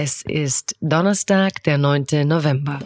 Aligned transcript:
Es 0.00 0.22
ist 0.22 0.76
Donnerstag, 0.80 1.64
der 1.64 1.76
9. 1.76 2.06
November. 2.24 2.78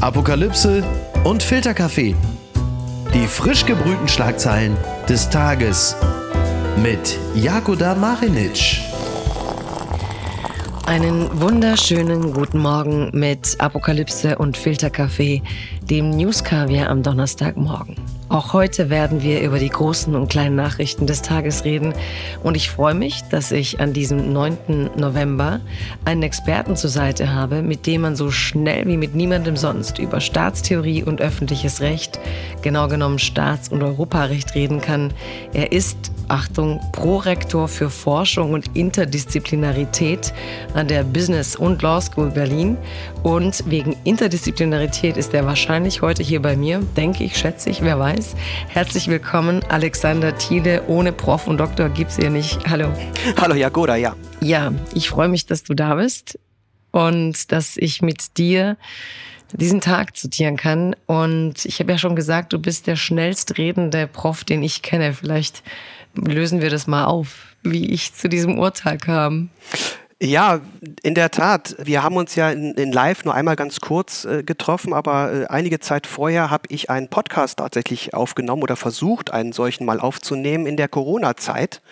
Apokalypse 0.00 0.82
und 1.22 1.44
Filterkaffee. 1.44 2.16
Die 3.14 3.26
frisch 3.28 3.64
gebrühten 3.64 4.08
Schlagzeilen 4.08 4.76
des 5.08 5.30
Tages 5.30 5.94
mit 6.82 7.16
Jakoda 7.36 7.94
Marinic. 7.94 8.80
Einen 10.86 11.40
wunderschönen 11.40 12.32
guten 12.32 12.58
Morgen 12.58 13.10
mit 13.12 13.54
Apokalypse 13.60 14.36
und 14.38 14.56
Filterkaffee, 14.56 15.40
dem 15.88 16.10
Newskaviar 16.10 16.88
am 16.88 17.04
Donnerstagmorgen. 17.04 17.94
Auch 18.34 18.52
heute 18.52 18.90
werden 18.90 19.22
wir 19.22 19.42
über 19.42 19.60
die 19.60 19.68
großen 19.68 20.12
und 20.16 20.28
kleinen 20.28 20.56
Nachrichten 20.56 21.06
des 21.06 21.22
Tages 21.22 21.64
reden. 21.64 21.94
Und 22.42 22.56
ich 22.56 22.68
freue 22.68 22.94
mich, 22.94 23.22
dass 23.30 23.52
ich 23.52 23.78
an 23.78 23.92
diesem 23.92 24.32
9. 24.32 24.90
November 24.96 25.60
einen 26.04 26.24
Experten 26.24 26.74
zur 26.74 26.90
Seite 26.90 27.32
habe, 27.32 27.62
mit 27.62 27.86
dem 27.86 28.00
man 28.00 28.16
so 28.16 28.32
schnell 28.32 28.88
wie 28.88 28.96
mit 28.96 29.14
niemandem 29.14 29.56
sonst 29.56 30.00
über 30.00 30.20
Staatstheorie 30.20 31.04
und 31.04 31.20
öffentliches 31.20 31.80
Recht, 31.80 32.18
genau 32.60 32.88
genommen 32.88 33.20
Staats- 33.20 33.68
und 33.68 33.84
Europarecht 33.84 34.56
reden 34.56 34.80
kann. 34.80 35.12
Er 35.52 35.70
ist 35.70 36.10
Achtung, 36.26 36.80
Prorektor 36.90 37.68
für 37.68 37.90
Forschung 37.90 38.52
und 38.52 38.74
Interdisziplinarität 38.74 40.32
an 40.74 40.88
der 40.88 41.04
Business 41.04 41.54
und 41.54 41.82
Law 41.82 42.00
School 42.00 42.30
Berlin. 42.30 42.76
Und 43.22 43.62
wegen 43.70 43.94
Interdisziplinarität 44.04 45.16
ist 45.16 45.34
er 45.34 45.46
wahrscheinlich 45.46 46.02
heute 46.02 46.22
hier 46.22 46.42
bei 46.42 46.56
mir, 46.56 46.80
denke 46.96 47.24
ich, 47.24 47.36
schätze 47.36 47.70
ich, 47.70 47.82
wer 47.82 47.98
weiß. 47.98 48.23
Herzlich 48.68 49.08
willkommen, 49.08 49.62
Alexander 49.68 50.36
Thiele. 50.36 50.84
Ohne 50.86 51.12
Prof 51.12 51.46
und 51.46 51.58
Doktor 51.58 51.88
gibt 51.88 52.10
es 52.10 52.16
hier 52.16 52.30
nicht. 52.30 52.58
Hallo. 52.68 52.92
Hallo, 53.40 53.54
Jagoda, 53.54 53.96
ja. 53.96 54.16
Ja, 54.40 54.72
ich 54.94 55.08
freue 55.08 55.28
mich, 55.28 55.46
dass 55.46 55.62
du 55.62 55.74
da 55.74 55.94
bist 55.94 56.38
und 56.90 57.52
dass 57.52 57.76
ich 57.76 58.02
mit 58.02 58.38
dir 58.38 58.76
diesen 59.52 59.80
Tag 59.80 60.16
zitieren 60.16 60.56
kann. 60.56 60.94
Und 61.06 61.64
ich 61.64 61.80
habe 61.80 61.92
ja 61.92 61.98
schon 61.98 62.16
gesagt, 62.16 62.52
du 62.52 62.58
bist 62.58 62.86
der 62.86 62.96
schnellst 62.96 63.58
redende 63.58 64.06
Prof, 64.06 64.44
den 64.44 64.62
ich 64.62 64.82
kenne. 64.82 65.12
Vielleicht 65.12 65.62
lösen 66.14 66.60
wir 66.60 66.70
das 66.70 66.86
mal 66.86 67.04
auf, 67.04 67.56
wie 67.62 67.90
ich 67.90 68.14
zu 68.14 68.28
diesem 68.28 68.58
Urteil 68.58 68.98
kam. 68.98 69.50
Ja, 70.22 70.60
in 71.02 71.14
der 71.14 71.30
Tat. 71.30 71.74
Wir 71.78 72.02
haben 72.02 72.16
uns 72.16 72.34
ja 72.34 72.50
in, 72.50 72.74
in 72.74 72.92
Live 72.92 73.24
nur 73.24 73.34
einmal 73.34 73.56
ganz 73.56 73.80
kurz 73.80 74.24
äh, 74.24 74.42
getroffen, 74.42 74.92
aber 74.92 75.32
äh, 75.32 75.46
einige 75.46 75.80
Zeit 75.80 76.06
vorher 76.06 76.50
habe 76.50 76.68
ich 76.68 76.88
einen 76.88 77.08
Podcast 77.08 77.58
tatsächlich 77.58 78.14
aufgenommen 78.14 78.62
oder 78.62 78.76
versucht, 78.76 79.32
einen 79.32 79.52
solchen 79.52 79.84
mal 79.84 80.00
aufzunehmen 80.00 80.66
in 80.66 80.76
der 80.76 80.88
Corona-Zeit. 80.88 81.82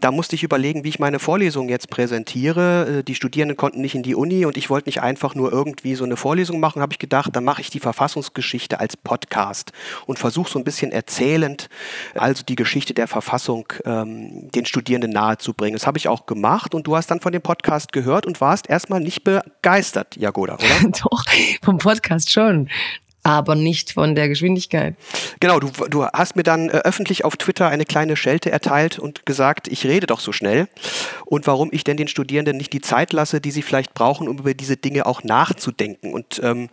Da 0.00 0.10
musste 0.10 0.34
ich 0.34 0.42
überlegen, 0.42 0.84
wie 0.84 0.88
ich 0.88 0.98
meine 0.98 1.18
Vorlesung 1.18 1.68
jetzt 1.68 1.90
präsentiere. 1.90 2.98
Äh, 2.98 3.02
die 3.04 3.14
Studierenden 3.14 3.56
konnten 3.56 3.80
nicht 3.80 3.94
in 3.94 4.02
die 4.02 4.14
Uni 4.14 4.44
und 4.44 4.56
ich 4.56 4.70
wollte 4.70 4.88
nicht 4.88 5.02
einfach 5.02 5.34
nur 5.34 5.52
irgendwie 5.52 5.94
so 5.94 6.04
eine 6.04 6.16
Vorlesung 6.16 6.60
machen, 6.60 6.82
habe 6.82 6.92
ich 6.92 6.98
gedacht, 6.98 7.34
dann 7.34 7.44
mache 7.44 7.60
ich 7.60 7.70
die 7.70 7.80
Verfassungsgeschichte 7.80 8.80
als 8.80 8.96
Podcast 8.96 9.72
und 10.06 10.18
versuche 10.18 10.50
so 10.50 10.58
ein 10.58 10.64
bisschen 10.64 10.92
erzählend, 10.92 11.68
also 12.14 12.42
die 12.44 12.56
Geschichte 12.56 12.94
der 12.94 13.08
Verfassung 13.08 13.72
ähm, 13.84 14.50
den 14.50 14.66
Studierenden 14.66 15.10
nahezubringen. 15.10 15.74
Das 15.74 15.86
habe 15.86 15.98
ich 15.98 16.08
auch 16.08 16.26
gemacht 16.26 16.74
und 16.74 16.86
du 16.86 16.96
hast 16.96 17.10
dann 17.10 17.20
von 17.20 17.32
dem 17.32 17.42
Podcast 17.42 17.92
gehört 17.92 18.26
und 18.26 18.40
warst 18.40 18.68
erstmal 18.68 19.00
nicht 19.00 19.24
begeistert, 19.24 20.16
Jagoda, 20.16 20.54
oder? 20.54 20.90
Doch, 21.02 21.24
vom 21.62 21.78
Podcast 21.78 22.30
schon 22.30 22.68
aber 23.22 23.54
nicht 23.54 23.92
von 23.92 24.14
der 24.14 24.28
Geschwindigkeit. 24.28 24.94
Genau, 25.40 25.60
du, 25.60 25.70
du 25.88 26.06
hast 26.06 26.36
mir 26.36 26.42
dann 26.42 26.68
äh, 26.68 26.78
öffentlich 26.84 27.24
auf 27.24 27.36
Twitter 27.36 27.68
eine 27.68 27.84
kleine 27.84 28.16
Schelte 28.16 28.50
erteilt 28.50 28.98
und 28.98 29.26
gesagt, 29.26 29.68
ich 29.68 29.84
rede 29.84 30.06
doch 30.06 30.20
so 30.20 30.32
schnell 30.32 30.68
und 31.24 31.46
warum 31.46 31.68
ich 31.72 31.84
denn 31.84 31.96
den 31.96 32.08
Studierenden 32.08 32.56
nicht 32.56 32.72
die 32.72 32.80
Zeit 32.80 33.12
lasse, 33.12 33.40
die 33.40 33.50
sie 33.50 33.62
vielleicht 33.62 33.92
brauchen, 33.92 34.28
um 34.28 34.38
über 34.38 34.54
diese 34.54 34.76
Dinge 34.76 35.06
auch 35.06 35.24
nachzudenken. 35.24 36.14
Und 36.14 36.40
ähm, 36.42 36.70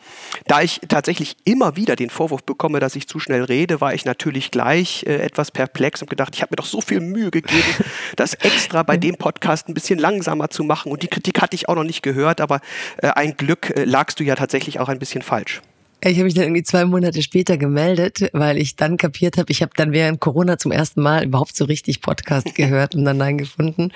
da 0.47 0.61
ich 0.61 0.79
tatsächlich 0.87 1.35
immer 1.43 1.75
wieder 1.75 1.95
den 1.95 2.09
Vorwurf 2.09 2.43
bekomme, 2.43 2.79
dass 2.79 2.95
ich 2.95 3.07
zu 3.07 3.19
schnell 3.19 3.43
rede, 3.43 3.81
war 3.81 3.93
ich 3.93 4.05
natürlich 4.05 4.51
gleich 4.51 5.03
äh, 5.05 5.15
etwas 5.15 5.51
perplex 5.51 6.01
und 6.01 6.09
gedacht, 6.09 6.35
ich 6.35 6.41
habe 6.41 6.51
mir 6.53 6.57
doch 6.57 6.65
so 6.65 6.79
viel 6.79 7.01
Mühe 7.01 7.31
gegeben, 7.31 7.63
das 8.15 8.33
extra 8.33 8.83
bei 8.83 8.97
dem 8.97 9.15
Podcast 9.17 9.67
ein 9.67 9.73
bisschen 9.73 9.99
langsamer 9.99 10.49
zu 10.49 10.63
machen. 10.63 10.91
Und 10.91 11.03
die 11.03 11.07
Kritik 11.07 11.41
hatte 11.41 11.55
ich 11.55 11.67
auch 11.67 11.75
noch 11.75 11.83
nicht 11.83 12.01
gehört, 12.01 12.39
aber 12.39 12.61
äh, 12.97 13.07
ein 13.07 13.35
Glück 13.35 13.71
äh, 13.75 13.83
lagst 13.83 14.19
du 14.19 14.23
ja 14.23 14.35
tatsächlich 14.35 14.79
auch 14.79 14.87
ein 14.87 14.99
bisschen 14.99 15.21
falsch. 15.21 15.61
Ich 16.07 16.17
habe 16.17 16.25
mich 16.25 16.35
dann 16.35 16.43
irgendwie 16.43 16.61
zwei 16.61 16.85
Monate 16.85 17.23
später 17.23 17.57
gemeldet, 17.57 18.29
weil 18.31 18.59
ich 18.59 18.75
dann 18.75 18.97
kapiert 18.97 19.37
habe, 19.37 19.51
ich 19.51 19.63
habe 19.63 19.71
dann 19.75 19.91
während 19.91 20.19
Corona 20.19 20.59
zum 20.59 20.71
ersten 20.71 21.01
Mal 21.01 21.23
überhaupt 21.23 21.55
so 21.55 21.65
richtig 21.65 21.99
Podcast 21.99 22.53
gehört 22.55 22.93
und 22.93 23.05
dann 23.05 23.19
einen 23.23 23.39
gefunden. 23.39 23.91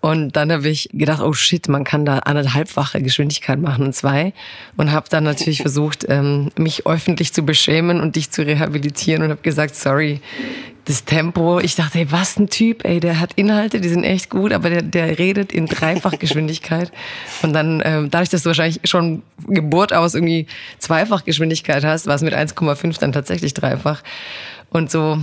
Und 0.00 0.34
dann 0.34 0.50
habe 0.50 0.68
ich 0.68 0.88
gedacht, 0.92 1.22
oh 1.22 1.32
shit, 1.32 1.68
man 1.68 1.84
kann 1.84 2.04
da 2.04 2.18
anderthalbfache 2.18 3.00
Geschwindigkeit 3.02 3.60
machen 3.60 3.84
und 3.86 3.94
zwei. 3.94 4.32
Und 4.76 4.90
habe 4.90 5.08
dann 5.08 5.22
natürlich 5.22 5.58
versucht, 5.62 6.04
ähm, 6.08 6.50
mich 6.58 6.88
öffentlich 6.88 7.32
zu 7.32 7.42
beschämen 7.42 8.00
und 8.00 8.16
dich 8.16 8.32
zu 8.32 8.44
rehabilitieren 8.44 9.22
und 9.22 9.30
habe 9.30 9.42
gesagt, 9.42 9.76
sorry, 9.76 10.20
das 10.84 11.04
Tempo. 11.04 11.60
Ich 11.60 11.76
dachte, 11.76 11.98
ey, 11.98 12.12
was 12.12 12.38
ein 12.38 12.48
Typ, 12.48 12.84
ey, 12.84 13.00
der 13.00 13.20
hat 13.20 13.32
Inhalte, 13.34 13.80
die 13.80 13.88
sind 13.88 14.04
echt 14.04 14.28
gut, 14.28 14.52
aber 14.52 14.70
der, 14.70 14.82
der 14.82 15.18
redet 15.18 15.52
in 15.52 15.66
Dreifachgeschwindigkeit. 15.66 16.92
Und 17.42 17.52
dann, 17.52 17.82
ähm, 17.84 18.10
dadurch, 18.10 18.28
dass 18.28 18.42
du 18.42 18.48
wahrscheinlich 18.48 18.80
schon 18.84 19.22
Geburt 19.46 19.92
aus 19.92 20.14
irgendwie 20.14 20.46
Zweifachgeschwindigkeit 20.78 21.84
hast, 21.84 22.06
war 22.06 22.14
es 22.14 22.22
mit 22.22 22.34
1,5 22.34 23.00
dann 23.00 23.12
tatsächlich 23.12 23.54
dreifach. 23.54 24.02
Und 24.70 24.90
so, 24.90 25.18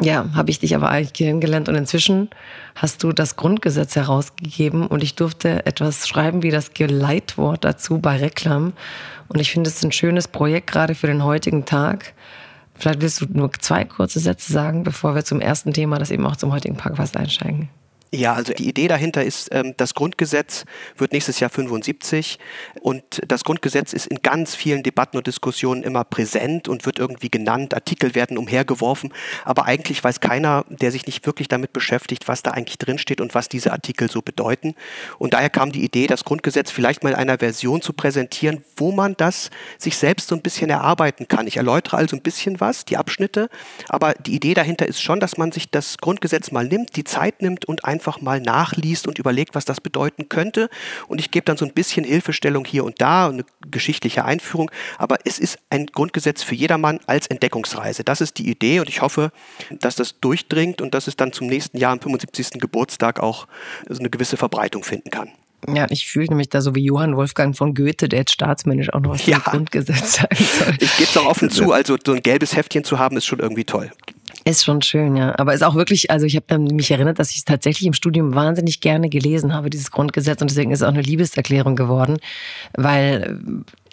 ja, 0.00 0.30
habe 0.34 0.50
ich 0.50 0.60
dich 0.60 0.74
aber 0.74 0.88
eigentlich 0.88 1.12
kennengelernt. 1.12 1.68
Und 1.68 1.74
inzwischen 1.74 2.30
hast 2.74 3.02
du 3.02 3.12
das 3.12 3.36
Grundgesetz 3.36 3.96
herausgegeben 3.96 4.86
und 4.86 5.02
ich 5.02 5.14
durfte 5.14 5.66
etwas 5.66 6.08
schreiben 6.08 6.42
wie 6.42 6.50
das 6.50 6.72
Geleitwort 6.72 7.64
dazu 7.64 7.98
bei 7.98 8.16
Reklam. 8.16 8.72
Und 9.28 9.40
ich 9.40 9.52
finde 9.52 9.68
es 9.68 9.84
ein 9.84 9.92
schönes 9.92 10.26
Projekt 10.26 10.70
gerade 10.70 10.94
für 10.94 11.06
den 11.06 11.22
heutigen 11.22 11.66
Tag 11.66 12.14
Vielleicht 12.74 13.00
willst 13.00 13.20
du 13.20 13.26
nur 13.30 13.52
zwei 13.52 13.84
kurze 13.84 14.20
Sätze 14.20 14.52
sagen, 14.52 14.82
bevor 14.82 15.14
wir 15.14 15.24
zum 15.24 15.40
ersten 15.40 15.72
Thema, 15.72 15.98
das 15.98 16.10
eben 16.10 16.26
auch 16.26 16.36
zum 16.36 16.52
heutigen 16.52 16.76
Podcast 16.76 17.16
einsteigen. 17.16 17.68
Ja, 18.14 18.34
also 18.34 18.52
die 18.52 18.68
Idee 18.68 18.86
dahinter 18.86 19.24
ist, 19.24 19.48
ähm, 19.50 19.74
das 19.76 19.94
Grundgesetz 19.94 20.66
wird 20.96 21.12
nächstes 21.12 21.40
Jahr 21.40 21.50
75 21.50 22.38
und 22.80 23.02
das 23.26 23.42
Grundgesetz 23.42 23.92
ist 23.92 24.06
in 24.06 24.18
ganz 24.22 24.54
vielen 24.54 24.84
Debatten 24.84 25.16
und 25.16 25.26
Diskussionen 25.26 25.82
immer 25.82 26.04
präsent 26.04 26.68
und 26.68 26.86
wird 26.86 27.00
irgendwie 27.00 27.28
genannt, 27.28 27.74
Artikel 27.74 28.14
werden 28.14 28.38
umhergeworfen, 28.38 29.12
aber 29.44 29.64
eigentlich 29.64 30.04
weiß 30.04 30.20
keiner, 30.20 30.64
der 30.68 30.92
sich 30.92 31.06
nicht 31.06 31.26
wirklich 31.26 31.48
damit 31.48 31.72
beschäftigt, 31.72 32.28
was 32.28 32.44
da 32.44 32.52
eigentlich 32.52 32.78
drinsteht 32.78 33.20
und 33.20 33.34
was 33.34 33.48
diese 33.48 33.72
Artikel 33.72 34.08
so 34.08 34.22
bedeuten. 34.22 34.76
Und 35.18 35.34
daher 35.34 35.50
kam 35.50 35.72
die 35.72 35.82
Idee, 35.82 36.06
das 36.06 36.22
Grundgesetz 36.22 36.70
vielleicht 36.70 37.02
mal 37.02 37.10
in 37.10 37.16
einer 37.16 37.38
Version 37.38 37.82
zu 37.82 37.92
präsentieren, 37.92 38.62
wo 38.76 38.92
man 38.92 39.16
das 39.16 39.50
sich 39.76 39.96
selbst 39.96 40.28
so 40.28 40.36
ein 40.36 40.42
bisschen 40.42 40.70
erarbeiten 40.70 41.26
kann. 41.26 41.48
Ich 41.48 41.56
erläutere 41.56 41.96
also 41.96 42.14
ein 42.14 42.22
bisschen 42.22 42.60
was, 42.60 42.84
die 42.84 42.96
Abschnitte, 42.96 43.48
aber 43.88 44.14
die 44.14 44.36
Idee 44.36 44.54
dahinter 44.54 44.86
ist 44.86 45.02
schon, 45.02 45.18
dass 45.18 45.36
man 45.36 45.50
sich 45.50 45.68
das 45.68 45.98
Grundgesetz 45.98 46.52
mal 46.52 46.64
nimmt, 46.64 46.94
die 46.94 47.02
Zeit 47.02 47.42
nimmt 47.42 47.64
und 47.64 47.84
einfach 47.84 48.03
einfach 48.04 48.20
mal 48.20 48.40
nachliest 48.40 49.08
und 49.08 49.18
überlegt, 49.18 49.54
was 49.54 49.64
das 49.64 49.80
bedeuten 49.80 50.28
könnte. 50.28 50.68
Und 51.08 51.20
ich 51.20 51.30
gebe 51.30 51.44
dann 51.46 51.56
so 51.56 51.64
ein 51.64 51.72
bisschen 51.72 52.04
Hilfestellung 52.04 52.66
hier 52.66 52.84
und 52.84 53.00
da, 53.00 53.28
eine 53.28 53.44
geschichtliche 53.70 54.26
Einführung. 54.26 54.70
Aber 54.98 55.16
es 55.24 55.38
ist 55.38 55.58
ein 55.70 55.86
Grundgesetz 55.86 56.42
für 56.42 56.54
jedermann 56.54 57.00
als 57.06 57.26
Entdeckungsreise. 57.28 58.04
Das 58.04 58.20
ist 58.20 58.36
die 58.36 58.50
Idee 58.50 58.80
und 58.80 58.90
ich 58.90 59.00
hoffe, 59.00 59.32
dass 59.70 59.96
das 59.96 60.20
durchdringt 60.20 60.82
und 60.82 60.92
dass 60.92 61.06
es 61.06 61.16
dann 61.16 61.32
zum 61.32 61.46
nächsten 61.46 61.78
Jahr 61.78 61.92
am 61.92 62.00
75. 62.00 62.60
Geburtstag 62.60 63.20
auch 63.20 63.46
so 63.88 64.00
eine 64.00 64.10
gewisse 64.10 64.36
Verbreitung 64.36 64.84
finden 64.84 65.10
kann. 65.10 65.30
Ja, 65.72 65.86
ich 65.88 66.06
fühle 66.06 66.34
mich 66.34 66.50
da 66.50 66.60
so 66.60 66.74
wie 66.74 66.84
Johann 66.84 67.16
Wolfgang 67.16 67.56
von 67.56 67.72
Goethe, 67.72 68.06
der 68.06 68.18
jetzt 68.18 68.32
staatsmännisch 68.32 68.92
auch 68.92 69.00
noch 69.00 69.12
was 69.12 69.24
ja. 69.24 69.38
Grundgesetz 69.38 70.16
sagen 70.16 70.36
soll. 70.36 70.74
Ich 70.78 70.94
gebe 70.98 71.08
es 71.08 71.16
auch 71.16 71.24
offen 71.24 71.48
zu, 71.48 71.72
also 71.72 71.96
so 72.04 72.12
ein 72.12 72.22
gelbes 72.22 72.54
Heftchen 72.54 72.84
zu 72.84 72.98
haben, 72.98 73.16
ist 73.16 73.24
schon 73.24 73.38
irgendwie 73.38 73.64
toll. 73.64 73.90
Ist 74.46 74.64
schon 74.64 74.82
schön, 74.82 75.16
ja. 75.16 75.34
Aber 75.38 75.54
ist 75.54 75.64
auch 75.64 75.74
wirklich, 75.74 76.10
also 76.10 76.26
ich 76.26 76.36
habe 76.36 76.58
mich 76.58 76.90
erinnert, 76.90 77.18
dass 77.18 77.30
ich 77.30 77.38
es 77.38 77.44
tatsächlich 77.44 77.86
im 77.86 77.94
Studium 77.94 78.34
wahnsinnig 78.34 78.80
gerne 78.80 79.08
gelesen 79.08 79.54
habe, 79.54 79.70
dieses 79.70 79.90
Grundgesetz. 79.90 80.42
Und 80.42 80.50
deswegen 80.50 80.70
ist 80.70 80.80
es 80.80 80.82
auch 80.82 80.92
eine 80.92 81.00
Liebeserklärung 81.00 81.76
geworden, 81.76 82.18
weil 82.76 83.38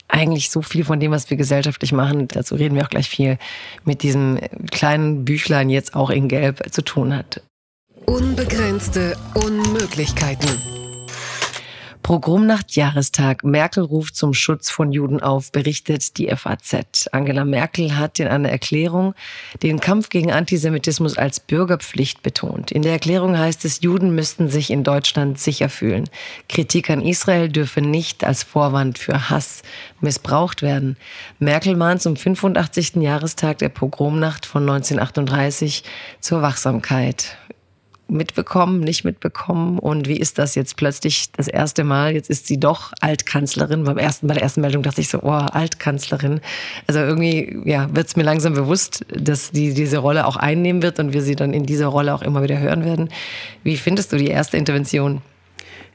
eigentlich 0.09 0.49
so 0.49 0.61
viel 0.61 0.83
von 0.83 0.99
dem, 0.99 1.11
was 1.11 1.29
wir 1.29 1.37
gesellschaftlich 1.37 1.93
machen, 1.93 2.27
dazu 2.27 2.55
reden 2.55 2.75
wir 2.75 2.83
auch 2.83 2.89
gleich 2.89 3.09
viel, 3.09 3.37
mit 3.85 4.03
diesem 4.03 4.39
kleinen 4.71 5.23
Büchlein 5.23 5.69
jetzt 5.69 5.95
auch 5.95 6.09
in 6.09 6.27
Gelb 6.27 6.61
zu 6.71 6.81
tun 6.81 7.15
hat. 7.15 7.41
Unbegrenzte 8.05 9.15
Unmöglichkeiten. 9.35 10.80
Pogromnacht 12.11 12.75
Jahrestag. 12.75 13.45
Merkel 13.45 13.85
ruft 13.85 14.17
zum 14.17 14.33
Schutz 14.33 14.69
von 14.69 14.91
Juden 14.91 15.21
auf, 15.21 15.53
berichtet 15.53 16.17
die 16.17 16.27
FAZ. 16.27 17.07
Angela 17.13 17.45
Merkel 17.45 17.95
hat 17.95 18.19
in 18.19 18.27
einer 18.27 18.49
Erklärung 18.49 19.15
den 19.63 19.79
Kampf 19.79 20.09
gegen 20.09 20.29
Antisemitismus 20.29 21.17
als 21.17 21.39
Bürgerpflicht 21.39 22.21
betont. 22.21 22.69
In 22.69 22.81
der 22.81 22.91
Erklärung 22.91 23.37
heißt 23.37 23.63
es, 23.63 23.79
Juden 23.79 24.13
müssten 24.13 24.49
sich 24.49 24.71
in 24.71 24.83
Deutschland 24.83 25.39
sicher 25.39 25.69
fühlen. 25.69 26.09
Kritik 26.49 26.89
an 26.89 27.01
Israel 27.01 27.47
dürfe 27.47 27.79
nicht 27.79 28.25
als 28.25 28.43
Vorwand 28.43 28.97
für 28.97 29.29
Hass 29.29 29.61
missbraucht 30.01 30.61
werden. 30.61 30.97
Merkel 31.39 31.77
mahnt 31.77 32.01
zum 32.01 32.17
85. 32.17 32.97
Jahrestag 32.97 33.59
der 33.59 33.69
Pogromnacht 33.69 34.45
von 34.45 34.63
1938 34.63 35.85
zur 36.19 36.41
Wachsamkeit. 36.41 37.37
Mitbekommen, 38.11 38.81
nicht 38.81 39.03
mitbekommen? 39.03 39.79
Und 39.79 40.07
wie 40.07 40.17
ist 40.17 40.37
das 40.37 40.55
jetzt 40.55 40.77
plötzlich 40.77 41.31
das 41.31 41.47
erste 41.47 41.83
Mal? 41.83 42.13
Jetzt 42.13 42.29
ist 42.29 42.47
sie 42.47 42.59
doch 42.59 42.91
Altkanzlerin. 43.01 43.83
Beim 43.83 43.97
ersten, 43.97 44.27
bei 44.27 44.33
der 44.33 44.43
ersten 44.43 44.61
Meldung 44.61 44.83
dachte 44.83 45.01
ich 45.01 45.09
so, 45.09 45.19
oh, 45.21 45.29
Altkanzlerin. 45.31 46.41
Also 46.87 46.99
irgendwie 46.99 47.61
ja, 47.65 47.93
wird 47.95 48.07
es 48.07 48.15
mir 48.15 48.23
langsam 48.23 48.53
bewusst, 48.53 49.05
dass 49.09 49.51
die 49.51 49.73
diese 49.73 49.97
Rolle 49.97 50.27
auch 50.27 50.35
einnehmen 50.35 50.83
wird 50.83 50.99
und 50.99 51.13
wir 51.13 51.21
sie 51.21 51.35
dann 51.35 51.53
in 51.53 51.65
dieser 51.65 51.87
Rolle 51.87 52.13
auch 52.13 52.21
immer 52.21 52.43
wieder 52.43 52.59
hören 52.59 52.85
werden. 52.85 53.09
Wie 53.63 53.77
findest 53.77 54.11
du 54.11 54.17
die 54.17 54.27
erste 54.27 54.57
Intervention? 54.57 55.21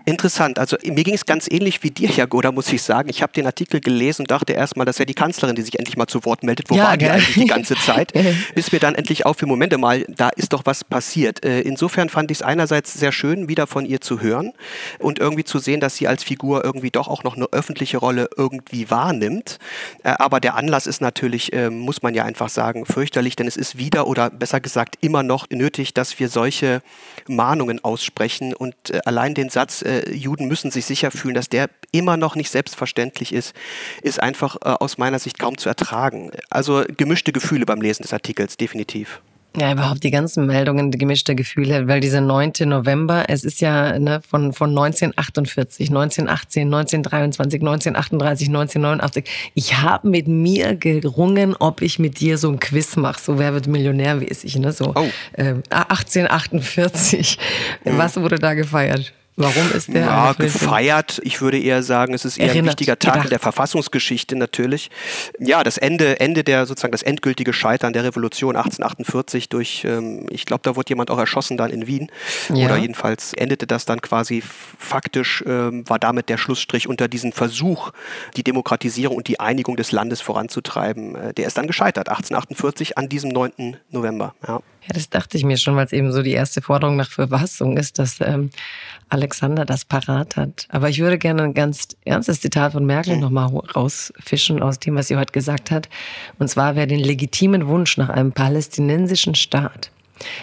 Interessant. 0.09 0.61
Also 0.61 0.77
mir 0.85 1.03
ging 1.03 1.15
es 1.15 1.27
ganz 1.27 1.49
ähnlich 1.51 1.83
wie 1.83 1.91
dir, 1.91 2.09
Jagoda, 2.09 2.53
muss 2.53 2.73
ich 2.73 2.81
sagen. 2.81 3.09
Ich 3.09 3.23
habe 3.23 3.33
den 3.33 3.45
Artikel 3.45 3.81
gelesen 3.81 4.23
und 4.23 4.31
dachte 4.31 4.53
erstmal, 4.53 4.87
das 4.87 5.01
wäre 5.01 5.07
die 5.07 5.15
Kanzlerin, 5.15 5.57
die 5.57 5.63
sich 5.63 5.81
endlich 5.81 5.97
mal 5.97 6.07
zu 6.07 6.25
Wort 6.25 6.45
meldet. 6.45 6.71
Wo 6.71 6.77
ja, 6.77 6.85
war 6.85 6.97
die 6.97 7.09
eigentlich 7.09 7.35
die 7.35 7.47
ganze 7.47 7.75
Zeit? 7.75 8.13
Bis 8.55 8.71
mir 8.71 8.79
dann 8.79 8.95
endlich 8.95 9.27
auf, 9.27 9.39
für 9.39 9.47
Momente 9.47 9.79
mal, 9.79 10.05
da 10.09 10.29
ist 10.29 10.53
doch 10.53 10.63
was 10.65 10.85
passiert. 10.85 11.45
Äh, 11.45 11.63
insofern 11.63 12.09
fand 12.09 12.31
ich 12.31 12.39
es 12.39 12.43
einerseits 12.43 12.95
sehr 12.95 13.11
schön, 13.11 13.49
wieder 13.49 13.67
von 13.67 13.85
ihr 13.85 14.01
zu 14.01 14.21
hören 14.21 14.53
und 15.01 15.19
irgendwie 15.19 15.43
zu 15.43 15.59
sehen, 15.59 15.81
dass 15.81 15.97
sie 15.97 16.07
als 16.07 16.23
Figur 16.23 16.65
irgendwie 16.65 16.93
doch 16.93 17.09
auch 17.09 17.25
noch 17.25 17.35
eine 17.35 17.47
öffentliche 17.51 17.99
Rolle 17.99 18.31
irgendwie 18.37 18.89
wahrnimmt. 18.89 19.59
Äh, 20.05 20.11
aber 20.11 20.39
der 20.39 20.55
Anlass 20.55 20.87
ist 20.87 21.01
natürlich, 21.01 21.53
äh, 21.53 21.69
muss 21.69 22.03
man 22.03 22.15
ja 22.15 22.25
einfach 22.25 22.49
sagen, 22.49 22.87
fürchterlich, 22.87 23.35
denn 23.35 23.49
es 23.49 23.57
ist 23.57 23.77
wieder 23.77 24.07
oder 24.07 24.31
besser 24.31 24.61
gesagt 24.61 24.99
immer 25.01 25.25
noch 25.25 25.51
nötig, 25.51 25.95
dass 25.95 26.17
wir 26.21 26.29
solche 26.29 26.81
Mahnungen 27.29 27.83
aussprechen 27.85 28.55
und 28.55 28.75
allein 29.07 29.35
den 29.35 29.51
Satz, 29.51 29.85
Juden 30.11 30.47
müssen 30.47 30.71
sich 30.71 30.87
sicher 30.87 31.11
fühlen, 31.11 31.35
dass 31.35 31.49
der 31.49 31.69
immer 31.93 32.17
noch 32.17 32.37
nicht 32.37 32.51
selbstverständlich 32.51 33.33
ist, 33.33 33.55
ist 34.03 34.23
einfach 34.23 34.57
äh, 34.57 34.69
aus 34.69 34.99
meiner 34.99 35.19
Sicht 35.19 35.39
kaum 35.39 35.59
zu 35.59 35.69
ertragen. 35.69 36.31
Also 36.51 36.85
gemischte 36.97 37.33
Gefühle 37.33 37.67
beim 37.67 37.81
Lesen 37.81 38.03
des 38.03 38.13
Artikels, 38.13 38.57
definitiv. 38.57 39.21
Ja, 39.59 39.73
überhaupt 39.73 40.05
die 40.05 40.11
ganzen 40.11 40.45
Meldungen, 40.45 40.91
die 40.91 40.99
gemischte 40.99 41.35
Gefühle, 41.35 41.89
weil 41.89 42.01
dieser 42.01 42.21
9. 42.21 42.53
November, 42.67 43.25
es 43.29 43.43
ist 43.43 43.63
ja 43.63 43.99
ne, 43.99 44.21
von, 44.21 44.53
von 44.53 44.69
1948, 44.69 45.89
1918, 45.89 46.67
1923, 46.67 47.61
1938, 47.61 48.49
1989. 48.49 49.25
Ich 49.55 49.79
habe 49.79 50.09
mit 50.09 50.29
mir 50.29 50.75
gerungen, 50.75 51.57
ob 51.59 51.81
ich 51.81 51.99
mit 51.99 52.21
dir 52.21 52.37
so 52.37 52.51
ein 52.51 52.61
Quiz 52.61 52.97
mache, 52.97 53.19
so 53.19 53.39
wer 53.39 53.55
wird 53.55 53.67
Millionär 53.67 54.17
mäßig, 54.17 54.57
ne? 54.59 54.73
So 54.73 54.93
oh. 54.95 55.09
äh, 55.33 55.55
1848. 55.71 57.39
Mhm. 57.85 57.97
Was 57.97 58.19
wurde 58.19 58.39
da 58.39 58.53
gefeiert? 58.53 59.15
Warum 59.37 59.71
ist 59.73 59.93
der? 59.93 60.01
Ja, 60.01 60.33
gefeiert. 60.33 61.21
Ich 61.23 61.43
würde 61.43 61.59
eher 61.59 61.83
sagen, 61.83 62.15
es 62.15 62.25
ist 62.25 62.39
eher 62.39 62.47
Erinnert, 62.47 62.65
ein 62.65 62.69
wichtiger 62.69 62.99
Tag 62.99 63.25
in 63.25 63.31
der 63.31 63.39
Verfassungsgeschichte 63.39 64.35
natürlich. 64.35 64.91
Ja, 65.39 65.63
das 65.63 65.77
Ende, 65.77 66.21
Ende 66.21 66.43
der 66.43 66.65
sozusagen 66.65 66.93
das 66.93 67.03
endgültige 67.03 67.53
Scheitern 67.53 67.93
der 67.93 68.05
Revolution 68.05 68.57
1848 68.57 69.51
durch, 69.51 69.85
ähm, 69.85 70.27
ich 70.31 70.47
glaube, 70.47 70.63
da 70.63 70.75
wurde 70.75 70.89
jemand 70.89 71.11
auch 71.11 71.19
erschossen 71.19 71.59
dann 71.59 71.71
in 71.71 71.87
Wien. 71.87 72.11
Ja. 72.49 72.65
Oder 72.67 72.79
jedenfalls 72.79 73.35
endete 73.35 73.67
das 73.67 73.85
dann 73.85 74.01
quasi 74.01 74.43
faktisch, 74.79 75.45
ähm, 75.47 75.87
war 75.87 75.99
damit 75.99 76.31
der 76.31 76.39
Schlussstrich 76.39 76.89
unter 76.89 77.07
diesen 77.07 77.33
Versuch, 77.33 77.91
die 78.37 78.43
Demokratisierung 78.43 79.19
und 79.19 79.29
die 79.29 79.39
Einigung 79.39 79.77
des 79.77 79.93
Landes 79.93 80.23
voranzutreiben. 80.23 81.15
Äh, 81.15 81.35
der 81.35 81.47
ist 81.47 81.59
dann 81.59 81.67
gescheitert, 81.67 82.09
1848 82.09 82.97
an 82.97 83.11
diesem 83.11 83.31
9. 83.31 83.77
November. 83.91 84.35
Ja. 84.49 84.61
Ja, 84.87 84.95
das 84.95 85.11
dachte 85.11 85.37
ich 85.37 85.45
mir 85.45 85.57
schon, 85.57 85.75
weil 85.75 85.87
es 85.87 85.93
eben 85.93 86.13
so 86.13 86.23
die 86.23 86.33
erste 86.33 86.63
Forderung 86.63 86.97
nach 86.97 87.11
Verfassung 87.11 87.77
ist, 87.77 87.99
dass 87.99 88.21
ähm, 88.21 88.51
Alexander 89.09 89.65
das 89.65 89.85
parat 89.85 90.37
hat. 90.37 90.67
Aber 90.71 90.89
ich 90.89 91.01
würde 91.01 91.19
gerne 91.19 91.43
ein 91.43 91.55
ganz 91.55 91.89
ernstes 92.05 92.41
Zitat 92.41 92.73
von 92.73 92.87
Merkel 92.87 93.17
nochmal 93.17 93.49
rausfischen 93.49 94.63
aus 94.63 94.79
dem, 94.79 94.95
was 94.95 95.09
sie 95.09 95.17
heute 95.17 95.33
gesagt 95.33 95.73
hat. 95.73 95.89
Und 96.39 96.49
zwar, 96.49 96.77
wer 96.77 96.87
den 96.87 97.01
legitimen 97.01 97.67
Wunsch 97.67 97.97
nach 97.97 98.11
einem 98.11 98.33
palästinensischen 98.33 99.35
Staat, 99.35 99.91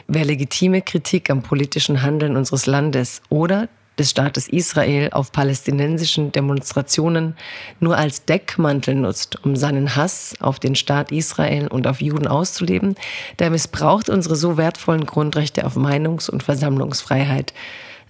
wer 0.08 0.26
legitime 0.26 0.82
Kritik 0.82 1.30
am 1.30 1.42
politischen 1.42 2.02
Handeln 2.02 2.36
unseres 2.36 2.66
Landes 2.66 3.22
oder 3.30 3.70
des 3.98 4.10
Staates 4.10 4.48
Israel 4.48 5.10
auf 5.12 5.32
palästinensischen 5.32 6.32
Demonstrationen 6.32 7.36
nur 7.80 7.98
als 7.98 8.26
Deckmantel 8.26 8.96
nutzt, 8.96 9.44
um 9.44 9.56
seinen 9.56 9.96
Hass 9.96 10.36
auf 10.40 10.60
den 10.60 10.76
Staat 10.76 11.12
Israel 11.12 11.68
und 11.68 11.88
auf 11.88 12.02
Juden 12.02 12.28
auszuleben, 12.28 12.96
der 13.40 13.50
missbraucht 13.50 14.10
unsere 14.10 14.36
so 14.36 14.58
wertvollen 14.58 15.06
Grundrechte 15.06 15.66
auf 15.66 15.76
Meinungs- 15.76 16.30
und 16.30 16.44
Versammlungsfreiheit, 16.44 17.54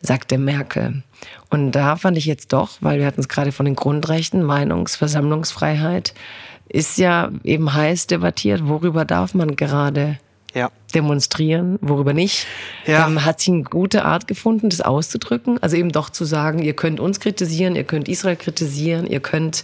sagte 0.01 0.37
Merkel. 0.37 1.03
Und 1.49 1.71
da 1.71 1.95
fand 1.95 2.17
ich 2.17 2.25
jetzt 2.25 2.53
doch, 2.53 2.71
weil 2.81 2.99
wir 2.99 3.05
hatten 3.05 3.21
es 3.21 3.29
gerade 3.29 3.51
von 3.51 3.65
den 3.65 3.75
Grundrechten, 3.75 4.43
Meinungs-, 4.43 4.97
Versammlungsfreiheit, 4.97 6.13
ist 6.69 6.97
ja 6.97 7.29
eben 7.43 7.73
heiß 7.73 8.07
debattiert, 8.07 8.67
worüber 8.67 9.05
darf 9.05 9.33
man 9.33 9.55
gerade 9.55 10.17
ja. 10.53 10.71
demonstrieren, 10.93 11.77
worüber 11.81 12.13
nicht. 12.13 12.47
Ja. 12.85 13.07
Ähm, 13.07 13.25
hat 13.25 13.39
sie 13.39 13.51
eine 13.51 13.63
gute 13.63 14.05
Art 14.05 14.27
gefunden, 14.27 14.69
das 14.69 14.81
auszudrücken. 14.81 15.61
Also 15.61 15.75
eben 15.75 15.91
doch 15.91 16.09
zu 16.09 16.25
sagen, 16.25 16.59
ihr 16.59 16.73
könnt 16.73 16.99
uns 16.99 17.19
kritisieren, 17.19 17.75
ihr 17.75 17.83
könnt 17.83 18.07
Israel 18.07 18.35
kritisieren, 18.35 19.07
ihr 19.07 19.19
könnt 19.19 19.63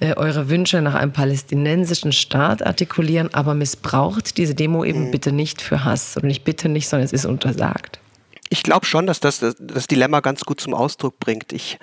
äh, 0.00 0.14
eure 0.14 0.48
Wünsche 0.48 0.80
nach 0.80 0.94
einem 0.94 1.12
palästinensischen 1.12 2.12
Staat 2.12 2.64
artikulieren, 2.64 3.32
aber 3.34 3.54
missbraucht 3.54 4.38
diese 4.38 4.54
Demo 4.54 4.84
eben 4.84 5.06
mhm. 5.06 5.10
bitte 5.10 5.32
nicht 5.32 5.60
für 5.60 5.84
Hass. 5.84 6.16
Und 6.16 6.24
nicht 6.24 6.44
bitte 6.44 6.68
nicht, 6.68 6.88
sondern 6.88 7.04
es 7.04 7.12
ist 7.12 7.26
untersagt. 7.26 7.99
Ich 8.52 8.64
glaube 8.64 8.84
schon, 8.84 9.06
dass 9.06 9.20
das, 9.20 9.38
das 9.38 9.86
Dilemma 9.86 10.18
ganz 10.18 10.44
gut 10.44 10.60
zum 10.60 10.74
Ausdruck 10.74 11.20
bringt. 11.20 11.52
Ich, 11.52 11.78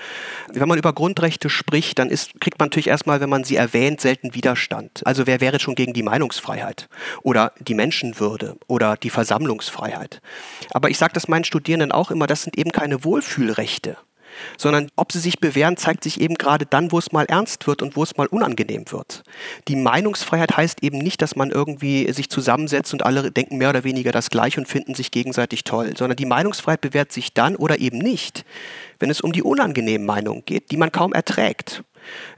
wenn 0.49 0.67
man 0.67 0.77
über 0.77 0.91
Grundrechte 0.91 1.49
spricht, 1.49 1.97
dann 1.97 2.09
ist, 2.09 2.41
kriegt 2.41 2.59
man 2.59 2.67
natürlich 2.67 2.87
erstmal, 2.87 3.21
wenn 3.21 3.29
man 3.29 3.45
sie 3.45 3.55
erwähnt, 3.55 4.01
selten 4.01 4.33
Widerstand. 4.33 5.01
Also 5.05 5.25
wer 5.25 5.39
wäre 5.39 5.61
schon 5.61 5.75
gegen 5.75 5.93
die 5.93 6.03
Meinungsfreiheit 6.03 6.89
oder 7.23 7.53
die 7.59 7.73
Menschenwürde 7.73 8.57
oder 8.67 8.97
die 8.97 9.09
Versammlungsfreiheit? 9.09 10.21
Aber 10.71 10.89
ich 10.89 10.97
sage 10.97 11.13
das 11.13 11.29
meinen 11.29 11.45
Studierenden 11.45 11.93
auch 11.93 12.11
immer, 12.11 12.27
das 12.27 12.43
sind 12.43 12.57
eben 12.57 12.73
keine 12.73 13.05
Wohlfühlrechte 13.05 13.95
sondern 14.57 14.89
ob 14.95 15.11
sie 15.11 15.19
sich 15.19 15.39
bewähren, 15.39 15.77
zeigt 15.77 16.03
sich 16.03 16.19
eben 16.21 16.35
gerade 16.35 16.65
dann, 16.65 16.91
wo 16.91 16.99
es 16.99 17.11
mal 17.11 17.25
ernst 17.25 17.67
wird 17.67 17.81
und 17.81 17.95
wo 17.95 18.03
es 18.03 18.17
mal 18.17 18.27
unangenehm 18.27 18.85
wird. 18.91 19.23
Die 19.67 19.75
Meinungsfreiheit 19.75 20.55
heißt 20.55 20.83
eben 20.83 20.97
nicht, 20.97 21.21
dass 21.21 21.35
man 21.35 21.51
irgendwie 21.51 22.11
sich 22.11 22.29
zusammensetzt 22.29 22.93
und 22.93 23.05
alle 23.05 23.31
denken 23.31 23.57
mehr 23.57 23.69
oder 23.69 23.83
weniger 23.83 24.11
das 24.11 24.29
Gleiche 24.29 24.59
und 24.59 24.67
finden 24.67 24.95
sich 24.95 25.11
gegenseitig 25.11 25.63
toll, 25.63 25.93
sondern 25.97 26.15
die 26.15 26.25
Meinungsfreiheit 26.25 26.81
bewährt 26.81 27.11
sich 27.11 27.33
dann 27.33 27.55
oder 27.55 27.79
eben 27.79 27.97
nicht, 27.97 28.45
wenn 28.99 29.09
es 29.09 29.21
um 29.21 29.31
die 29.31 29.43
unangenehmen 29.43 30.05
Meinungen 30.05 30.43
geht, 30.45 30.71
die 30.71 30.77
man 30.77 30.91
kaum 30.91 31.13
erträgt. 31.13 31.83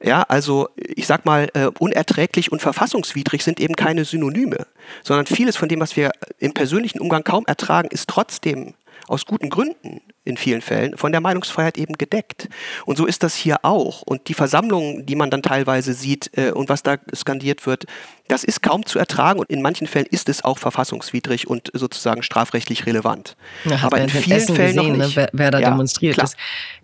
Ja, 0.02 0.24
also 0.24 0.70
ich 0.76 1.06
sag 1.06 1.26
mal, 1.26 1.50
uh, 1.56 1.70
unerträglich 1.80 2.52
und 2.52 2.62
verfassungswidrig 2.62 3.44
sind 3.44 3.60
eben 3.60 3.76
keine 3.76 4.06
Synonyme, 4.06 4.66
sondern 5.04 5.28
vieles 5.28 5.58
von 5.58 5.70
dem, 5.70 5.80
was 5.80 5.96
wir 5.96 6.12
im 6.40 6.54
persönlichen 6.54 7.00
Umgang 7.00 7.24
kaum 7.24 7.46
ertragen, 7.46 7.90
ist 7.92 8.10
trotzdem 8.10 8.74
aus 9.08 9.26
guten 9.26 9.50
Gründen 9.50 10.02
in 10.26 10.38
vielen 10.38 10.62
Fällen 10.62 10.98
von 10.98 11.12
der 11.12 11.22
Meinungsfreiheit 11.22 11.78
eben 11.78 11.94
gedeckt. 11.94 12.50
Und 12.86 12.98
so 12.98 13.06
ist 13.06 13.24
das 13.24 13.36
hier 13.36 13.58
auch. 13.64 14.02
Und 14.02 14.28
die 14.28 14.34
Versammlungen, 14.34 15.06
die 15.06 15.16
man 15.16 15.30
dann 15.30 15.42
teilweise 15.42 15.94
sieht 15.94 16.30
äh, 16.38 16.52
und 16.52 16.70
was 16.70 16.84
da 16.84 16.98
skandiert 17.16 17.66
wird, 17.66 17.86
das 18.28 18.44
ist 18.44 18.62
kaum 18.62 18.86
zu 18.86 19.00
ertragen 19.00 19.40
und 19.40 19.50
in 19.50 19.62
manchen 19.62 19.88
Fällen 19.88 20.06
ist 20.06 20.30
es 20.30 20.44
auch 20.46 20.60
verfassungswidrig 20.60 21.48
und 21.48 21.72
sozusagen 21.74 22.22
strafrechtlich 22.22 22.86
relevant. 22.86 23.36
Ja, 23.66 23.80
aber 23.82 24.00
in 24.00 24.10
vielen 24.10 24.42
Fällen 24.42 24.56
gesehen, 24.56 24.76
noch 24.76 24.84
nicht. 24.84 24.98
Ne, 24.98 25.12
wer, 25.16 25.30
wer, 25.34 25.52
da 25.52 25.60
ja, 25.60 25.72
demonstriert 25.72 26.14
klar. 26.14 26.26
ist. 26.26 26.38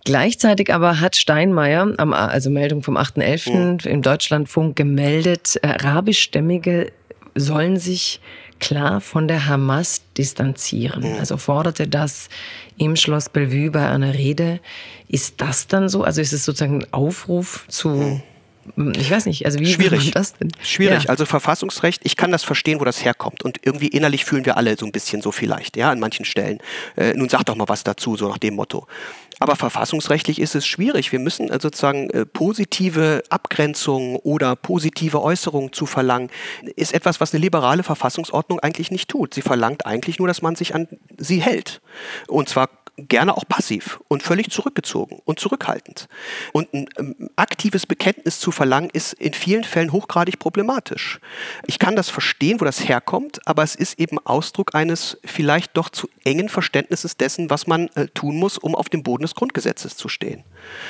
Gleichzeitig 0.05 0.73
aber 0.73 0.99
hat 0.99 1.15
Steinmeier, 1.15 1.93
also 1.97 2.49
Meldung 2.49 2.81
vom 2.81 2.97
8.11. 2.97 3.51
Mhm. 3.51 3.77
im 3.91 4.01
Deutschlandfunk 4.01 4.75
gemeldet, 4.75 5.59
äh, 5.61 5.67
arabischstämmige 5.67 6.91
sollen 7.35 7.77
sich 7.77 8.21
klar 8.59 9.01
von 9.01 9.27
der 9.27 9.47
Hamas 9.47 10.01
distanzieren. 10.17 11.13
Mhm. 11.13 11.19
Also 11.19 11.37
forderte 11.37 11.87
das 11.87 12.29
im 12.77 12.95
Schloss 12.95 13.29
Bellevue 13.29 13.71
bei 13.71 13.89
einer 13.89 14.13
Rede. 14.13 14.59
Ist 15.07 15.41
das 15.41 15.67
dann 15.67 15.89
so? 15.89 16.03
Also 16.03 16.21
ist 16.21 16.33
es 16.33 16.45
sozusagen 16.45 16.81
ein 16.81 16.93
Aufruf 16.93 17.65
zu 17.67 17.89
mhm 17.89 18.23
ich 18.97 19.11
weiß 19.11 19.27
nicht, 19.27 19.45
also 19.45 19.59
wie 19.59 19.67
Schwierig. 19.67 20.11
das 20.11 20.33
denn? 20.33 20.51
Schwierig. 20.63 21.03
Ja. 21.03 21.09
Also 21.09 21.25
Verfassungsrecht, 21.25 22.01
ich 22.03 22.15
kann 22.15 22.31
das 22.31 22.43
verstehen, 22.43 22.79
wo 22.79 22.85
das 22.85 23.05
herkommt. 23.05 23.43
Und 23.43 23.59
irgendwie 23.63 23.87
innerlich 23.87 24.25
fühlen 24.25 24.45
wir 24.45 24.57
alle 24.57 24.75
so 24.75 24.85
ein 24.85 24.91
bisschen 24.91 25.21
so 25.21 25.31
vielleicht, 25.31 25.77
ja, 25.77 25.91
an 25.91 25.99
manchen 25.99 26.25
Stellen. 26.25 26.59
Äh, 26.95 27.13
nun 27.13 27.29
sag 27.29 27.43
doch 27.43 27.55
mal 27.55 27.67
was 27.67 27.83
dazu, 27.83 28.15
so 28.17 28.27
nach 28.27 28.39
dem 28.39 28.55
Motto. 28.55 28.87
Aber 29.39 29.55
verfassungsrechtlich 29.55 30.39
ist 30.39 30.55
es 30.55 30.65
schwierig. 30.65 31.11
Wir 31.11 31.19
müssen 31.19 31.51
also 31.51 31.67
sozusagen 31.67 32.09
äh, 32.11 32.25
positive 32.25 33.23
Abgrenzungen 33.29 34.17
oder 34.17 34.55
positive 34.55 35.21
Äußerungen 35.21 35.73
zu 35.73 35.85
verlangen, 35.85 36.29
ist 36.75 36.93
etwas, 36.93 37.19
was 37.19 37.33
eine 37.33 37.41
liberale 37.41 37.83
Verfassungsordnung 37.83 38.59
eigentlich 38.59 38.91
nicht 38.91 39.09
tut. 39.09 39.33
Sie 39.33 39.41
verlangt 39.41 39.85
eigentlich 39.85 40.19
nur, 40.19 40.27
dass 40.27 40.41
man 40.41 40.55
sich 40.55 40.75
an 40.75 40.87
sie 41.17 41.41
hält. 41.41 41.81
Und 42.27 42.49
zwar 42.49 42.69
gerne 42.97 43.35
auch 43.35 43.47
passiv 43.47 43.99
und 44.07 44.23
völlig 44.23 44.51
zurückgezogen 44.51 45.19
und 45.25 45.39
zurückhaltend. 45.39 46.07
Und 46.53 46.73
ein 46.73 46.87
ähm, 46.97 47.29
aktives 47.35 47.85
Bekenntnis 47.85 48.39
zu 48.39 48.51
verlangen, 48.51 48.89
ist 48.93 49.13
in 49.13 49.33
vielen 49.33 49.63
Fällen 49.63 49.91
hochgradig 49.91 50.39
problematisch. 50.39 51.19
Ich 51.67 51.79
kann 51.79 51.95
das 51.95 52.09
verstehen, 52.09 52.61
wo 52.61 52.65
das 52.65 52.87
herkommt, 52.87 53.39
aber 53.45 53.63
es 53.63 53.75
ist 53.75 53.99
eben 53.99 54.17
Ausdruck 54.19 54.75
eines 54.75 55.17
vielleicht 55.25 55.75
doch 55.75 55.89
zu 55.89 56.09
engen 56.23 56.49
Verständnisses 56.49 57.17
dessen, 57.17 57.49
was 57.49 57.67
man 57.67 57.89
äh, 57.95 58.07
tun 58.07 58.37
muss, 58.37 58.57
um 58.57 58.75
auf 58.75 58.89
dem 58.89 59.03
Boden 59.03 59.23
des 59.23 59.35
Grundgesetzes 59.35 59.97
zu 59.97 60.07
stehen. 60.07 60.43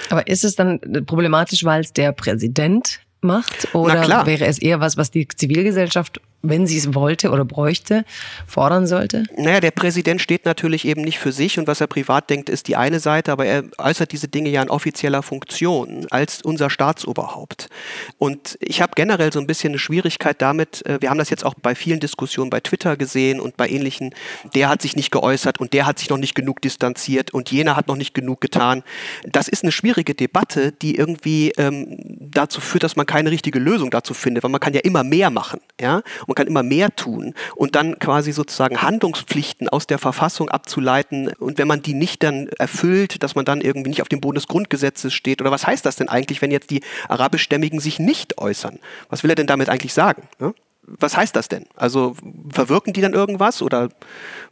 Aber 0.09 0.27
ist 0.27 0.43
es 0.43 0.55
dann 0.55 0.79
problematisch, 1.05 1.63
weil 1.63 1.81
es 1.81 1.93
der 1.93 2.11
Präsident 2.11 2.99
macht? 3.21 3.73
Oder 3.73 4.25
wäre 4.25 4.45
es 4.45 4.59
eher 4.59 4.79
was, 4.79 4.97
was 4.97 5.11
die 5.11 5.27
Zivilgesellschaft 5.27 6.21
wenn 6.41 6.67
sie 6.67 6.77
es 6.77 6.93
wollte 6.93 7.31
oder 7.31 7.45
bräuchte, 7.45 8.05
fordern 8.47 8.87
sollte? 8.87 9.23
Naja, 9.37 9.59
der 9.59 9.71
Präsident 9.71 10.21
steht 10.21 10.45
natürlich 10.45 10.85
eben 10.85 11.01
nicht 11.01 11.19
für 11.19 11.31
sich 11.31 11.57
und 11.59 11.67
was 11.67 11.81
er 11.81 11.87
privat 11.87 12.29
denkt, 12.29 12.49
ist 12.49 12.67
die 12.67 12.75
eine 12.75 12.99
Seite, 12.99 13.31
aber 13.31 13.45
er 13.45 13.63
äußert 13.77 14.11
diese 14.11 14.27
Dinge 14.27 14.49
ja 14.49 14.61
in 14.61 14.69
offizieller 14.69 15.23
Funktion 15.23 16.05
als 16.11 16.41
unser 16.41 16.69
Staatsoberhaupt. 16.69 17.69
Und 18.17 18.57
ich 18.59 18.81
habe 18.81 18.93
generell 18.95 19.31
so 19.33 19.39
ein 19.39 19.47
bisschen 19.47 19.71
eine 19.71 19.79
Schwierigkeit 19.79 20.41
damit, 20.41 20.85
äh, 20.85 21.01
wir 21.01 21.09
haben 21.09 21.17
das 21.17 21.29
jetzt 21.29 21.45
auch 21.45 21.55
bei 21.61 21.75
vielen 21.75 21.99
Diskussionen 21.99 22.49
bei 22.49 22.59
Twitter 22.59 22.97
gesehen 22.97 23.39
und 23.39 23.57
bei 23.57 23.69
ähnlichen, 23.69 24.13
der 24.53 24.69
hat 24.69 24.81
sich 24.81 24.95
nicht 24.95 25.11
geäußert 25.11 25.59
und 25.59 25.73
der 25.73 25.85
hat 25.85 25.99
sich 25.99 26.09
noch 26.09 26.17
nicht 26.17 26.35
genug 26.35 26.61
distanziert 26.61 27.31
und 27.33 27.51
jener 27.51 27.75
hat 27.75 27.87
noch 27.87 27.95
nicht 27.95 28.13
genug 28.13 28.41
getan. 28.41 28.83
Das 29.23 29.47
ist 29.47 29.63
eine 29.63 29.71
schwierige 29.71 30.15
Debatte, 30.15 30.71
die 30.71 30.95
irgendwie 30.95 31.51
ähm, 31.57 31.97
dazu 32.19 32.61
führt, 32.61 32.83
dass 32.83 32.95
man 32.95 33.05
keine 33.05 33.31
richtige 33.31 33.59
Lösung 33.59 33.89
dazu 33.91 34.13
findet, 34.13 34.43
weil 34.43 34.51
man 34.51 34.61
kann 34.61 34.73
ja 34.73 34.81
immer 34.81 35.03
mehr 35.03 35.29
machen. 35.29 35.59
Ja? 35.79 36.01
Und 36.27 36.34
man 36.35 36.43
kann 36.45 36.47
immer 36.47 36.63
mehr 36.63 36.93
tun 36.95 37.33
und 37.55 37.75
dann 37.75 37.97
quasi 37.97 38.33
sozusagen 38.33 38.81
Handlungspflichten 38.81 39.69
aus 39.69 39.87
der 39.87 39.97
Verfassung 39.97 40.49
abzuleiten 40.49 41.29
und 41.39 41.57
wenn 41.57 41.67
man 41.67 41.81
die 41.81 41.93
nicht 41.93 42.23
dann 42.23 42.47
erfüllt, 42.59 43.23
dass 43.23 43.35
man 43.35 43.45
dann 43.45 43.61
irgendwie 43.61 43.89
nicht 43.89 44.01
auf 44.01 44.09
dem 44.09 44.19
Boden 44.19 44.35
des 44.35 44.47
Grundgesetzes 44.47 45.13
steht 45.13 45.41
oder 45.41 45.51
was 45.51 45.65
heißt 45.65 45.85
das 45.85 45.95
denn 45.95 46.09
eigentlich, 46.09 46.41
wenn 46.41 46.51
jetzt 46.51 46.69
die 46.69 46.81
arabischstämmigen 47.07 47.79
sich 47.79 47.99
nicht 47.99 48.37
äußern? 48.37 48.79
Was 49.09 49.23
will 49.23 49.29
er 49.29 49.35
denn 49.35 49.47
damit 49.47 49.69
eigentlich 49.69 49.93
sagen? 49.93 50.23
Ne? 50.39 50.53
Was 50.83 51.15
heißt 51.15 51.35
das 51.35 51.47
denn? 51.47 51.65
Also 51.75 52.15
verwirken 52.51 52.93
die 52.93 53.01
dann 53.01 53.13
irgendwas 53.13 53.61
oder 53.61 53.89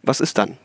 was 0.02 0.22
ist 0.22 0.38
dann? 0.38 0.58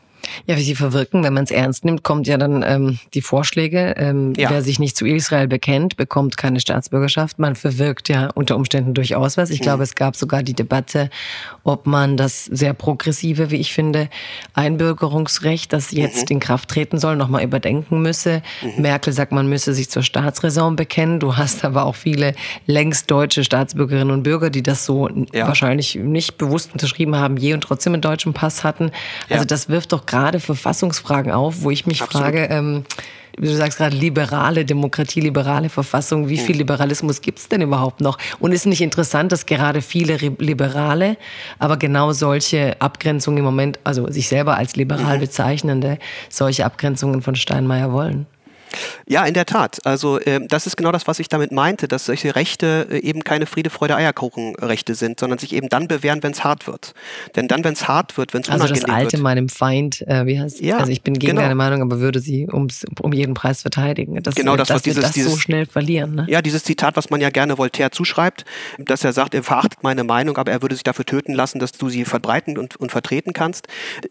Ja, 0.46 0.56
wie 0.56 0.62
sie 0.62 0.74
verwirken, 0.74 1.22
wenn 1.22 1.34
man 1.34 1.44
es 1.44 1.50
ernst 1.50 1.84
nimmt, 1.84 2.02
kommt 2.02 2.26
ja 2.26 2.36
dann 2.36 2.62
ähm, 2.66 2.98
die 3.14 3.22
Vorschläge. 3.22 3.94
Ähm, 3.96 4.32
ja. 4.36 4.50
Wer 4.50 4.62
sich 4.62 4.78
nicht 4.78 4.96
zu 4.96 5.06
Israel 5.06 5.48
bekennt, 5.48 5.96
bekommt 5.96 6.36
keine 6.36 6.60
Staatsbürgerschaft. 6.60 7.38
Man 7.38 7.56
verwirkt 7.56 8.08
ja 8.08 8.30
unter 8.34 8.56
Umständen 8.56 8.94
durchaus 8.94 9.36
was. 9.36 9.50
Ich 9.50 9.60
mhm. 9.60 9.64
glaube, 9.64 9.82
es 9.82 9.94
gab 9.94 10.16
sogar 10.16 10.42
die 10.42 10.54
Debatte, 10.54 11.10
ob 11.64 11.86
man 11.86 12.16
das 12.16 12.44
sehr 12.46 12.74
progressive, 12.74 13.50
wie 13.50 13.56
ich 13.56 13.72
finde, 13.72 14.08
Einbürgerungsrecht, 14.54 15.72
das 15.72 15.90
jetzt 15.90 16.30
mhm. 16.30 16.36
in 16.36 16.40
Kraft 16.40 16.68
treten 16.68 16.98
soll, 16.98 17.16
nochmal 17.16 17.44
überdenken 17.44 18.00
müsse. 18.02 18.42
Mhm. 18.62 18.82
Merkel 18.82 19.12
sagt, 19.12 19.32
man 19.32 19.48
müsse 19.48 19.74
sich 19.74 19.90
zur 19.90 20.02
Staatsräson 20.02 20.76
bekennen. 20.76 21.20
Du 21.20 21.36
hast 21.36 21.64
aber 21.64 21.84
auch 21.84 21.94
viele 21.94 22.34
längst 22.66 23.10
deutsche 23.10 23.44
Staatsbürgerinnen 23.44 24.10
und 24.10 24.22
Bürger, 24.22 24.50
die 24.50 24.62
das 24.62 24.84
so 24.84 25.08
ja. 25.32 25.46
wahrscheinlich 25.46 25.94
nicht 25.94 26.38
bewusst 26.38 26.72
unterschrieben 26.72 27.16
haben, 27.16 27.36
je 27.36 27.54
und 27.54 27.62
trotzdem 27.62 27.94
einen 27.94 28.02
deutschen 28.02 28.32
Pass 28.32 28.64
hatten. 28.64 28.90
Also 29.28 29.42
ja. 29.42 29.44
das 29.44 29.68
wirft 29.68 29.92
doch 29.92 30.06
gerade 30.06 30.17
Verfassungsfragen 30.40 31.32
auf, 31.32 31.62
wo 31.62 31.70
ich 31.70 31.86
mich 31.86 32.02
Absolut. 32.02 32.26
frage, 32.26 32.44
ähm, 32.50 32.84
wie 33.38 33.46
du 33.46 33.54
sagst 33.54 33.78
gerade, 33.78 33.94
liberale 33.94 34.64
Demokratie, 34.64 35.20
liberale 35.20 35.68
Verfassung, 35.68 36.28
wie 36.28 36.38
viel 36.38 36.54
hm. 36.54 36.58
Liberalismus 36.58 37.20
gibt 37.20 37.38
es 37.38 37.48
denn 37.48 37.62
überhaupt 37.62 38.00
noch? 38.00 38.18
Und 38.40 38.52
ist 38.52 38.66
nicht 38.66 38.80
interessant, 38.80 39.32
dass 39.32 39.46
gerade 39.46 39.80
viele 39.80 40.16
Liberale, 40.16 41.16
aber 41.58 41.76
genau 41.76 42.12
solche 42.12 42.80
Abgrenzungen 42.80 43.38
im 43.38 43.44
Moment, 43.44 43.78
also 43.84 44.10
sich 44.10 44.28
selber 44.28 44.56
als 44.56 44.76
liberal 44.76 45.16
mhm. 45.16 45.20
bezeichnende, 45.20 45.98
solche 46.28 46.64
Abgrenzungen 46.64 47.22
von 47.22 47.34
Steinmeier 47.34 47.92
wollen? 47.92 48.26
Ja, 49.06 49.24
in 49.24 49.34
der 49.34 49.46
Tat. 49.46 49.84
Also 49.84 50.18
äh, 50.20 50.40
das 50.46 50.66
ist 50.66 50.76
genau 50.76 50.92
das, 50.92 51.06
was 51.06 51.18
ich 51.18 51.28
damit 51.28 51.52
meinte, 51.52 51.88
dass 51.88 52.06
solche 52.06 52.36
Rechte 52.36 52.86
äh, 52.90 52.98
eben 52.98 53.24
keine 53.24 53.46
Friede, 53.46 53.70
Freude, 53.70 53.96
Eierkuchenrechte 53.96 54.94
sind, 54.94 55.20
sondern 55.20 55.38
sich 55.38 55.54
eben 55.54 55.68
dann 55.68 55.88
bewähren, 55.88 56.22
wenn 56.22 56.32
es 56.32 56.44
hart 56.44 56.66
wird. 56.66 56.94
Denn 57.36 57.48
dann, 57.48 57.64
wenn 57.64 57.72
es 57.72 57.88
hart 57.88 58.16
wird, 58.16 58.34
wenn 58.34 58.42
es 58.42 58.48
Also 58.48 58.66
das 58.66 58.84
alte 58.84 59.12
wird, 59.12 59.22
meinem 59.22 59.48
Feind, 59.48 60.02
äh, 60.06 60.26
wie 60.26 60.40
heißt 60.40 60.60
ja, 60.60 60.78
Also 60.78 60.92
ich 60.92 61.02
bin 61.02 61.14
gegen 61.14 61.32
genau. 61.32 61.42
deine 61.42 61.54
Meinung, 61.54 61.82
aber 61.82 62.00
würde 62.00 62.20
sie 62.20 62.48
ums, 62.50 62.84
um 63.00 63.12
jeden 63.12 63.34
Preis 63.34 63.62
verteidigen. 63.62 64.22
Das, 64.22 64.34
genau 64.34 64.56
das, 64.56 64.70
was 64.70 64.82
dieses, 64.82 65.02
das 65.02 65.12
dieses, 65.12 65.32
so 65.32 65.38
schnell 65.38 65.66
verlieren. 65.66 66.14
Ne? 66.14 66.26
Ja, 66.28 66.42
dieses 66.42 66.64
Zitat, 66.64 66.96
was 66.96 67.10
man 67.10 67.20
ja 67.20 67.30
gerne 67.30 67.58
Voltaire 67.58 67.90
zuschreibt, 67.90 68.44
dass 68.78 69.04
er 69.04 69.12
sagt, 69.12 69.34
er 69.34 69.42
verachtet 69.42 69.82
meine 69.82 70.04
Meinung, 70.04 70.36
aber 70.36 70.52
er 70.52 70.62
würde 70.62 70.74
sich 70.74 70.84
dafür 70.84 71.04
töten 71.04 71.32
lassen, 71.32 71.58
dass 71.58 71.72
du 71.72 71.88
sie 71.88 72.04
verbreiten 72.04 72.58
und, 72.58 72.76
und 72.76 72.90
vertreten 72.90 73.32
kannst. 73.32 73.68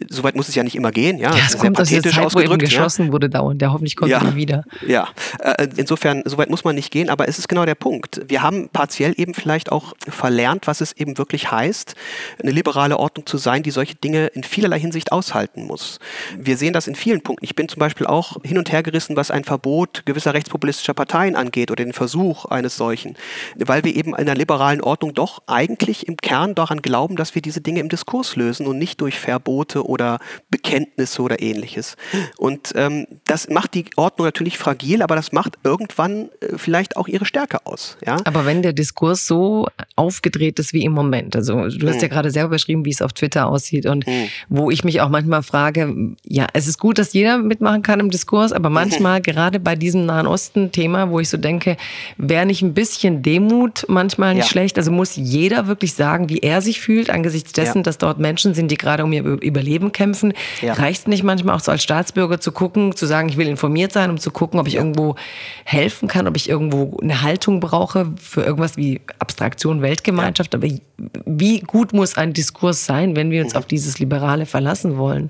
Soweit 0.09 0.35
muss 0.35 0.49
es 0.49 0.55
ja 0.55 0.63
nicht 0.63 0.75
immer 0.75 0.91
gehen. 0.91 1.17
Ja, 1.17 1.35
ja 1.35 1.43
es 1.47 1.57
kommt 1.57 1.79
aus 1.79 1.89
der 1.89 2.03
Zeit, 2.03 2.33
wo 2.33 2.39
eben 2.39 2.57
geschossen 2.57 3.07
ja. 3.07 3.11
wurde 3.11 3.29
dauernd. 3.29 3.61
Der 3.61 3.71
hoffentlich 3.71 3.95
kommt 3.95 4.11
ja. 4.11 4.23
nie 4.23 4.35
wieder. 4.35 4.46
Ja, 4.85 5.09
äh, 5.39 5.67
insofern, 5.75 6.23
soweit 6.25 6.49
muss 6.49 6.63
man 6.63 6.75
nicht 6.75 6.91
gehen, 6.91 7.09
aber 7.09 7.27
es 7.27 7.39
ist 7.39 7.47
genau 7.47 7.65
der 7.65 7.75
Punkt. 7.75 8.21
Wir 8.27 8.41
haben 8.41 8.69
partiell 8.69 9.13
eben 9.17 9.33
vielleicht 9.33 9.71
auch 9.71 9.93
verlernt, 10.07 10.67
was 10.67 10.81
es 10.81 10.93
eben 10.93 11.17
wirklich 11.17 11.51
heißt, 11.51 11.95
eine 12.41 12.51
liberale 12.51 12.97
Ordnung 12.97 13.25
zu 13.25 13.37
sein, 13.37 13.63
die 13.63 13.71
solche 13.71 13.95
Dinge 13.95 14.27
in 14.27 14.43
vielerlei 14.43 14.79
Hinsicht 14.79 15.11
aushalten 15.11 15.65
muss. 15.65 15.99
Wir 16.37 16.57
sehen 16.57 16.73
das 16.73 16.87
in 16.87 16.95
vielen 16.95 17.21
Punkten. 17.21 17.45
Ich 17.45 17.55
bin 17.55 17.69
zum 17.69 17.79
Beispiel 17.79 18.07
auch 18.07 18.37
hin 18.43 18.57
und 18.57 18.71
her 18.71 18.83
gerissen, 18.83 19.15
was 19.15 19.31
ein 19.31 19.43
Verbot 19.43 20.05
gewisser 20.05 20.33
rechtspopulistischer 20.33 20.93
Parteien 20.93 21.35
angeht 21.35 21.71
oder 21.71 21.83
den 21.83 21.93
Versuch 21.93 22.45
eines 22.45 22.77
solchen, 22.77 23.15
weil 23.55 23.83
wir 23.83 23.95
eben 23.95 24.11
in 24.11 24.15
einer 24.15 24.35
liberalen 24.35 24.81
Ordnung 24.81 25.13
doch 25.13 25.41
eigentlich 25.47 26.07
im 26.07 26.17
Kern 26.17 26.55
daran 26.55 26.81
glauben, 26.81 27.15
dass 27.15 27.35
wir 27.35 27.41
diese 27.41 27.61
Dinge 27.61 27.79
im 27.79 27.89
Diskurs 27.89 28.35
lösen 28.35 28.67
und 28.67 28.77
nicht 28.77 29.01
durch 29.01 29.19
Verbote 29.19 29.85
oder 29.85 30.19
Bekenntnisse 30.49 31.21
oder 31.21 31.41
ähnliches. 31.41 31.97
Und 32.37 32.73
ähm, 32.75 33.07
das 33.25 33.49
macht 33.49 33.73
die 33.73 33.85
Ordnung 33.95 34.25
natürlich 34.27 34.36
fragil, 34.57 35.01
aber 35.01 35.15
das 35.15 35.31
macht 35.31 35.57
irgendwann 35.63 36.29
äh, 36.41 36.57
vielleicht 36.57 36.97
auch 36.97 37.07
ihre 37.07 37.25
Stärke 37.25 37.65
aus. 37.65 37.97
Ja? 38.05 38.17
Aber 38.23 38.45
wenn 38.45 38.61
der 38.61 38.73
Diskurs 38.73 39.27
so 39.27 39.67
aufgedreht 39.95 40.59
ist 40.59 40.73
wie 40.73 40.83
im 40.83 40.91
Moment, 40.91 41.35
also 41.35 41.67
du 41.67 41.87
hast 41.87 41.95
hm. 41.95 42.01
ja 42.01 42.07
gerade 42.07 42.31
selber 42.31 42.49
beschrieben, 42.49 42.85
wie 42.85 42.91
es 42.91 43.01
auf 43.01 43.13
Twitter 43.13 43.47
aussieht 43.47 43.85
und 43.85 44.05
hm. 44.05 44.27
wo 44.49 44.69
ich 44.71 44.83
mich 44.83 45.01
auch 45.01 45.09
manchmal 45.09 45.43
frage, 45.43 46.15
ja, 46.23 46.47
es 46.53 46.67
ist 46.67 46.79
gut, 46.79 46.99
dass 46.99 47.13
jeder 47.13 47.37
mitmachen 47.37 47.81
kann 47.81 47.99
im 47.99 48.09
Diskurs, 48.09 48.51
aber 48.51 48.69
manchmal, 48.69 49.19
mhm. 49.19 49.23
gerade 49.23 49.59
bei 49.59 49.75
diesem 49.75 50.05
Nahen 50.05 50.27
Osten-Thema, 50.27 51.09
wo 51.09 51.19
ich 51.19 51.29
so 51.29 51.37
denke, 51.37 51.77
wäre 52.17 52.45
nicht 52.45 52.61
ein 52.61 52.73
bisschen 52.73 53.21
Demut 53.21 53.85
manchmal 53.87 54.35
nicht 54.35 54.45
ja. 54.45 54.49
schlecht? 54.49 54.77
Also 54.77 54.91
muss 54.91 55.15
jeder 55.15 55.67
wirklich 55.67 55.93
sagen, 55.93 56.29
wie 56.29 56.39
er 56.39 56.61
sich 56.61 56.79
fühlt, 56.79 57.09
angesichts 57.09 57.53
dessen, 57.53 57.79
ja. 57.79 57.83
dass 57.83 57.97
dort 57.97 58.19
Menschen 58.19 58.53
sind, 58.53 58.71
die 58.71 58.77
gerade 58.77 59.03
um 59.03 59.13
ihr 59.13 59.23
Überleben 59.23 59.91
kämpfen. 59.91 60.33
Reicht 60.61 61.01
es 61.01 61.07
nicht 61.07 61.23
manchmal 61.23 61.55
auch 61.55 61.61
so 61.61 61.71
als 61.71 61.83
Staatsbürger 61.83 62.39
zu 62.39 62.51
gucken, 62.51 62.95
zu 62.95 63.05
sagen, 63.05 63.29
ich 63.29 63.37
will 63.37 63.47
informiert 63.47 63.91
sein, 63.91 64.09
um 64.09 64.17
zu 64.17 64.26
gucken, 64.31 64.59
ob 64.59 64.67
ich 64.67 64.75
irgendwo 64.75 65.15
helfen 65.63 66.07
kann, 66.07 66.27
ob 66.27 66.35
ich 66.35 66.49
irgendwo 66.49 66.97
eine 67.01 67.21
Haltung 67.21 67.59
brauche 67.59 68.13
für 68.21 68.43
irgendwas 68.43 68.77
wie 68.77 69.01
Abstraktion, 69.19 69.81
Weltgemeinschaft. 69.81 70.55
Aber 70.55 70.67
wie 71.25 71.59
gut 71.59 71.93
muss 71.93 72.17
ein 72.17 72.33
Diskurs 72.33 72.85
sein, 72.85 73.15
wenn 73.15 73.31
wir 73.31 73.43
uns 73.43 73.53
mhm. 73.53 73.59
auf 73.59 73.65
dieses 73.65 73.99
Liberale 73.99 74.45
verlassen 74.45 74.97
wollen? 74.97 75.29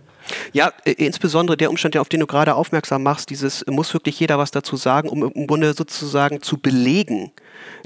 Ja, 0.53 0.71
äh, 0.85 0.91
insbesondere 0.91 1.57
der 1.57 1.69
Umstand, 1.69 1.97
auf 1.97 2.09
den 2.09 2.19
du 2.19 2.27
gerade 2.27 2.55
aufmerksam 2.55 3.03
machst, 3.03 3.29
dieses 3.29 3.65
muss 3.67 3.93
wirklich 3.93 4.19
jeder 4.19 4.37
was 4.37 4.51
dazu 4.51 4.75
sagen, 4.75 5.09
um 5.09 5.31
im 5.31 5.47
Grunde 5.47 5.73
sozusagen 5.73 6.41
zu 6.41 6.57
belegen, 6.57 7.31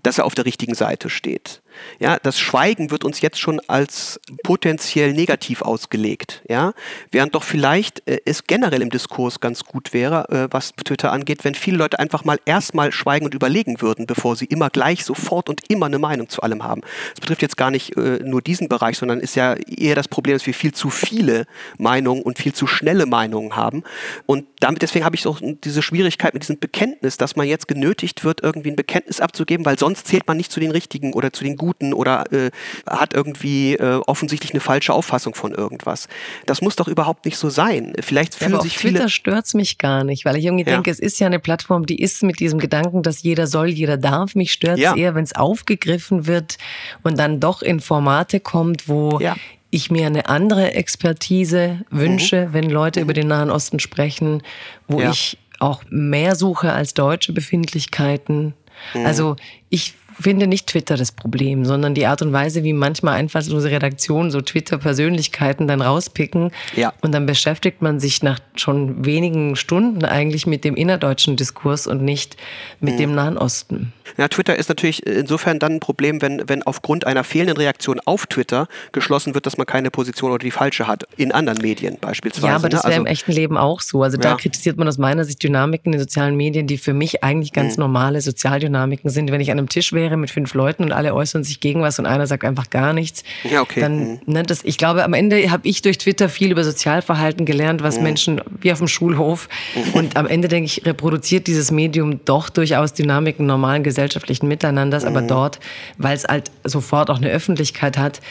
dass 0.03 0.17
er 0.17 0.25
auf 0.25 0.35
der 0.35 0.45
richtigen 0.45 0.75
Seite 0.75 1.09
steht. 1.09 1.61
Ja, 1.99 2.17
das 2.21 2.39
Schweigen 2.39 2.91
wird 2.91 3.03
uns 3.03 3.21
jetzt 3.21 3.39
schon 3.39 3.59
als 3.67 4.19
potenziell 4.43 5.13
negativ 5.13 5.61
ausgelegt. 5.61 6.43
Ja, 6.49 6.73
während 7.11 7.35
doch 7.35 7.43
vielleicht 7.43 8.07
äh, 8.07 8.19
es 8.25 8.45
generell 8.45 8.81
im 8.81 8.89
Diskurs 8.89 9.39
ganz 9.39 9.63
gut 9.63 9.93
wäre, 9.93 10.29
äh, 10.29 10.47
was 10.51 10.73
Twitter 10.73 11.11
angeht, 11.11 11.43
wenn 11.43 11.55
viele 11.55 11.77
Leute 11.77 11.99
einfach 11.99 12.25
mal 12.25 12.39
erstmal 12.45 12.91
schweigen 12.91 13.25
und 13.25 13.33
überlegen 13.33 13.81
würden, 13.81 14.05
bevor 14.07 14.35
sie 14.35 14.45
immer 14.45 14.69
gleich 14.69 15.05
sofort 15.05 15.49
und 15.49 15.61
immer 15.69 15.85
eine 15.85 15.99
Meinung 15.99 16.29
zu 16.29 16.41
allem 16.41 16.63
haben. 16.63 16.81
Das 17.11 17.21
betrifft 17.21 17.41
jetzt 17.41 17.57
gar 17.57 17.71
nicht 17.71 17.97
äh, 17.97 18.19
nur 18.23 18.41
diesen 18.41 18.67
Bereich, 18.67 18.97
sondern 18.97 19.19
ist 19.19 19.35
ja 19.35 19.53
eher 19.53 19.95
das 19.95 20.07
Problem, 20.07 20.35
dass 20.35 20.45
wir 20.45 20.53
viel 20.53 20.73
zu 20.73 20.89
viele 20.89 21.45
Meinungen 21.77 22.21
und 22.21 22.37
viel 22.37 22.53
zu 22.53 22.67
schnelle 22.67 23.05
Meinungen 23.05 23.55
haben. 23.55 23.83
Und 24.25 24.45
damit 24.59 24.81
deswegen 24.81 25.05
habe 25.05 25.15
ich 25.15 25.25
auch 25.27 25.39
diese 25.41 25.81
Schwierigkeit 25.81 26.33
mit 26.33 26.43
diesem 26.43 26.59
Bekenntnis, 26.59 27.17
dass 27.17 27.35
man 27.35 27.47
jetzt 27.47 27.67
genötigt 27.67 28.23
wird, 28.23 28.41
irgendwie 28.43 28.71
ein 28.71 28.75
Bekenntnis 28.75 29.19
abzugeben, 29.19 29.65
weil 29.65 29.77
sonst 29.77 30.07
zählt 30.07 30.27
man 30.27 30.37
nicht 30.37 30.51
zu 30.51 30.59
den 30.59 30.71
richtigen 30.71 31.13
oder 31.13 31.33
zu 31.33 31.43
den 31.43 31.55
Guten 31.55 31.70
oder 31.93 32.31
äh, 32.31 32.51
hat 32.87 33.13
irgendwie 33.13 33.75
äh, 33.75 34.01
offensichtlich 34.07 34.51
eine 34.51 34.59
falsche 34.59 34.93
Auffassung 34.93 35.35
von 35.35 35.53
irgendwas. 35.53 36.07
Das 36.45 36.61
muss 36.61 36.75
doch 36.75 36.87
überhaupt 36.87 37.25
nicht 37.25 37.37
so 37.37 37.49
sein. 37.49 37.93
Vielleicht 38.01 38.35
fühlen 38.35 38.51
ja, 38.51 38.57
aber 38.57 38.63
sich 38.63 38.75
auf 38.75 38.81
Twitter 38.81 39.09
stört's 39.09 39.53
mich 39.53 39.77
gar 39.77 40.03
nicht, 40.03 40.25
weil 40.25 40.35
ich 40.37 40.45
irgendwie 40.45 40.65
ja. 40.65 40.75
denke, 40.75 40.91
es 40.91 40.99
ist 40.99 41.19
ja 41.19 41.27
eine 41.27 41.39
Plattform, 41.39 41.85
die 41.85 41.99
ist 42.01 42.23
mit 42.23 42.39
diesem 42.39 42.59
Gedanken, 42.59 43.03
dass 43.03 43.23
jeder 43.23 43.47
soll, 43.47 43.69
jeder 43.69 43.97
darf. 43.97 44.35
Mich 44.35 44.51
stört's 44.51 44.81
ja. 44.81 44.95
eher, 44.95 45.15
wenn 45.15 45.23
es 45.23 45.35
aufgegriffen 45.35 46.27
wird 46.27 46.57
und 47.03 47.17
dann 47.17 47.39
doch 47.39 47.61
in 47.61 47.79
Formate 47.79 48.39
kommt, 48.39 48.87
wo 48.87 49.19
ja 49.19 49.35
ich 49.71 49.89
mir 49.89 50.05
eine 50.05 50.27
andere 50.27 50.73
Expertise 50.73 51.79
wünsche, 51.89 52.47
mhm. 52.47 52.53
wenn 52.53 52.69
Leute 52.69 52.99
mhm. 52.99 53.03
über 53.05 53.13
den 53.13 53.27
Nahen 53.27 53.49
Osten 53.49 53.79
sprechen, 53.79 54.43
wo 54.87 54.99
ja. 54.99 55.09
ich 55.09 55.37
auch 55.59 55.83
mehr 55.89 56.35
suche 56.35 56.73
als 56.73 56.93
deutsche 56.93 57.33
Befindlichkeiten. 57.33 58.53
Mhm. 58.93 59.05
Also 59.05 59.35
ich 59.69 59.93
finde 60.19 60.47
nicht 60.47 60.67
Twitter 60.67 60.97
das 60.97 61.11
Problem, 61.11 61.65
sondern 61.65 61.93
die 61.93 62.05
Art 62.05 62.21
und 62.21 62.33
Weise, 62.33 62.63
wie 62.63 62.73
manchmal 62.73 63.15
einfallslose 63.15 63.71
Redaktionen 63.71 64.31
so 64.31 64.41
Twitter-Persönlichkeiten 64.41 65.67
dann 65.67 65.81
rauspicken. 65.81 66.51
Ja. 66.75 66.93
Und 67.01 67.11
dann 67.13 67.25
beschäftigt 67.25 67.81
man 67.81 67.99
sich 67.99 68.23
nach 68.23 68.39
schon 68.55 69.05
wenigen 69.05 69.55
Stunden 69.55 70.05
eigentlich 70.05 70.47
mit 70.47 70.63
dem 70.63 70.75
innerdeutschen 70.75 71.35
Diskurs 71.35 71.87
und 71.87 72.03
nicht 72.03 72.37
mit 72.79 72.95
mhm. 72.95 72.97
dem 72.97 73.15
Nahen 73.15 73.37
Osten. 73.37 73.93
Ja, 74.17 74.27
Twitter 74.27 74.55
ist 74.55 74.69
natürlich 74.69 75.05
insofern 75.05 75.59
dann 75.59 75.73
ein 75.73 75.79
Problem, 75.79 76.21
wenn, 76.21 76.47
wenn 76.47 76.63
aufgrund 76.63 77.05
einer 77.05 77.23
fehlenden 77.23 77.57
Reaktion 77.57 77.99
auf 78.05 78.27
Twitter 78.27 78.67
geschlossen 78.91 79.33
wird, 79.33 79.45
dass 79.45 79.57
man 79.57 79.65
keine 79.65 79.91
Position 79.91 80.31
oder 80.31 80.43
die 80.43 80.51
falsche 80.51 80.87
hat. 80.87 81.05
In 81.17 81.31
anderen 81.31 81.59
Medien 81.59 81.97
beispielsweise. 81.99 82.47
Ja, 82.47 82.55
aber 82.55 82.69
das 82.69 82.83
wäre 82.83 82.89
ne? 82.89 82.95
also, 82.95 83.01
im 83.01 83.05
echten 83.05 83.31
Leben 83.31 83.57
auch 83.57 83.81
so. 83.81 84.03
Also 84.03 84.17
da 84.17 84.31
ja. 84.31 84.35
kritisiert 84.35 84.77
man 84.77 84.87
aus 84.87 84.97
meiner 84.97 85.23
Sicht 85.23 85.41
Dynamiken 85.43 85.93
in 85.93 85.99
den 85.99 86.01
sozialen 86.01 86.35
Medien, 86.35 86.67
die 86.67 86.77
für 86.77 86.93
mich 86.93 87.23
eigentlich 87.23 87.53
ganz 87.53 87.77
mhm. 87.77 87.83
normale 87.83 88.21
Sozialdynamiken 88.21 89.09
sind. 89.09 89.31
Wenn 89.31 89.41
ich 89.41 89.51
an 89.51 89.57
einem 89.57 89.69
Tisch 89.69 89.93
wäre, 89.93 90.00
wäre 90.01 90.17
mit 90.17 90.31
fünf 90.31 90.53
Leuten 90.55 90.83
und 90.83 90.91
alle 90.91 91.13
äußern 91.13 91.43
sich 91.43 91.59
gegen 91.59 91.81
was 91.81 91.99
und 91.99 92.05
einer 92.07 92.25
sagt 92.25 92.43
einfach 92.43 92.69
gar 92.71 92.91
nichts, 92.93 93.23
Ja, 93.49 93.61
okay. 93.61 93.79
dann, 93.79 93.99
Mhm. 93.99 94.19
ne, 94.25 94.43
das, 94.43 94.63
ich 94.63 94.77
glaube, 94.77 95.03
am 95.03 95.13
Ende 95.13 95.51
habe 95.51 95.67
ich 95.67 95.81
durch 95.83 95.97
Twitter 95.99 96.27
viel 96.29 96.51
über 96.51 96.63
Sozialverhalten 96.63 97.45
gelernt, 97.45 97.83
was 97.83 97.99
Menschen 98.01 98.41
wie 98.59 98.71
auf 98.71 98.79
dem 98.79 98.87
Schulhof. 98.87 99.47
Und 99.93 100.17
am 100.17 100.25
Ende 100.25 100.47
denke 100.47 100.65
ich, 100.65 100.85
reproduziert 100.85 101.45
dieses 101.47 101.69
Medium 101.71 102.25
doch 102.25 102.49
durchaus 102.49 102.93
Dynamiken 102.93 103.45
normalen 103.45 103.83
gesellschaftlichen 103.83 104.47
Miteinanders. 104.47 105.05
Aber 105.05 105.21
dort, 105.21 105.59
weil 105.97 106.15
es 106.15 106.23
halt 106.25 106.49
sofort 106.63 107.09
auch 107.11 107.17
eine 107.17 107.29
Öffentlichkeit 107.29 107.97
hat, 107.97 108.21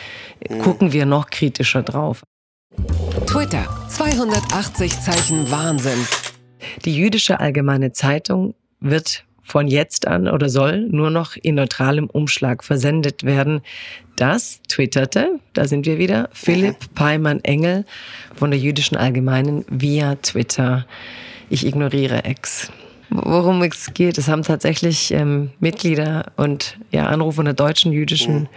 gucken 0.62 0.92
wir 0.92 1.06
noch 1.06 1.30
kritischer 1.30 1.82
drauf. 1.82 2.22
Twitter. 3.26 3.64
280 3.88 5.00
Zeichen 5.00 5.50
Wahnsinn. 5.50 6.06
Die 6.84 6.94
jüdische 6.96 7.40
Allgemeine 7.40 7.92
Zeitung 7.92 8.54
wird 8.80 9.24
von 9.50 9.66
jetzt 9.66 10.06
an 10.06 10.28
oder 10.28 10.48
soll 10.48 10.86
nur 10.90 11.10
noch 11.10 11.36
in 11.36 11.56
neutralem 11.56 12.06
Umschlag 12.06 12.62
versendet 12.62 13.24
werden. 13.24 13.62
Das 14.16 14.60
twitterte, 14.68 15.40
da 15.54 15.66
sind 15.66 15.86
wir 15.86 15.98
wieder, 15.98 16.28
Philipp 16.32 16.94
Peimann-Engel 16.94 17.84
von 18.34 18.50
der 18.50 18.60
jüdischen 18.60 18.96
Allgemeinen 18.96 19.64
via 19.68 20.14
Twitter. 20.16 20.86
Ich 21.48 21.66
ignoriere 21.66 22.24
Ex. 22.24 22.70
Worum 23.10 23.60
es 23.62 23.92
geht, 23.92 24.18
es 24.18 24.28
haben 24.28 24.42
tatsächlich 24.42 25.12
ähm, 25.12 25.50
Mitglieder 25.58 26.26
und 26.36 26.78
ja, 26.92 27.06
Anruf 27.06 27.34
von 27.34 27.44
der 27.44 27.54
deutschen 27.54 27.92
jüdischen 27.92 28.48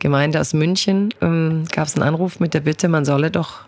Gemeinde 0.00 0.38
aus 0.38 0.52
München. 0.52 1.14
Ähm, 1.22 1.64
Gab 1.72 1.86
es 1.86 1.94
einen 1.94 2.02
Anruf 2.02 2.38
mit 2.38 2.52
der 2.52 2.60
Bitte, 2.60 2.88
man 2.88 3.06
solle 3.06 3.30
doch 3.30 3.60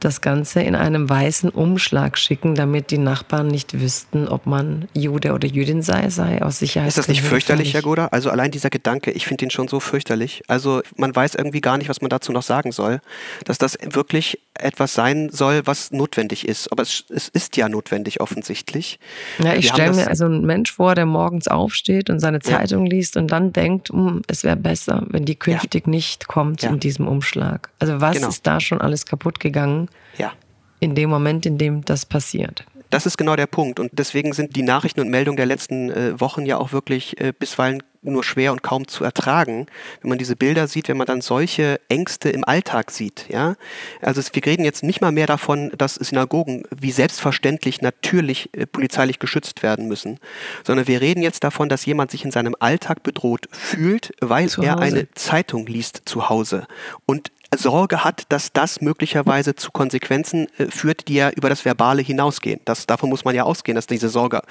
das 0.00 0.20
Ganze 0.20 0.60
in 0.62 0.74
einem 0.74 1.08
weißen 1.08 1.50
Umschlag 1.50 2.18
schicken, 2.18 2.54
damit 2.54 2.90
die 2.90 2.98
Nachbarn 2.98 3.48
nicht 3.48 3.80
wüssten, 3.80 4.28
ob 4.28 4.46
man 4.46 4.88
Jude 4.94 5.32
oder 5.32 5.46
Jüdin 5.48 5.82
sei, 5.82 6.08
sei 6.10 6.40
aus 6.42 6.58
Sicherheit. 6.58 6.88
Ist 6.88 6.98
das 6.98 7.08
nicht 7.08 7.22
fürchterlich, 7.22 7.74
Herr 7.74 7.82
Goda? 7.82 8.06
Also 8.06 8.30
allein 8.30 8.50
dieser 8.50 8.70
Gedanke, 8.70 9.10
ich 9.10 9.26
finde 9.26 9.44
den 9.44 9.50
schon 9.50 9.68
so 9.68 9.80
fürchterlich. 9.80 10.42
Also 10.46 10.82
man 10.96 11.14
weiß 11.14 11.34
irgendwie 11.34 11.60
gar 11.60 11.78
nicht, 11.78 11.88
was 11.88 12.00
man 12.00 12.10
dazu 12.10 12.32
noch 12.32 12.42
sagen 12.42 12.72
soll, 12.72 13.00
dass 13.44 13.58
das 13.58 13.76
wirklich 13.82 14.40
etwas 14.54 14.94
sein 14.94 15.30
soll, 15.30 15.62
was 15.66 15.90
notwendig 15.92 16.46
ist. 16.48 16.70
Aber 16.72 16.82
es, 16.82 17.04
es 17.10 17.28
ist 17.28 17.56
ja 17.56 17.68
notwendig 17.68 18.20
offensichtlich. 18.20 18.98
Ja, 19.38 19.54
ich 19.54 19.68
stelle 19.68 19.94
mir 19.94 20.08
also 20.08 20.24
einen 20.24 20.44
Mensch 20.44 20.72
vor, 20.72 20.94
der 20.94 21.06
morgens 21.06 21.48
aufsteht 21.48 22.10
und 22.10 22.20
seine 22.20 22.40
Zeitung 22.40 22.86
liest 22.86 23.16
und 23.16 23.28
dann 23.30 23.52
denkt, 23.52 23.90
"Hm, 23.90 24.22
es 24.26 24.44
wäre 24.44 24.56
besser, 24.56 25.04
wenn 25.08 25.24
die 25.24 25.36
künftig 25.36 25.86
nicht 25.86 26.26
kommt 26.28 26.62
Ja. 26.62 26.70
in 26.70 26.80
diesem 26.80 27.06
Umschlag. 27.06 27.70
Also 27.78 28.00
was 28.00 28.16
Genau. 28.16 28.28
ist 28.28 28.46
da 28.46 28.60
schon 28.60 28.80
alles 28.80 29.06
kaputt 29.06 29.38
gegangen 29.40 29.87
Ja. 30.16 30.32
in 30.80 30.94
dem 30.94 31.10
Moment, 31.10 31.46
in 31.46 31.58
dem 31.58 31.84
das 31.84 32.06
passiert? 32.06 32.64
Das 32.90 33.04
ist 33.04 33.18
genau 33.18 33.36
der 33.36 33.46
Punkt. 33.46 33.80
Und 33.80 33.90
deswegen 33.92 34.32
sind 34.32 34.56
die 34.56 34.62
Nachrichten 34.62 35.00
und 35.00 35.10
Meldungen 35.10 35.36
der 35.36 35.46
letzten 35.46 35.90
äh, 35.90 36.18
Wochen 36.20 36.46
ja 36.46 36.56
auch 36.56 36.72
wirklich 36.72 37.20
äh, 37.20 37.32
bisweilen 37.38 37.82
nur 38.02 38.24
schwer 38.24 38.52
und 38.52 38.62
kaum 38.62 38.86
zu 38.86 39.04
ertragen, 39.04 39.66
wenn 40.00 40.08
man 40.08 40.18
diese 40.18 40.36
Bilder 40.36 40.68
sieht, 40.68 40.88
wenn 40.88 40.96
man 40.96 41.06
dann 41.06 41.20
solche 41.20 41.80
Ängste 41.88 42.30
im 42.30 42.44
Alltag 42.44 42.90
sieht. 42.90 43.26
Ja? 43.28 43.56
Also 44.00 44.20
es, 44.20 44.34
wir 44.34 44.44
reden 44.46 44.64
jetzt 44.64 44.82
nicht 44.82 45.00
mal 45.00 45.12
mehr 45.12 45.26
davon, 45.26 45.72
dass 45.76 45.96
Synagogen 45.96 46.62
wie 46.74 46.92
selbstverständlich 46.92 47.82
natürlich 47.82 48.50
äh, 48.54 48.66
polizeilich 48.66 49.18
geschützt 49.18 49.62
werden 49.62 49.88
müssen, 49.88 50.18
sondern 50.64 50.86
wir 50.86 51.00
reden 51.00 51.22
jetzt 51.22 51.44
davon, 51.44 51.68
dass 51.68 51.84
jemand 51.84 52.10
sich 52.10 52.24
in 52.24 52.30
seinem 52.30 52.54
Alltag 52.58 53.02
bedroht 53.02 53.48
fühlt, 53.50 54.12
weil 54.20 54.48
er 54.62 54.78
eine 54.78 55.10
Zeitung 55.12 55.66
liest 55.66 56.02
zu 56.04 56.28
Hause 56.28 56.66
und 57.04 57.32
Sorge 57.56 58.04
hat, 58.04 58.24
dass 58.28 58.52
das 58.52 58.80
möglicherweise 58.80 59.54
zu 59.54 59.70
Konsequenzen 59.70 60.48
äh, 60.58 60.66
führt, 60.66 61.08
die 61.08 61.14
ja 61.14 61.30
über 61.30 61.48
das 61.48 61.64
Verbale 61.64 62.02
hinausgehen. 62.02 62.60
Das, 62.64 62.86
davon 62.86 63.08
muss 63.08 63.24
man 63.24 63.34
ja 63.34 63.44
ausgehen, 63.44 63.76
dass 63.76 63.86
diese 63.86 64.08
Sorge 64.08 64.42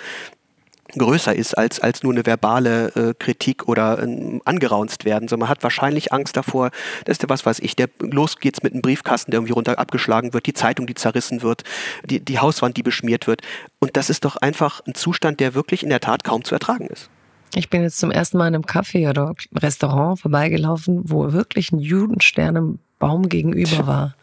größer 0.98 1.36
ist 1.36 1.58
als, 1.58 1.80
als 1.80 2.04
nur 2.04 2.13
eine 2.13 2.25
verbale 2.25 2.88
äh, 2.96 3.13
Kritik 3.18 3.68
oder 3.68 4.01
ähm, 4.01 4.42
angeraunzt 4.46 5.06
werden, 5.06 5.27
sondern 5.27 5.48
man 5.48 5.50
hat 5.50 5.63
wahrscheinlich 5.63 6.13
Angst 6.13 6.38
davor, 6.38 6.72
dass 7.06 7.18
der, 7.18 7.30
was 7.30 7.46
weiß 7.46 7.60
ich, 7.60 7.75
der 7.75 7.89
los 8.00 8.38
geht's 8.38 8.63
mit 8.63 8.74
einem 8.74 8.82
Briefkasten, 8.82 9.32
der 9.32 9.39
irgendwie 9.39 9.54
runter 9.54 9.77
abgeschlagen 9.80 10.34
wird, 10.34 10.46
die 10.46 10.54
Zeitung, 10.54 10.88
die 10.88 10.96
zerrissen 10.96 11.42
wird, 11.42 11.63
die, 12.06 12.20
die 12.20 12.39
Hauswand, 12.39 12.77
die 12.77 12.84
beschmiert 12.84 13.27
wird. 13.27 13.42
Und 13.80 13.98
das 13.98 14.10
ist 14.10 14.24
doch 14.24 14.38
einfach 14.38 14.82
ein 14.88 14.96
Zustand, 14.96 15.39
der 15.39 15.56
wirklich 15.56 15.84
in 15.84 15.89
der 15.89 16.00
Tat 16.00 16.24
kaum 16.24 16.44
zu 16.44 16.56
ertragen 16.56 16.88
ist. 16.88 17.10
Ich 17.56 17.70
bin 17.70 17.82
jetzt 17.82 17.98
zum 17.98 18.12
ersten 18.12 18.38
Mal 18.38 18.48
in 18.48 18.56
einem 18.56 18.63
Café 18.65 19.10
oder 19.10 19.34
Restaurant 19.56 20.19
vorbeigelaufen, 20.19 21.02
wo 21.06 21.32
wirklich 21.32 21.72
ein 21.72 21.80
Judenstern 21.80 22.56
im 22.56 22.80
Baum 23.00 23.30
gegenüber 23.30 23.88
war. 23.88 24.16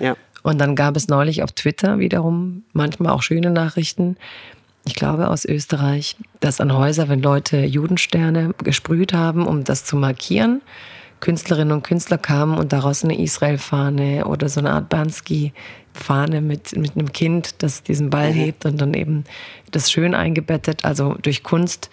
Ja. 0.00 0.16
Und 0.42 0.58
dann 0.58 0.74
gab 0.74 0.96
es 0.96 1.08
neulich 1.08 1.42
auf 1.42 1.52
Twitter 1.52 1.98
wiederum 1.98 2.64
manchmal 2.72 3.12
auch 3.12 3.22
schöne 3.22 3.50
Nachrichten, 3.50 4.16
ich 4.84 4.94
glaube 4.94 5.28
aus 5.28 5.44
Österreich, 5.44 6.16
dass 6.40 6.60
an 6.60 6.72
Häuser, 6.76 7.08
wenn 7.08 7.22
Leute 7.22 7.58
Judensterne 7.58 8.52
gesprüht 8.64 9.12
haben, 9.12 9.46
um 9.46 9.62
das 9.62 9.84
zu 9.84 9.96
markieren, 9.96 10.60
Künstlerinnen 11.20 11.72
und 11.72 11.84
Künstler 11.84 12.18
kamen 12.18 12.58
und 12.58 12.72
daraus 12.72 13.04
eine 13.04 13.16
Israel-Fahne 13.16 14.26
oder 14.26 14.48
so 14.48 14.58
eine 14.58 14.72
Art 14.72 14.88
Bansky-Fahne 14.88 16.40
mit, 16.40 16.76
mit 16.76 16.96
einem 16.96 17.12
Kind, 17.12 17.62
das 17.62 17.84
diesen 17.84 18.10
Ball 18.10 18.32
hebt 18.32 18.64
und 18.64 18.80
dann 18.80 18.92
eben 18.94 19.22
das 19.70 19.92
schön 19.92 20.16
eingebettet, 20.16 20.84
also 20.84 21.14
durch 21.22 21.44
Kunst 21.44 21.90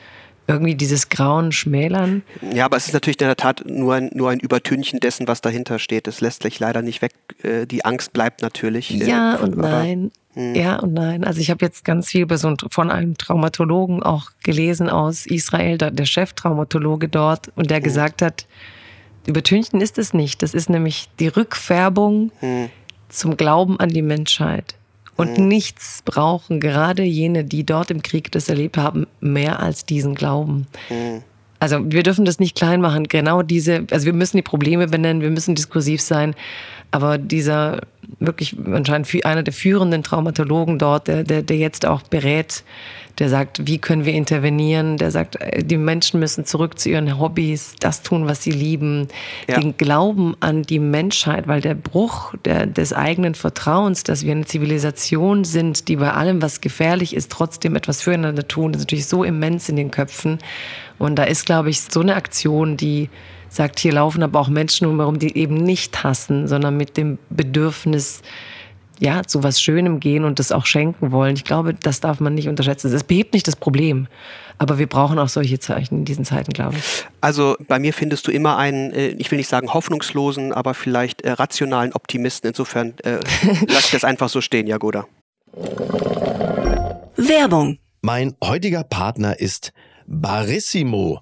irgendwie 0.49 0.75
dieses 0.75 1.09
Grauen 1.09 1.51
schmälern. 1.51 2.23
Ja, 2.53 2.65
aber 2.65 2.77
es 2.77 2.87
ist 2.87 2.93
natürlich 2.93 3.21
in 3.21 3.27
der 3.27 3.35
Tat 3.37 3.63
nur 3.67 3.93
ein, 3.95 4.09
nur 4.13 4.29
ein 4.29 4.39
Übertünchen 4.39 4.99
dessen, 4.99 5.27
was 5.27 5.41
dahinter 5.41 5.79
steht. 5.79 6.07
Es 6.07 6.19
lässt 6.21 6.43
sich 6.43 6.59
leider 6.59 6.81
nicht 6.81 7.01
weg. 7.01 7.13
Äh, 7.43 7.65
Die 7.65 7.85
Angst 7.85 8.11
bleibt 8.13 8.41
natürlich. 8.41 8.99
äh, 9.01 9.05
Ja 9.07 9.35
und 9.35 9.53
aber- 9.57 9.69
nein. 9.69 10.11
Ja 10.35 10.77
und 10.77 10.93
nein. 10.93 11.23
Also 11.25 11.41
ich 11.41 11.49
habe 11.49 11.65
jetzt 11.65 11.83
ganz 11.83 12.09
viel 12.09 12.25
so 12.37 12.53
von 12.69 12.89
einem 12.91 13.17
Traumatologen 13.17 14.03
auch 14.03 14.31
gelesen 14.43 14.87
aus 14.89 15.25
Israel, 15.25 15.77
der 15.77 16.05
Cheftraumatologe 16.05 17.09
dort, 17.09 17.51
und 17.55 17.69
der 17.69 17.81
gesagt 17.81 18.21
hat, 18.21 18.45
übertünchen 19.25 19.81
ist 19.81 19.97
es 19.97 20.13
nicht. 20.13 20.41
Das 20.41 20.53
ist 20.53 20.69
nämlich 20.69 21.09
die 21.19 21.27
Rückfärbung 21.27 22.31
zum 23.09 23.37
Glauben 23.37 23.79
an 23.79 23.89
die 23.89 24.01
Menschheit. 24.03 24.75
Und 25.19 25.37
nichts 25.37 26.01
brauchen 26.05 26.59
gerade 26.59 27.03
jene, 27.03 27.43
die 27.43 27.65
dort 27.65 27.91
im 27.91 28.01
Krieg 28.01 28.31
das 28.31 28.49
erlebt 28.49 28.77
haben, 28.77 29.05
mehr 29.19 29.59
als 29.59 29.85
diesen 29.85 30.15
Glauben. 30.15 30.67
Also 31.59 31.91
wir 31.91 32.03
dürfen 32.03 32.25
das 32.25 32.39
nicht 32.39 32.55
klein 32.55 32.79
machen. 32.79 33.07
Genau 33.07 33.41
diese, 33.41 33.85
also 33.91 34.05
wir 34.05 34.13
müssen 34.13 34.37
die 34.37 34.43
Probleme 34.43 34.87
benennen, 34.87 35.21
wir 35.21 35.29
müssen 35.29 35.55
diskursiv 35.55 36.01
sein. 36.01 36.35
Aber 36.91 37.17
dieser 37.17 37.81
wirklich 38.19 38.55
anscheinend 38.65 39.25
einer 39.25 39.43
der 39.43 39.53
führenden 39.53 40.03
Traumatologen 40.03 40.79
dort, 40.79 41.07
der, 41.07 41.23
der, 41.23 41.43
der 41.43 41.57
jetzt 41.57 41.85
auch 41.85 42.01
berät, 42.01 42.63
der 43.19 43.29
sagt, 43.29 43.67
wie 43.67 43.77
können 43.77 44.05
wir 44.05 44.13
intervenieren, 44.13 44.97
der 44.97 45.11
sagt, 45.11 45.35
äh, 45.41 45.63
die 45.63 45.77
Menschen 45.77 46.19
müssen 46.19 46.45
zurück 46.45 46.79
zu 46.79 46.89
ihren 46.89 47.19
Hobbys, 47.19 47.75
das 47.79 48.01
tun, 48.01 48.27
was 48.27 48.41
sie 48.43 48.51
lieben, 48.51 49.07
Ja. 49.47 49.59
den 49.59 49.77
Glauben 49.77 50.35
an 50.39 50.63
die 50.63 50.79
Menschheit, 50.79 51.47
weil 51.47 51.61
der 51.61 51.75
Bruch 51.75 52.33
der, 52.45 52.65
des 52.65 52.93
eigenen 52.93 53.35
Vertrauens, 53.35 54.03
dass 54.03 54.25
wir 54.25 54.31
eine 54.31 54.45
Zivilisation 54.45 55.43
sind, 55.43 55.87
die 55.87 55.97
bei 55.97 56.11
allem, 56.11 56.41
was 56.41 56.61
gefährlich 56.61 57.15
ist, 57.15 57.31
trotzdem 57.31 57.75
etwas 57.75 58.01
füreinander 58.01 58.47
tun, 58.47 58.73
ist 58.73 58.79
natürlich 58.79 59.07
so 59.07 59.23
immens 59.23 59.69
in 59.69 59.75
den 59.75 59.91
Köpfen. 59.91 60.39
Und 60.97 61.15
da 61.15 61.23
ist, 61.23 61.45
glaube 61.45 61.69
ich, 61.69 61.81
so 61.81 61.99
eine 62.01 62.15
Aktion, 62.15 62.77
die 62.77 63.09
sagt, 63.49 63.79
hier 63.79 63.93
laufen 63.93 64.21
aber 64.23 64.39
auch 64.39 64.47
Menschen 64.49 64.87
umherum, 64.87 65.17
die 65.19 65.35
eben 65.35 65.55
nicht 65.55 66.03
hassen, 66.03 66.47
sondern 66.47 66.77
mit 66.77 66.97
dem 66.97 67.17
Bedürfnis, 67.29 68.21
ja, 68.99 69.23
zu 69.23 69.43
was 69.43 69.61
Schönem 69.61 69.99
gehen 69.99 70.25
und 70.25 70.39
das 70.39 70.51
auch 70.51 70.65
schenken 70.65 71.11
wollen. 71.11 71.35
Ich 71.35 71.45
glaube, 71.45 71.73
das 71.73 72.01
darf 72.01 72.19
man 72.19 72.35
nicht 72.35 72.49
unterschätzen. 72.49 72.93
Es 72.93 73.03
behebt 73.03 73.33
nicht 73.33 73.47
das 73.47 73.55
Problem. 73.55 74.07
Aber 74.57 74.77
wir 74.77 74.87
brauchen 74.87 75.17
auch 75.19 75.29
solche 75.29 75.57
Zeichen 75.59 75.99
in 75.99 76.05
diesen 76.05 76.25
Zeiten, 76.25 76.51
glaube 76.51 76.75
ich. 76.77 77.05
Also 77.21 77.55
bei 77.67 77.79
mir 77.79 77.93
findest 77.93 78.27
du 78.27 78.31
immer 78.31 78.57
einen, 78.57 78.91
äh, 78.91 79.07
ich 79.09 79.31
will 79.31 79.37
nicht 79.37 79.47
sagen 79.47 79.73
hoffnungslosen, 79.73 80.51
aber 80.51 80.73
vielleicht 80.73 81.21
äh, 81.21 81.31
rationalen 81.31 81.93
Optimisten. 81.93 82.49
Insofern 82.49 82.93
äh, 83.03 83.19
lass 83.67 83.85
ich 83.85 83.91
das 83.91 84.03
einfach 84.03 84.27
so 84.27 84.41
stehen, 84.41 84.67
Jagoda. 84.67 85.07
Werbung. 87.15 87.79
Mein 88.01 88.35
heutiger 88.43 88.83
Partner 88.83 89.39
ist 89.39 89.71
Barissimo, 90.07 91.21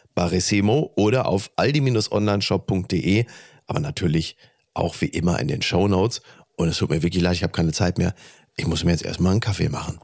Barissimo 0.15 0.91
oder 0.95 1.27
auf 1.27 1.51
aldi-onlineshop.de, 1.55 3.25
aber 3.67 3.79
natürlich 3.79 4.37
auch 4.73 4.95
wie 4.99 5.07
immer 5.07 5.39
in 5.39 5.47
den 5.47 5.61
Show 5.61 5.87
Notes. 5.87 6.21
Und 6.55 6.69
es 6.69 6.77
tut 6.77 6.89
mir 6.89 7.03
wirklich 7.03 7.23
leid, 7.23 7.35
ich 7.35 7.43
habe 7.43 7.53
keine 7.53 7.71
Zeit 7.71 7.97
mehr. 7.97 8.13
Ich 8.55 8.67
muss 8.67 8.83
mir 8.83 8.91
jetzt 8.91 9.05
erstmal 9.05 9.31
einen 9.31 9.41
Kaffee 9.41 9.69
machen. 9.69 9.99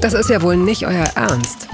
Das 0.00 0.14
ist 0.14 0.30
ja 0.30 0.40
wohl 0.40 0.56
nicht 0.56 0.86
euer 0.86 1.04
Ernst. 1.14 1.68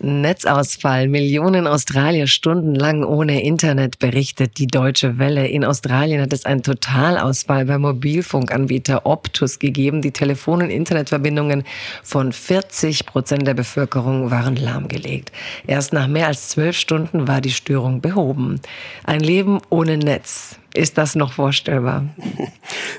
Netzausfall. 0.00 1.08
Millionen 1.08 1.66
Australier 1.66 2.26
stundenlang 2.26 3.04
ohne 3.04 3.42
Internet, 3.42 3.98
berichtet 3.98 4.58
die 4.58 4.66
Deutsche 4.66 5.18
Welle. 5.18 5.46
In 5.48 5.64
Australien 5.64 6.20
hat 6.20 6.32
es 6.32 6.44
einen 6.44 6.62
Totalausfall 6.62 7.64
beim 7.66 7.82
Mobilfunkanbieter 7.82 9.06
Optus 9.06 9.58
gegeben. 9.58 10.02
Die 10.02 10.12
Telefon- 10.12 10.62
und 10.62 10.70
Internetverbindungen 10.70 11.64
von 12.02 12.32
40 12.32 13.06
Prozent 13.06 13.46
der 13.46 13.54
Bevölkerung 13.54 14.30
waren 14.30 14.56
lahmgelegt. 14.56 15.32
Erst 15.66 15.92
nach 15.92 16.08
mehr 16.08 16.28
als 16.28 16.48
zwölf 16.48 16.76
Stunden 16.76 17.28
war 17.28 17.40
die 17.40 17.50
Störung 17.50 18.00
behoben. 18.00 18.60
Ein 19.04 19.20
Leben 19.20 19.60
ohne 19.70 19.96
Netz. 19.96 20.58
Ist 20.74 20.98
das 20.98 21.14
noch 21.14 21.32
vorstellbar? 21.32 22.04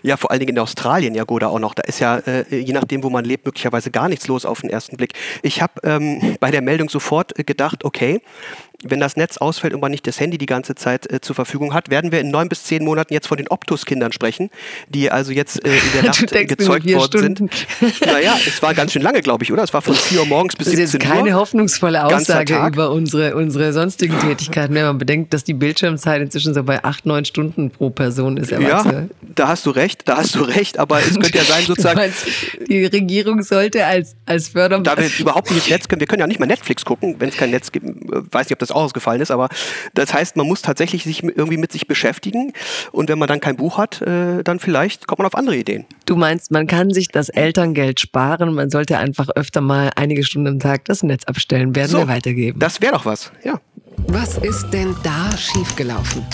Ja, 0.02 0.16
vor 0.16 0.32
allen 0.32 0.40
Dingen 0.40 0.56
in 0.56 0.60
Australien, 0.60 1.14
ja, 1.14 1.26
Goda 1.26 1.48
auch 1.48 1.60
noch. 1.60 1.74
Da 1.74 1.84
ist 1.84 2.00
ja, 2.00 2.20
äh, 2.20 2.56
je 2.56 2.72
nachdem, 2.72 3.04
wo 3.04 3.10
man 3.10 3.26
lebt, 3.26 3.46
möglicherweise 3.46 3.92
gar 3.92 4.08
nichts 4.08 4.28
los 4.28 4.46
auf 4.46 4.62
den 4.62 4.70
ersten 4.70 4.96
Blick. 4.96 5.14
Ich 5.42 5.62
habe 5.62 5.74
ähm, 5.84 6.38
bei 6.40 6.52
der 6.52 6.62
Meldung 6.62 6.88
sofort 6.88 7.38
äh, 7.38 7.44
gedacht, 7.44 7.84
okay, 7.84 8.22
wenn 8.84 9.00
das 9.00 9.18
Netz 9.18 9.38
ausfällt 9.38 9.74
und 9.74 9.82
man 9.82 9.92
nicht 9.92 10.08
das 10.08 10.20
Handy 10.20 10.38
die 10.38 10.46
ganze 10.46 10.76
Zeit 10.76 11.12
äh, 11.12 11.22
zur 11.22 11.36
Verfügung 11.36 11.74
hat, 11.74 11.90
werden 11.90 12.12
wir 12.12 12.22
in 12.22 12.32
neun 12.32 12.50
bis 12.50 12.64
zehn 12.64 12.84
Monaten 12.84 13.14
jetzt 13.14 13.28
von 13.28 13.38
den 13.38 13.48
Optus-Kindern 13.48 14.12
sprechen, 14.12 14.50
die 14.88 15.12
also 15.12 15.32
jetzt 15.32 15.64
äh, 15.66 15.70
in 15.70 15.82
der 15.96 16.04
Nacht 16.10 16.32
äh, 16.32 16.46
gezeugt 16.46 16.86
worden 16.92 17.36
Stunden. 17.36 17.50
sind. 17.82 18.02
Naja, 18.06 18.38
es 18.46 18.62
war 18.62 18.74
ganz 18.74 18.94
schön 18.94 19.02
lange, 19.02 19.22
glaube 19.22 19.44
ich, 19.44 19.52
oder? 19.52 19.64
Es 19.64 19.74
war 19.74 19.82
von 19.82 19.96
4 19.96 20.22
Uhr 20.22 20.26
morgens 20.26 20.56
bis 20.56 20.68
17 20.68 20.80
Uhr. 20.80 20.86
Das 20.86 20.94
ist 20.94 21.02
jetzt 21.02 21.14
keine 21.14 21.36
hoffnungsvolle 21.36 22.06
Aussage 22.06 22.56
über 22.68 22.92
unsere, 22.92 23.36
unsere 23.36 23.74
sonstigen 23.74 24.20
Tätigkeiten, 24.20 24.74
wenn 24.74 24.86
man 24.86 24.98
bedenkt, 24.98 25.34
dass 25.34 25.44
die 25.44 25.54
Bildschirmzeit 25.54 26.22
inzwischen 26.22 26.54
so 26.54 26.64
bei 26.64 26.84
acht, 26.84 27.06
neun 27.06 27.26
Stunden 27.26 27.72
pro 27.72 27.90
Person 27.90 28.38
ist. 28.38 28.52
Erwachsene. 28.52 29.10
Ja, 29.12 29.30
da 29.36 29.48
hast 29.48 29.66
du 29.66 29.72
recht, 29.72 30.08
da 30.08 30.18
hast 30.18 30.36
du 30.36 30.42
recht, 30.42 30.80
aber 30.80 31.00
es 31.00 31.20
könnte 31.20 31.38
ja 31.38 31.44
sein, 31.44 31.64
sozusagen. 31.68 32.02
Die 32.68 32.86
Regierung 32.86 33.42
sollte 33.42 33.86
als, 33.86 34.16
als 34.26 34.50
Förderung. 34.50 34.84
Da 34.84 34.98
wir 34.98 35.10
überhaupt 35.20 35.52
nicht 35.52 35.70
Netz 35.70 35.88
können, 35.88 36.00
wir 36.00 36.08
können 36.08 36.22
ja 36.22 36.28
nicht 36.28 36.40
mal 36.40 36.46
Netflix 36.46 36.86
gucken, 36.86 37.16
wenn 37.20 37.30
es 37.30 37.38
kein 37.38 37.52
Netz 37.52 37.72
gibt. 37.72 37.86
Weiß 37.86 38.48
nicht, 38.48 38.54
ob 38.54 38.60
das 38.60 38.69
das 38.70 38.76
auch 38.76 38.84
ausgefallen 38.84 39.22
ist, 39.22 39.32
aber 39.32 39.50
das 39.94 40.14
heißt, 40.14 40.38
man 40.38 40.48
muss 40.48 40.62
tatsächlich 40.62 41.04
sich 41.04 41.24
irgendwie 41.24 41.58
mit 41.58 41.72
sich 41.72 41.88
beschäftigen 41.88 42.54
und 42.92 43.10
wenn 43.10 43.20
man 43.20 43.28
dann 43.28 43.40
kein 43.40 43.56
Buch 43.56 43.78
hat, 43.78 44.02
äh, 44.02 44.44
dann 44.44 44.60
vielleicht 44.60 45.08
kommt 45.08 45.20
man 45.20 45.28
auf 45.28 45.36
andere 45.36 45.58
Ideen. 45.58 45.86
Du 46.06 46.16
meinst, 46.16 46.52
man 46.52 46.68
kann 46.68 46.92
sich 46.92 47.10
das 47.10 47.30
Elterngeld 47.30 48.00
sparen, 48.00 48.54
man 48.54 48.70
sollte 48.70 48.98
einfach 48.98 49.30
öfter 49.36 49.62
mal 49.62 49.92
einige 49.96 50.24
Stunden 50.24 50.48
am 50.48 50.60
Tag 50.60 50.86
das 50.86 51.04
Netz 51.04 51.26
abstellen, 51.26 51.76
werden 51.76 51.90
so, 51.90 52.00
wir 52.00 52.08
weitergeben. 52.08 52.60
Das 52.60 52.82
wäre 52.82 52.94
doch 52.94 53.06
was, 53.06 53.32
ja. 53.44 53.60
Was 54.08 54.38
ist 54.38 54.70
denn 54.72 54.96
da 55.04 55.36
schiefgelaufen? 55.38 56.26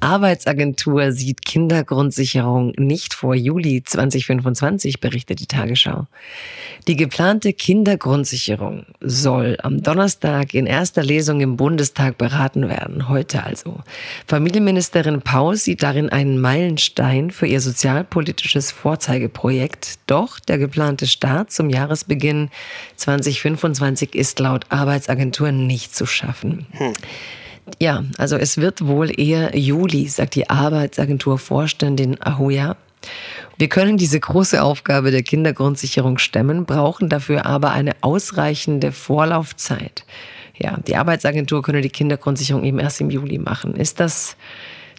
Arbeitsagentur 0.00 1.12
sieht 1.12 1.44
Kindergrundsicherung 1.44 2.72
nicht 2.76 3.14
vor 3.14 3.34
Juli 3.34 3.82
2025, 3.82 5.00
berichtet 5.00 5.40
die 5.40 5.46
Tagesschau. 5.46 6.06
Die 6.86 6.96
geplante 6.96 7.52
Kindergrundsicherung 7.52 8.84
soll 9.00 9.56
am 9.62 9.82
Donnerstag 9.82 10.54
in 10.54 10.66
erster 10.66 11.02
Lesung 11.02 11.40
im 11.40 11.56
Bundestag 11.56 12.18
beraten 12.18 12.68
werden, 12.68 13.08
heute 13.08 13.42
also. 13.42 13.80
Familienministerin 14.26 15.22
Paus 15.22 15.64
sieht 15.64 15.82
darin 15.82 16.10
einen 16.10 16.40
Meilenstein 16.40 17.30
für 17.30 17.46
ihr 17.46 17.60
sozialpolitisches 17.60 18.70
Vorzeigeprojekt. 18.70 19.98
Doch 20.06 20.38
der 20.40 20.58
geplante 20.58 21.06
Start 21.06 21.50
zum 21.50 21.70
Jahresbeginn 21.70 22.50
2025 22.96 24.14
ist 24.14 24.38
laut 24.38 24.66
Arbeitsagentur 24.68 25.52
nicht 25.52 25.94
zu 25.94 26.06
schaffen. 26.06 26.66
Hm. 26.72 26.92
Ja, 27.80 28.04
also 28.18 28.36
es 28.36 28.58
wird 28.58 28.86
wohl 28.86 29.18
eher 29.18 29.56
Juli, 29.56 30.06
sagt 30.08 30.34
die 30.34 30.50
Arbeitsagentur-Vorständin 30.50 32.20
Ahoya. 32.20 32.76
Wir 33.56 33.68
können 33.68 33.96
diese 33.96 34.18
große 34.18 34.62
Aufgabe 34.62 35.10
der 35.10 35.22
Kindergrundsicherung 35.22 36.18
stemmen, 36.18 36.64
brauchen 36.64 37.08
dafür 37.08 37.46
aber 37.46 37.72
eine 37.72 37.92
ausreichende 38.00 38.92
Vorlaufzeit. 38.92 40.04
Ja, 40.56 40.78
die 40.86 40.96
Arbeitsagentur 40.96 41.62
könne 41.62 41.80
die 41.80 41.90
Kindergrundsicherung 41.90 42.64
eben 42.64 42.78
erst 42.78 43.00
im 43.00 43.10
Juli 43.10 43.38
machen. 43.38 43.74
Ist 43.74 44.00
das 44.00 44.36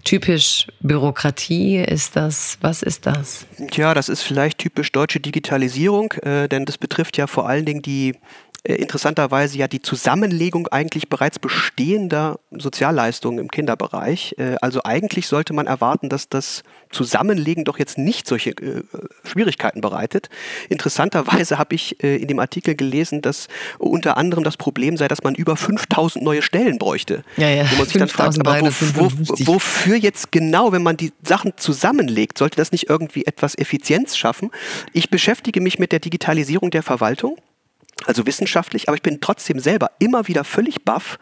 typisch 0.03 0.67
Bürokratie? 0.81 1.77
Ist 1.77 2.15
das, 2.15 2.57
was 2.61 2.81
ist 2.81 3.05
das? 3.05 3.45
Ja, 3.73 3.93
das 3.93 4.09
ist 4.09 4.21
vielleicht 4.21 4.59
typisch 4.59 4.91
deutsche 4.91 5.19
Digitalisierung, 5.19 6.11
äh, 6.23 6.47
denn 6.47 6.65
das 6.65 6.77
betrifft 6.77 7.17
ja 7.17 7.27
vor 7.27 7.47
allen 7.47 7.65
Dingen 7.65 7.81
die 7.81 8.15
interessanterweise 8.73 9.57
ja 9.57 9.67
die 9.67 9.81
Zusammenlegung 9.81 10.67
eigentlich 10.67 11.09
bereits 11.09 11.39
bestehender 11.39 12.39
Sozialleistungen 12.51 13.39
im 13.39 13.49
Kinderbereich. 13.49 14.35
Äh, 14.37 14.55
also 14.61 14.81
eigentlich 14.83 15.27
sollte 15.27 15.53
man 15.53 15.67
erwarten, 15.67 16.09
dass 16.09 16.29
das 16.29 16.63
Zusammenlegen 16.91 17.63
doch 17.63 17.77
jetzt 17.77 17.97
nicht 17.97 18.27
solche 18.27 18.51
äh, 18.51 18.83
Schwierigkeiten 19.23 19.81
bereitet. 19.81 20.29
Interessanterweise 20.69 21.57
habe 21.57 21.75
ich 21.75 22.01
in 22.03 22.27
dem 22.27 22.39
Artikel 22.39 22.75
gelesen, 22.75 23.21
dass 23.21 23.47
unter 23.77 24.17
anderem 24.17 24.43
das 24.43 24.57
Problem 24.57 24.97
sei, 24.97 25.07
dass 25.07 25.23
man 25.23 25.35
über 25.35 25.55
5000 25.55 26.23
neue 26.23 26.41
Stellen 26.41 26.77
bräuchte. 26.77 27.23
Ja, 27.37 27.49
ja. 27.49 27.69
Wo 27.71 27.77
man 27.77 27.85
sich 27.85 27.97
dann 27.97 28.07
fragt, 28.07 28.39
aber 28.39 28.61
wo, 28.61 29.11
wo, 29.11 29.53
wofür 29.53 29.95
jetzt 29.95 30.31
genau, 30.31 30.71
wenn 30.71 30.83
man 30.83 30.97
die 30.97 31.11
Sachen 31.23 31.53
zusammenlegt, 31.57 32.37
sollte 32.37 32.57
das 32.57 32.71
nicht 32.71 32.89
irgendwie 32.89 33.25
etwas 33.25 33.57
Effizienz 33.57 34.17
schaffen? 34.17 34.51
Ich 34.93 35.09
beschäftige 35.09 35.61
mich 35.61 35.79
mit 35.79 35.91
der 35.91 35.99
Digitalisierung 35.99 36.71
der 36.71 36.83
Verwaltung 36.83 37.37
also 38.05 38.25
wissenschaftlich, 38.25 38.87
aber 38.87 38.95
ich 38.95 39.01
bin 39.01 39.21
trotzdem 39.21 39.59
selber 39.59 39.91
immer 39.99 40.27
wieder 40.27 40.43
völlig 40.43 40.83
baff, 40.83 41.17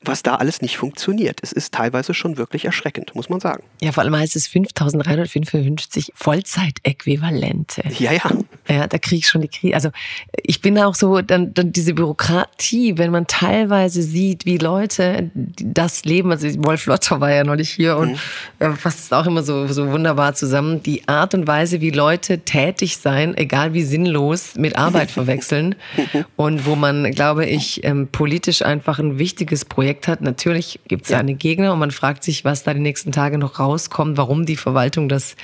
was 0.00 0.22
da 0.22 0.36
alles 0.36 0.62
nicht 0.62 0.76
funktioniert. 0.76 1.40
Es 1.42 1.50
ist 1.50 1.74
teilweise 1.74 2.14
schon 2.14 2.36
wirklich 2.36 2.64
erschreckend, 2.64 3.16
muss 3.16 3.28
man 3.28 3.40
sagen. 3.40 3.64
Ja, 3.82 3.90
vor 3.90 4.04
allem 4.04 4.16
heißt 4.16 4.36
es 4.36 4.46
5355 4.46 6.12
Vollzeitäquivalente. 6.14 7.82
Ja, 7.98 8.12
ja. 8.12 8.30
Ja, 8.68 8.86
da 8.86 8.98
kriege 8.98 9.18
ich 9.18 9.28
schon 9.28 9.40
die 9.40 9.48
Krise. 9.48 9.74
Also 9.74 9.90
ich 10.40 10.60
bin 10.60 10.78
auch 10.78 10.94
so, 10.94 11.20
dann, 11.20 11.52
dann 11.52 11.72
diese 11.72 11.94
Bürokratie, 11.94 12.96
wenn 12.96 13.10
man 13.10 13.26
teilweise 13.26 14.02
sieht, 14.02 14.46
wie 14.46 14.58
Leute 14.58 15.30
das 15.34 16.04
leben. 16.04 16.30
Also 16.30 16.46
Wolf 16.64 16.86
Lotter 16.86 17.20
war 17.20 17.32
ja 17.32 17.42
neulich 17.42 17.70
hier 17.70 17.96
und 17.96 18.18
mhm. 18.60 18.76
fasst 18.76 19.00
es 19.00 19.12
auch 19.12 19.26
immer 19.26 19.42
so, 19.42 19.66
so 19.66 19.90
wunderbar 19.90 20.34
zusammen. 20.34 20.82
Die 20.82 21.08
Art 21.08 21.34
und 21.34 21.48
Weise, 21.48 21.80
wie 21.80 21.90
Leute 21.90 22.40
tätig 22.40 22.98
sein, 22.98 23.36
egal 23.36 23.74
wie 23.74 23.82
sinnlos, 23.82 24.54
mit 24.54 24.76
Arbeit 24.76 25.10
verwechseln. 25.10 25.74
und 26.36 26.66
wo 26.66 26.76
man, 26.76 27.10
glaube 27.12 27.46
ich, 27.46 27.82
ähm, 27.84 28.08
politisch 28.12 28.62
einfach 28.62 29.00
ein 29.00 29.18
wichtiges 29.18 29.64
Projekt 29.64 29.87
Projekt 29.88 30.06
hat. 30.06 30.20
Natürlich 30.20 30.80
gibt 30.86 31.04
es 31.04 31.10
ja. 31.10 31.18
eine 31.18 31.32
Gegner 31.32 31.72
und 31.72 31.78
man 31.78 31.90
fragt 31.90 32.22
sich, 32.22 32.44
was 32.44 32.62
da 32.62 32.74
die 32.74 32.80
nächsten 32.80 33.10
Tage 33.10 33.38
noch 33.38 33.58
rauskommt, 33.58 34.18
warum 34.18 34.44
die 34.44 34.56
Verwaltung 34.56 35.08
das 35.08 35.34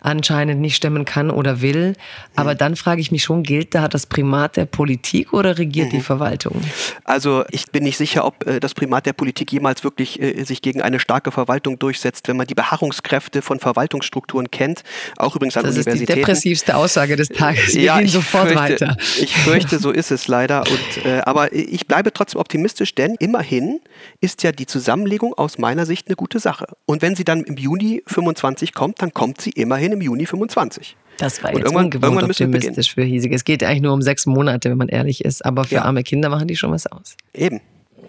anscheinend 0.00 0.60
nicht 0.60 0.76
stemmen 0.76 1.04
kann 1.04 1.30
oder 1.30 1.60
will. 1.60 1.94
Aber 2.36 2.54
mhm. 2.54 2.58
dann 2.58 2.76
frage 2.76 3.00
ich 3.00 3.12
mich 3.12 3.22
schon, 3.22 3.42
gilt 3.42 3.74
da 3.74 3.88
das 3.88 4.06
Primat 4.06 4.56
der 4.56 4.66
Politik 4.66 5.32
oder 5.32 5.58
regiert 5.58 5.88
mhm. 5.88 5.98
die 5.98 6.00
Verwaltung? 6.00 6.60
Also 7.04 7.44
ich 7.50 7.66
bin 7.66 7.84
nicht 7.84 7.96
sicher, 7.96 8.24
ob 8.24 8.46
äh, 8.46 8.60
das 8.60 8.74
Primat 8.74 9.06
der 9.06 9.12
Politik 9.12 9.52
jemals 9.52 9.84
wirklich 9.84 10.20
äh, 10.20 10.44
sich 10.44 10.62
gegen 10.62 10.82
eine 10.82 11.00
starke 11.00 11.30
Verwaltung 11.30 11.78
durchsetzt, 11.78 12.28
wenn 12.28 12.36
man 12.36 12.46
die 12.46 12.54
Beharrungskräfte 12.54 13.42
von 13.42 13.60
Verwaltungsstrukturen 13.60 14.50
kennt, 14.50 14.82
auch 15.16 15.36
übrigens 15.36 15.56
an 15.56 15.64
das 15.64 15.74
Universitäten. 15.74 16.06
Das 16.06 16.16
ist 16.16 16.16
die 16.16 16.20
depressivste 16.20 16.76
Aussage 16.76 17.16
des 17.16 17.28
Tages. 17.28 17.74
Wir 17.74 17.82
ja, 17.82 17.98
gehen 17.98 18.08
sofort 18.08 18.48
fürchte, 18.48 18.86
weiter. 18.86 18.96
Ich 19.20 19.34
fürchte, 19.34 19.78
so 19.78 19.90
ist 19.90 20.10
es 20.10 20.28
leider. 20.28 20.60
Und, 20.60 21.04
äh, 21.04 21.20
aber 21.24 21.52
ich 21.52 21.86
bleibe 21.86 22.12
trotzdem 22.12 22.40
optimistisch, 22.40 22.94
denn 22.94 23.16
immerhin 23.18 23.80
ist 24.20 24.42
ja 24.42 24.52
die 24.52 24.66
Zusammenlegung 24.66 25.34
aus 25.34 25.58
meiner 25.58 25.86
Sicht 25.86 26.08
eine 26.08 26.16
gute 26.16 26.38
Sache. 26.38 26.66
Und 26.86 27.02
wenn 27.02 27.14
sie 27.14 27.24
dann 27.24 27.44
im 27.44 27.56
Juni 27.56 28.02
25 28.06 28.74
kommt, 28.74 29.02
dann 29.02 29.12
kommt 29.12 29.40
sie 29.40 29.50
immerhin 29.50 29.89
Beginn 29.90 30.00
im 30.00 30.00
Juni 30.00 30.26
25. 30.26 30.96
Das 31.18 31.42
war 31.42 31.50
jetzt 31.50 31.58
irgendwann, 31.58 31.84
ungewohnt 31.86 32.04
irgendwann 32.04 32.30
optimistisch 32.30 32.94
für 32.94 33.02
Hiesig. 33.02 33.32
Es 33.32 33.44
geht 33.44 33.62
eigentlich 33.62 33.82
nur 33.82 33.92
um 33.92 34.02
sechs 34.02 34.26
Monate, 34.26 34.70
wenn 34.70 34.78
man 34.78 34.88
ehrlich 34.88 35.24
ist. 35.24 35.44
Aber 35.44 35.64
für 35.64 35.76
ja. 35.76 35.82
arme 35.82 36.02
Kinder 36.02 36.28
machen 36.28 36.48
die 36.48 36.56
schon 36.56 36.70
was 36.70 36.86
aus. 36.86 37.16
Eben. 37.34 37.60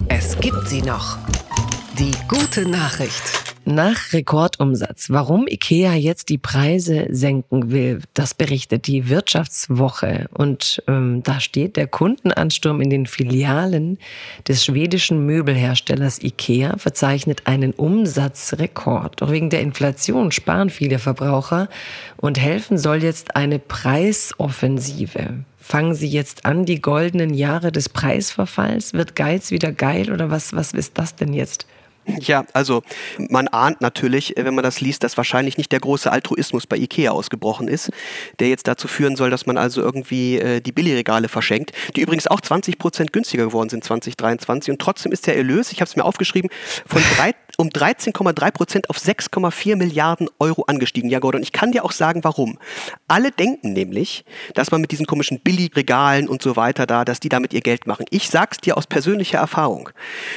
Es 0.07 0.39
gibt 0.39 0.67
sie 0.67 0.81
noch. 0.81 1.17
Die 1.99 2.13
gute 2.27 2.67
Nachricht. 2.67 3.50
Nach 3.63 4.11
Rekordumsatz, 4.11 5.11
warum 5.11 5.47
IKEA 5.47 5.93
jetzt 5.93 6.29
die 6.29 6.39
Preise 6.39 7.05
senken 7.11 7.71
will, 7.71 8.01
das 8.15 8.33
berichtet 8.33 8.87
die 8.87 9.07
Wirtschaftswoche. 9.07 10.27
Und 10.33 10.81
ähm, 10.87 11.21
da 11.21 11.39
steht, 11.39 11.77
der 11.77 11.85
Kundenansturm 11.85 12.81
in 12.81 12.89
den 12.89 13.05
Filialen 13.05 13.99
des 14.47 14.65
schwedischen 14.65 15.27
Möbelherstellers 15.27 16.23
IKEA 16.23 16.77
verzeichnet 16.77 17.43
einen 17.45 17.73
Umsatzrekord. 17.73 19.21
Doch 19.21 19.29
wegen 19.29 19.51
der 19.51 19.61
Inflation 19.61 20.31
sparen 20.31 20.71
viele 20.71 20.97
Verbraucher 20.97 21.69
und 22.17 22.39
helfen 22.39 22.79
soll 22.79 23.03
jetzt 23.03 23.35
eine 23.35 23.59
Preisoffensive. 23.59 25.43
Fangen 25.59 25.93
Sie 25.93 26.07
jetzt 26.07 26.45
an, 26.45 26.65
die 26.65 26.81
goldenen 26.81 27.35
Jahre 27.35 27.71
des 27.71 27.89
Preisverfalls? 27.89 28.93
Wird 28.93 29.15
Geiz 29.15 29.51
wieder 29.51 29.71
geil 29.71 30.11
oder 30.11 30.31
was, 30.31 30.53
was 30.53 30.73
ist 30.73 30.97
das 30.97 31.15
denn 31.15 31.33
jetzt? 31.33 31.67
Ja, 32.05 32.45
also 32.53 32.81
man 33.17 33.47
ahnt 33.47 33.81
natürlich, 33.81 34.35
äh, 34.37 34.45
wenn 34.45 34.55
man 34.55 34.63
das 34.63 34.81
liest, 34.81 35.03
dass 35.03 35.17
wahrscheinlich 35.17 35.57
nicht 35.57 35.71
der 35.71 35.79
große 35.79 36.11
Altruismus 36.11 36.65
bei 36.65 36.77
Ikea 36.77 37.11
ausgebrochen 37.11 37.67
ist, 37.67 37.91
der 38.39 38.49
jetzt 38.49 38.67
dazu 38.67 38.87
führen 38.87 39.15
soll, 39.15 39.29
dass 39.29 39.45
man 39.45 39.57
also 39.57 39.81
irgendwie 39.81 40.39
äh, 40.39 40.61
die 40.61 40.71
Billigregale 40.71 41.29
verschenkt, 41.29 41.71
die 41.95 42.01
übrigens 42.01 42.27
auch 42.27 42.41
20 42.41 42.79
Prozent 42.79 43.13
günstiger 43.13 43.45
geworden 43.45 43.69
sind 43.69 43.83
2023 43.83 44.71
und 44.71 44.79
trotzdem 44.79 45.11
ist 45.11 45.27
der 45.27 45.37
Erlös, 45.37 45.71
ich 45.71 45.81
habe 45.81 45.89
es 45.89 45.95
mir 45.95 46.03
aufgeschrieben, 46.03 46.49
von 46.87 47.01
um 47.61 47.69
13,3 47.69 48.51
Prozent 48.51 48.89
auf 48.89 48.97
6,4 48.97 49.75
Milliarden 49.75 50.29
Euro 50.39 50.63
angestiegen. 50.63 51.09
Ja, 51.09 51.19
Gordon, 51.19 51.43
ich 51.43 51.51
kann 51.51 51.71
dir 51.71 51.85
auch 51.85 51.91
sagen, 51.91 52.23
warum. 52.23 52.57
Alle 53.07 53.31
denken 53.31 53.73
nämlich, 53.73 54.25
dass 54.55 54.71
man 54.71 54.81
mit 54.81 54.91
diesen 54.91 55.05
komischen 55.05 55.39
Billigregalen 55.39 56.27
und 56.27 56.41
so 56.41 56.55
weiter 56.55 56.87
da, 56.87 57.05
dass 57.05 57.19
die 57.19 57.29
damit 57.29 57.53
ihr 57.53 57.61
Geld 57.61 57.87
machen. 57.87 58.05
Ich 58.09 58.29
sag's 58.29 58.57
dir 58.57 58.77
aus 58.77 58.87
persönlicher 58.87 59.37
Erfahrung. 59.37 59.89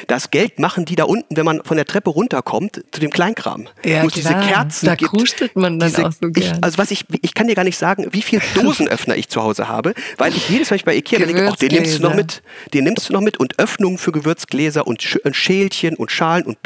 Das 0.06 0.30
Geld 0.30 0.58
machen 0.58 0.84
die 0.84 0.96
da 0.96 1.04
unten, 1.04 1.36
wenn 1.36 1.44
man 1.46 1.62
von 1.64 1.76
der 1.76 1.86
Treppe 1.86 2.10
runterkommt 2.10 2.84
zu 2.92 3.00
dem 3.00 3.10
Kleinkram. 3.10 3.68
Ja, 3.84 4.02
Wo 4.02 4.08
es 4.08 4.14
diese 4.14 4.34
Kerzen 4.34 4.86
da 4.86 4.94
gibt. 4.94 5.10
krustet 5.10 5.56
man 5.56 5.78
dann 5.78 5.88
Diese, 5.88 6.06
auch 6.06 6.12
so 6.12 6.30
gern. 6.30 6.56
ich, 6.56 6.64
also 6.64 6.78
was 6.78 6.90
ich, 6.90 7.04
ich 7.22 7.34
kann 7.34 7.48
dir 7.48 7.54
gar 7.54 7.64
nicht 7.64 7.78
sagen, 7.78 8.06
wie 8.12 8.22
viel 8.22 8.40
Dosenöffner 8.54 9.16
ich 9.16 9.28
zu 9.28 9.42
Hause 9.42 9.68
habe, 9.68 9.94
weil 10.18 10.34
ich 10.36 10.48
jedes 10.48 10.70
Mal 10.70 10.78
bei 10.84 10.94
Ikea 10.96 11.18
bin, 11.20 11.28
denke, 11.28 11.48
ach, 11.50 11.56
den 11.56 11.72
nimmst 11.72 11.98
du 11.98 12.02
noch 12.02 12.14
mit, 12.14 12.42
den 12.74 12.84
nimmst 12.84 13.08
du 13.08 13.12
noch 13.14 13.22
mit 13.22 13.38
und 13.38 13.58
Öffnungen 13.58 13.96
für 13.96 14.12
Gewürzgläser 14.12 14.86
und 14.86 15.02
Sch 15.02 15.16
und 15.24 15.34
Schälchen 15.34 15.96
und 15.96 16.10
Schalen 16.10 16.44
und 16.44 16.62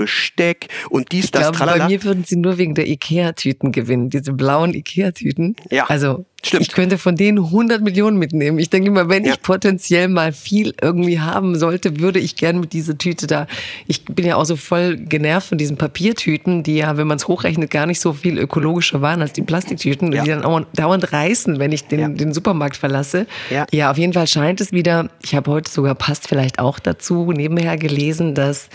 Besteck 0.49 0.69
und 0.91 1.13
dies, 1.13 1.27
Ich 1.27 1.31
das, 1.31 1.43
glaube, 1.43 1.59
bei 1.59 1.65
tralala. 1.65 1.89
mir 1.89 2.03
würden 2.05 2.25
sie 2.25 2.37
nur 2.37 2.59
wegen 2.59 2.75
der 2.75 2.87
Ikea-Tüten 2.89 3.73
gewinnen, 3.73 4.11
diese 4.11 4.33
blauen 4.33 4.75
Ikea-Tüten. 4.75 5.57
Ja, 5.71 5.87
Also 5.89 6.25
stimmt. 6.45 6.63
ich 6.63 6.69
könnte 6.73 6.99
von 6.99 7.17
denen 7.17 7.39
100 7.39 7.83
Millionen 7.83 8.19
mitnehmen. 8.19 8.59
Ich 8.59 8.71
denke 8.71 8.89
immer, 8.89 9.09
wenn 9.09 9.25
Ja. 9.25 9.33
ich 9.35 9.43
potenziell 9.43 10.09
mal 10.09 10.33
viel 10.33 10.75
irgendwie 10.81 11.21
haben 11.21 11.59
sollte, 11.59 12.01
würde 12.01 12.19
ich 12.19 12.37
gerne 12.37 12.61
mit 12.61 12.73
dieser 12.73 12.97
Tüte 12.99 13.27
da. 13.27 13.47
Ich 13.87 14.05
bin 14.05 14.25
ja 14.27 14.37
auch 14.37 14.45
so 14.45 14.57
voll 14.57 14.97
genervt 14.97 15.49
von 15.49 15.59
diesen 15.59 15.77
Papiertüten, 15.77 16.63
die 16.63 16.77
ja, 16.77 16.97
wenn 16.97 17.07
man 17.07 17.17
es 17.17 17.29
hochrechnet, 17.29 17.71
gar 17.71 17.87
nicht 17.87 18.01
so 18.01 18.13
viel 18.13 18.39
ökologischer 18.39 19.01
waren 19.03 19.21
als 19.23 19.33
die 19.33 19.43
Plastiktüten, 19.43 20.13
Ja. 20.13 20.23
die 20.25 20.31
dann 20.31 20.43
dauernd, 20.43 20.67
dauernd 20.75 21.13
reißen, 21.13 21.59
wenn 21.59 21.73
ich 21.73 21.85
den, 21.87 22.01
Ja. 22.01 22.09
den 22.09 22.33
Supermarkt 22.33 22.77
verlasse. 22.77 23.27
Ja. 23.51 23.67
ja, 23.73 23.91
auf 23.91 23.99
jeden 23.99 24.13
Fall 24.13 24.27
scheint 24.27 24.61
es 24.61 24.73
wieder, 24.73 25.09
ich 25.23 25.35
habe 25.35 25.51
heute 25.51 25.71
sogar 25.71 25.95
passt 25.95 26.29
vielleicht 26.29 26.59
auch 26.59 26.79
dazu, 26.79 27.33
nebenher 27.33 27.77
gelesen, 27.77 28.35
dass 28.35 28.69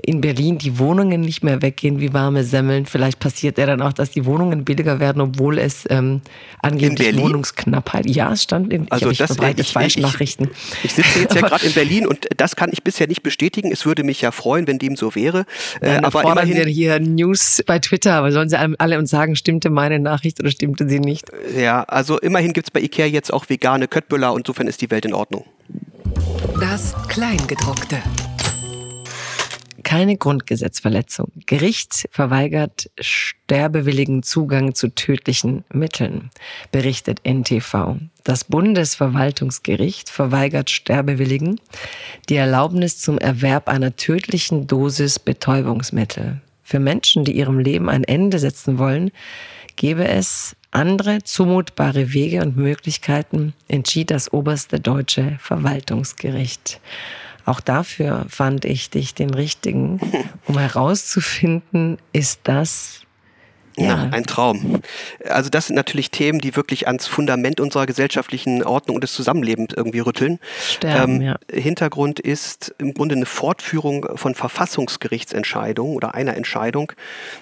in 0.00 0.20
Berlin 0.20 0.58
die 0.58 0.78
Wohnungen 0.78 1.20
nicht 1.20 1.42
mehr 1.42 1.60
weggehen 1.60 1.98
wie 2.00 2.12
warme 2.12 2.44
Semmeln. 2.44 2.86
Vielleicht 2.86 3.18
passiert 3.18 3.58
ja 3.58 3.66
dann 3.66 3.82
auch, 3.82 3.92
dass 3.92 4.10
die 4.10 4.24
Wohnungen 4.26 4.64
billiger 4.64 5.00
werden, 5.00 5.20
obwohl 5.20 5.58
es 5.58 5.84
ähm, 5.90 6.20
angeblich 6.62 7.07
Berlin? 7.12 7.24
Wohnungsknappheit. 7.30 8.06
Ja, 8.08 8.32
es 8.32 8.42
stand 8.44 8.72
in 8.72 8.90
Also 8.90 9.10
ich, 9.10 9.18
das- 9.18 9.30
ich 9.30 9.36
verbreite 9.36 9.60
ich- 9.62 9.72
Falschnachrichten. 9.72 10.50
Ich, 10.82 10.84
ich 10.86 10.92
sitze 10.94 11.20
jetzt 11.20 11.34
ja 11.34 11.40
gerade 11.48 11.66
in 11.66 11.72
Berlin 11.72 12.06
und 12.06 12.26
das 12.36 12.56
kann 12.56 12.70
ich 12.72 12.82
bisher 12.82 13.06
nicht 13.08 13.22
bestätigen. 13.22 13.70
Es 13.72 13.86
würde 13.86 14.04
mich 14.04 14.20
ja 14.20 14.30
freuen, 14.30 14.66
wenn 14.66 14.78
dem 14.78 14.96
so 14.96 15.14
wäre. 15.14 15.44
Äh, 15.80 15.96
aber 15.96 16.10
fordern 16.10 16.46
wir 16.48 16.54
immerhin, 16.54 16.68
hier 16.72 17.00
News 17.00 17.62
bei 17.66 17.78
Twitter, 17.78 18.14
aber 18.14 18.32
sollen 18.32 18.48
sie 18.48 18.58
alle- 18.58 18.74
alle 18.78 18.98
uns 18.98 19.10
sagen, 19.10 19.36
stimmte 19.36 19.70
meine 19.70 19.98
Nachricht 19.98 20.40
oder 20.40 20.50
stimmte 20.50 20.88
sie 20.88 21.00
nicht? 21.00 21.26
ja, 21.56 21.82
also 21.84 22.18
immerhin 22.18 22.52
gibt 22.52 22.68
es 22.68 22.70
bei 22.70 22.80
Ikea 22.80 23.06
jetzt 23.06 23.32
auch 23.32 23.48
vegane 23.48 23.88
Köttböller 23.88 24.32
und 24.32 24.40
insofern 24.40 24.66
ist 24.66 24.80
die 24.82 24.90
Welt 24.90 25.04
in 25.04 25.14
Ordnung. 25.14 25.44
Das 26.60 26.94
Kleingedruckte. 27.08 27.96
Keine 29.88 30.18
Grundgesetzverletzung. 30.18 31.32
Gericht 31.46 32.10
verweigert 32.10 32.90
sterbewilligen 33.00 34.22
Zugang 34.22 34.74
zu 34.74 34.94
tödlichen 34.94 35.64
Mitteln, 35.72 36.28
berichtet 36.70 37.20
NTV. 37.24 37.96
Das 38.22 38.44
Bundesverwaltungsgericht 38.44 40.10
verweigert 40.10 40.68
Sterbewilligen 40.68 41.58
die 42.28 42.36
Erlaubnis 42.36 43.00
zum 43.00 43.16
Erwerb 43.16 43.66
einer 43.70 43.96
tödlichen 43.96 44.66
Dosis 44.66 45.18
Betäubungsmittel. 45.18 46.42
Für 46.62 46.80
Menschen, 46.80 47.24
die 47.24 47.38
ihrem 47.38 47.58
Leben 47.58 47.88
ein 47.88 48.04
Ende 48.04 48.38
setzen 48.40 48.76
wollen, 48.76 49.10
gebe 49.76 50.06
es 50.06 50.54
andere 50.70 51.22
zumutbare 51.22 52.12
Wege 52.12 52.42
und 52.42 52.58
Möglichkeiten, 52.58 53.54
entschied 53.68 54.10
das 54.10 54.34
oberste 54.34 54.80
deutsche 54.80 55.38
Verwaltungsgericht. 55.40 56.78
Auch 57.48 57.60
dafür 57.60 58.26
fand 58.28 58.66
ich 58.66 58.90
dich 58.90 59.14
den 59.14 59.30
richtigen, 59.30 59.98
um 60.46 60.58
herauszufinden, 60.58 61.96
ist 62.12 62.40
das 62.42 63.00
Ja, 63.78 64.08
ein 64.10 64.24
Traum. 64.24 64.80
Also 65.28 65.50
das 65.50 65.66
sind 65.66 65.76
natürlich 65.76 66.10
Themen, 66.10 66.40
die 66.40 66.56
wirklich 66.56 66.86
ans 66.86 67.06
Fundament 67.06 67.60
unserer 67.60 67.86
gesellschaftlichen 67.86 68.62
Ordnung 68.62 68.96
und 68.96 69.02
des 69.02 69.12
Zusammenlebens 69.12 69.74
irgendwie 69.76 70.00
rütteln. 70.00 70.38
Sterben, 70.68 71.22
ja. 71.22 71.36
Hintergrund 71.50 72.20
ist 72.20 72.74
im 72.78 72.94
Grunde 72.94 73.14
eine 73.14 73.26
Fortführung 73.26 74.16
von 74.16 74.34
Verfassungsgerichtsentscheidungen 74.34 75.94
oder 75.96 76.14
einer 76.14 76.36
Entscheidung 76.36 76.92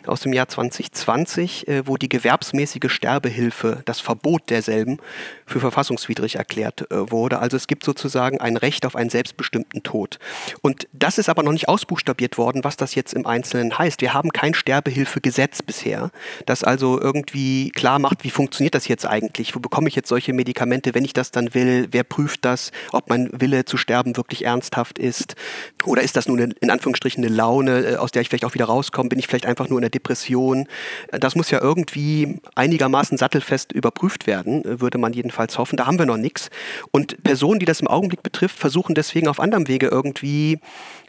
aus 0.07 0.21
dem 0.21 0.33
Jahr 0.33 0.49
2020, 0.49 1.69
äh, 1.69 1.87
wo 1.87 1.97
die 1.97 2.09
gewerbsmäßige 2.09 2.91
Sterbehilfe, 2.91 3.83
das 3.85 4.01
Verbot 4.01 4.51
derselben, 4.51 4.99
für 5.47 5.61
verfassungswidrig 5.61 6.37
erklärt 6.37 6.91
äh, 6.91 7.11
wurde. 7.11 7.39
Also 7.39 7.57
es 7.57 7.67
gibt 7.67 7.85
sozusagen 7.85 8.41
ein 8.41 8.57
Recht 8.57 8.85
auf 8.85 8.97
einen 8.97 9.11
selbstbestimmten 9.11 9.83
Tod. 9.83 10.19
Und 10.63 10.89
das 10.93 11.19
ist 11.19 11.29
aber 11.29 11.43
noch 11.43 11.53
nicht 11.53 11.69
ausbuchstabiert 11.69 12.39
worden, 12.39 12.65
was 12.65 12.77
das 12.77 12.95
jetzt 12.95 13.15
im 13.15 13.27
Einzelnen 13.27 13.79
heißt. 13.79 14.01
Wir 14.01 14.15
haben 14.15 14.31
kein 14.31 14.55
Sterbehilfegesetz 14.55 15.63
bisher, 15.63 16.11
das 16.47 16.65
also 16.65 17.01
irgendwie 17.01 17.71
klar 17.71 17.99
macht, 17.99 18.25
wie 18.25 18.31
funktioniert 18.31 18.75
das 18.75 18.89
jetzt 18.89 19.07
eigentlich? 19.07 19.55
Wo 19.55 19.61
bekomme 19.61 19.89
ich 19.89 19.95
jetzt 19.95 20.09
solche 20.09 20.33
Medikamente, 20.33 20.95
wenn 20.95 21.05
ich 21.05 21.13
das 21.13 21.31
dann 21.31 21.55
will? 21.55 21.89
Wer 21.91 22.05
prüft 22.05 22.45
das, 22.45 22.73
ob 22.93 23.09
mein 23.09 23.29
Wille 23.33 23.65
zu 23.65 23.77
sterben 23.77 24.17
wirklich 24.17 24.45
ernsthaft 24.45 24.99
ist? 24.99 25.37
Oder 25.85 26.03
ist 26.03 26.17
das 26.17 26.29
nur 26.29 26.37
eine, 26.37 26.53
in 26.61 26.71
Anführungsstrichen 26.71 27.25
eine 27.25 27.35
Laune, 27.35 27.85
äh, 27.85 27.97
aus 27.97 28.11
der 28.11 28.23
ich 28.23 28.29
vielleicht 28.29 28.45
auch 28.45 28.55
wieder 28.55 28.67
rauskomme? 28.67 29.09
Bin 29.09 29.19
ich 29.19 29.27
vielleicht 29.27 29.47
einfach 29.47 29.69
nur 29.69 29.79
in 29.79 29.85
einer 29.85 29.91
Depression? 29.91 30.67
Äh, 31.13 31.19
Das 31.19 31.35
muss 31.35 31.51
ja 31.51 31.61
irgendwie 31.61 32.41
einigermaßen 32.55 33.19
sattelfest 33.19 33.73
überprüft 33.73 34.27
werden, 34.27 34.65
äh, 34.65 34.81
würde 34.81 34.99
man 34.99 35.13
jedenfalls 35.13 35.59
hoffen. 35.59 35.77
Da 35.77 35.87
haben 35.87 35.99
wir 35.99 36.07
noch 36.07 36.17
nichts. 36.17 36.51
Und 36.91 37.23
Personen, 37.23 37.61
die 37.61 37.67
das 37.67 37.81
im 37.81 37.89
Augenblick 37.89 38.23
betrifft, 38.23 38.59
versuchen 38.59 38.95
deswegen 38.95 39.29
auf 39.29 39.41
anderem 39.41 39.69
Wege 39.69 39.89
irgendwie 39.89 40.61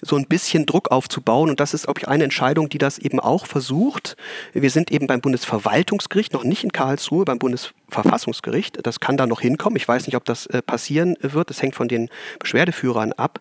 so 0.02 0.16
ein 0.16 0.26
bisschen 0.26 0.66
Druck 0.66 0.92
aufzubauen. 0.92 1.50
Und 1.50 1.60
das 1.60 1.74
ist, 1.74 1.86
glaube 1.86 2.00
ich, 2.00 2.08
eine 2.08 2.24
Entscheidung, 2.24 2.70
die 2.70 2.78
das 2.78 2.98
eben 3.00 3.20
auch 3.20 3.46
versucht. 3.46 4.16
Wir 4.54 4.70
sind 4.70 4.92
eben 4.92 5.07
beim 5.08 5.22
Bundesverwaltungsgericht, 5.22 6.34
noch 6.34 6.44
nicht 6.44 6.64
in 6.64 6.72
Karlsruhe, 6.72 7.26
beim 7.26 7.40
Bundesverfassungsgericht. 7.40 8.86
Das 8.86 9.00
kann 9.00 9.18
da 9.18 9.26
noch 9.26 9.42
hinkommen. 9.42 9.78
Ich 9.78 9.88
weiß 9.88 10.06
nicht, 10.06 10.16
ob 10.16 10.26
das 10.26 10.46
äh, 10.48 10.62
passieren 10.62 11.16
wird. 11.22 11.50
Das 11.50 11.62
hängt 11.62 11.76
von 11.76 11.88
den 11.88 12.10
Beschwerdeführern 12.40 13.14
ab. 13.14 13.40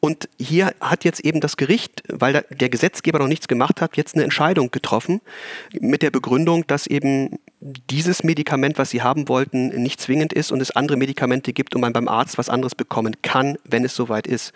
Und 0.00 0.28
hier 0.38 0.72
hat 0.80 1.04
jetzt 1.04 1.20
eben 1.20 1.40
das 1.40 1.56
Gericht, 1.56 2.02
weil 2.08 2.44
der 2.50 2.68
Gesetzgeber 2.68 3.18
noch 3.18 3.28
nichts 3.28 3.48
gemacht 3.48 3.80
hat, 3.80 3.96
jetzt 3.96 4.14
eine 4.14 4.24
Entscheidung 4.24 4.70
getroffen 4.70 5.20
mit 5.80 6.02
der 6.02 6.10
Begründung, 6.10 6.66
dass 6.66 6.86
eben 6.86 7.38
dieses 7.60 8.22
Medikament, 8.22 8.78
was 8.78 8.90
sie 8.90 9.02
haben 9.02 9.28
wollten, 9.28 9.68
nicht 9.82 10.00
zwingend 10.00 10.32
ist 10.32 10.52
und 10.52 10.60
es 10.60 10.70
andere 10.70 10.96
Medikamente 10.96 11.52
gibt 11.52 11.74
und 11.74 11.80
man 11.80 11.92
beim 11.92 12.08
Arzt 12.08 12.38
was 12.38 12.48
anderes 12.48 12.74
bekommen 12.74 13.16
kann, 13.22 13.58
wenn 13.64 13.84
es 13.84 13.94
soweit 13.94 14.26
ist. 14.26 14.52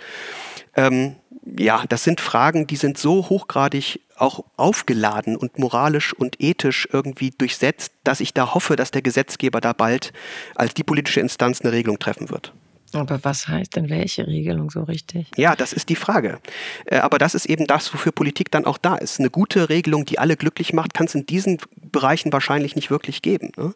Ähm, 0.77 1.17
ja, 1.59 1.85
das 1.89 2.05
sind 2.05 2.21
Fragen, 2.21 2.67
die 2.67 2.77
sind 2.77 2.99
so 2.99 3.29
hochgradig 3.29 4.01
auch 4.23 4.45
aufgeladen 4.57 5.37
und 5.37 5.59
moralisch 5.59 6.15
und 6.15 6.41
ethisch 6.41 6.89
irgendwie 6.93 7.31
durchsetzt, 7.31 7.93
dass 8.05 8.21
ich 8.21 8.33
da 8.33 8.55
hoffe, 8.55 8.77
dass 8.77 8.91
der 8.91 9.03
Gesetzgeber 9.03 9.61
da 9.61 9.73
bald 9.73 10.13
als 10.55 10.75
die 10.75 10.85
politische 10.85 11.21
Instanz 11.21 11.61
eine 11.61 11.73
Regelung 11.73 11.99
treffen 11.99 12.31
wird. 12.31 12.55
Aber 12.95 13.25
was 13.25 13.49
heißt 13.49 13.77
denn 13.77 13.89
welche 13.89 14.27
Regelung 14.27 14.71
so 14.71 14.83
richtig? 14.83 15.29
Ja, 15.37 15.57
das 15.57 15.73
ist 15.73 15.89
die 15.89 15.97
Frage. 15.97 16.41
Äh, 16.87 16.99
Aber 16.99 17.19
das 17.19 17.35
ist 17.35 17.47
eben 17.47 17.67
das, 17.67 17.93
wofür 17.93 18.13
Politik 18.13 18.51
dann 18.51 18.65
auch 18.65 18.79
da 18.79 18.97
ist. 18.97 19.19
Eine 19.19 19.31
gute 19.31 19.69
Regelung, 19.69 20.05
die 20.05 20.19
alle 20.19 20.37
glücklich 20.37 20.73
macht, 20.73 20.95
kann 20.95 21.07
es 21.07 21.15
in 21.15 21.27
diesen 21.27 21.59
Bereichen 21.77 22.33
wahrscheinlich 22.33 22.77
nicht 22.77 22.91
wirklich 22.91 23.23
geben. 23.23 23.53
ne? 23.57 23.75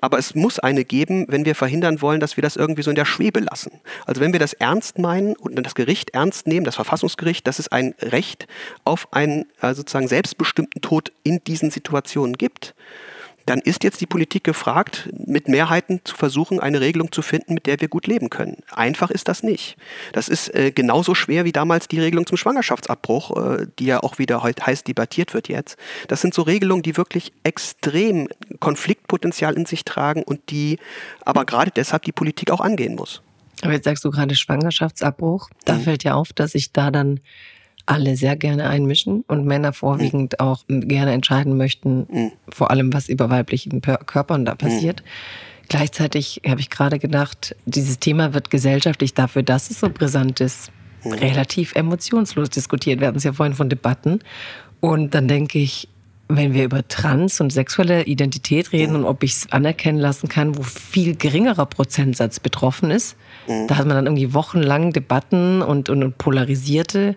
Aber 0.00 0.18
es 0.18 0.34
muss 0.34 0.58
eine 0.58 0.84
geben, 0.84 1.26
wenn 1.28 1.44
wir 1.44 1.54
verhindern 1.54 2.00
wollen, 2.02 2.20
dass 2.20 2.36
wir 2.36 2.42
das 2.42 2.56
irgendwie 2.56 2.82
so 2.82 2.90
in 2.90 2.96
der 2.96 3.04
Schwebe 3.04 3.40
lassen. 3.40 3.72
Also 4.06 4.20
wenn 4.20 4.32
wir 4.32 4.40
das 4.40 4.52
ernst 4.54 4.98
meinen 4.98 5.34
und 5.36 5.54
das 5.64 5.74
Gericht 5.74 6.10
ernst 6.10 6.46
nehmen, 6.46 6.64
das 6.64 6.76
Verfassungsgericht, 6.76 7.46
dass 7.46 7.58
es 7.58 7.68
ein 7.68 7.94
Recht 8.00 8.46
auf 8.84 9.12
einen 9.12 9.46
äh, 9.60 9.74
sozusagen 9.74 10.08
selbstbestimmten 10.08 10.82
Tod 10.82 11.12
in 11.22 11.42
diesen 11.44 11.70
Situationen 11.70 12.36
gibt, 12.36 12.74
dann 13.46 13.60
ist 13.60 13.84
jetzt 13.84 14.00
die 14.00 14.06
Politik 14.06 14.44
gefragt, 14.44 15.10
mit 15.26 15.48
Mehrheiten 15.48 16.00
zu 16.04 16.14
versuchen, 16.16 16.60
eine 16.60 16.80
Regelung 16.80 17.12
zu 17.12 17.22
finden, 17.22 17.54
mit 17.54 17.66
der 17.66 17.80
wir 17.80 17.88
gut 17.88 18.06
leben 18.06 18.30
können. 18.30 18.58
Einfach 18.70 19.10
ist 19.10 19.28
das 19.28 19.42
nicht. 19.42 19.76
Das 20.12 20.28
ist 20.28 20.54
äh, 20.54 20.70
genauso 20.70 21.14
schwer 21.14 21.44
wie 21.44 21.52
damals 21.52 21.88
die 21.88 22.00
Regelung 22.00 22.26
zum 22.26 22.36
Schwangerschaftsabbruch, 22.36 23.60
äh, 23.60 23.66
die 23.78 23.86
ja 23.86 24.02
auch 24.02 24.18
wieder 24.18 24.42
heute 24.42 24.66
heiß 24.66 24.84
debattiert 24.84 25.34
wird 25.34 25.48
jetzt. 25.48 25.76
Das 26.08 26.20
sind 26.20 26.34
so 26.34 26.42
Regelungen, 26.42 26.82
die 26.82 26.96
wirklich 26.96 27.32
extrem 27.42 28.28
Konfliktpotenzial 28.60 29.54
in 29.54 29.66
sich 29.66 29.84
tragen 29.84 30.22
und 30.22 30.50
die 30.50 30.78
aber 31.24 31.44
gerade 31.44 31.70
deshalb 31.70 32.04
die 32.04 32.12
Politik 32.12 32.50
auch 32.50 32.60
angehen 32.60 32.94
muss. 32.94 33.22
Aber 33.62 33.72
jetzt 33.72 33.84
sagst 33.84 34.04
du 34.04 34.10
gerade 34.10 34.34
Schwangerschaftsabbruch. 34.34 35.48
Da 35.64 35.74
mhm. 35.74 35.80
fällt 35.80 36.04
ja 36.04 36.14
auf, 36.14 36.32
dass 36.32 36.52
sich 36.52 36.72
da 36.72 36.90
dann 36.90 37.20
alle 37.86 38.16
sehr 38.16 38.36
gerne 38.36 38.68
einmischen 38.68 39.24
und 39.26 39.44
Männer 39.46 39.72
vorwiegend 39.72 40.34
mhm. 40.38 40.46
auch 40.46 40.64
gerne 40.68 41.12
entscheiden 41.12 41.56
möchten, 41.56 42.06
mhm. 42.10 42.32
vor 42.48 42.70
allem 42.70 42.92
was 42.92 43.08
über 43.08 43.30
weiblichen 43.30 43.80
Körpern 43.80 44.44
da 44.44 44.54
passiert. 44.54 45.02
Mhm. 45.02 45.68
Gleichzeitig 45.68 46.42
habe 46.46 46.60
ich 46.60 46.70
gerade 46.70 46.98
gedacht, 46.98 47.56
dieses 47.64 47.98
Thema 47.98 48.34
wird 48.34 48.50
gesellschaftlich 48.50 49.14
dafür, 49.14 49.42
dass 49.42 49.70
es 49.70 49.80
so 49.80 49.88
brisant 49.88 50.40
ist, 50.40 50.70
relativ 51.04 51.74
emotionslos 51.74 52.50
diskutiert. 52.50 53.00
Wir 53.00 53.08
hatten 53.08 53.18
es 53.18 53.24
ja 53.24 53.32
vorhin 53.32 53.54
von 53.54 53.68
Debatten. 53.68 54.20
Und 54.80 55.14
dann 55.14 55.28
denke 55.28 55.58
ich, 55.58 55.88
wenn 56.28 56.54
wir 56.54 56.64
über 56.64 56.86
Trans- 56.88 57.40
und 57.40 57.52
sexuelle 57.52 58.04
Identität 58.04 58.72
reden 58.72 58.96
und 58.96 59.04
ob 59.04 59.22
ich 59.22 59.32
es 59.32 59.52
anerkennen 59.52 59.98
lassen 59.98 60.28
kann, 60.28 60.56
wo 60.56 60.62
viel 60.62 61.16
geringerer 61.16 61.66
Prozentsatz 61.66 62.40
betroffen 62.40 62.90
ist, 62.90 63.16
da 63.68 63.76
hat 63.76 63.86
man 63.86 63.96
dann 63.96 64.06
irgendwie 64.06 64.32
wochenlang 64.32 64.92
Debatten 64.92 65.60
und, 65.60 65.90
und, 65.90 66.02
und 66.02 66.18
polarisierte 66.18 67.16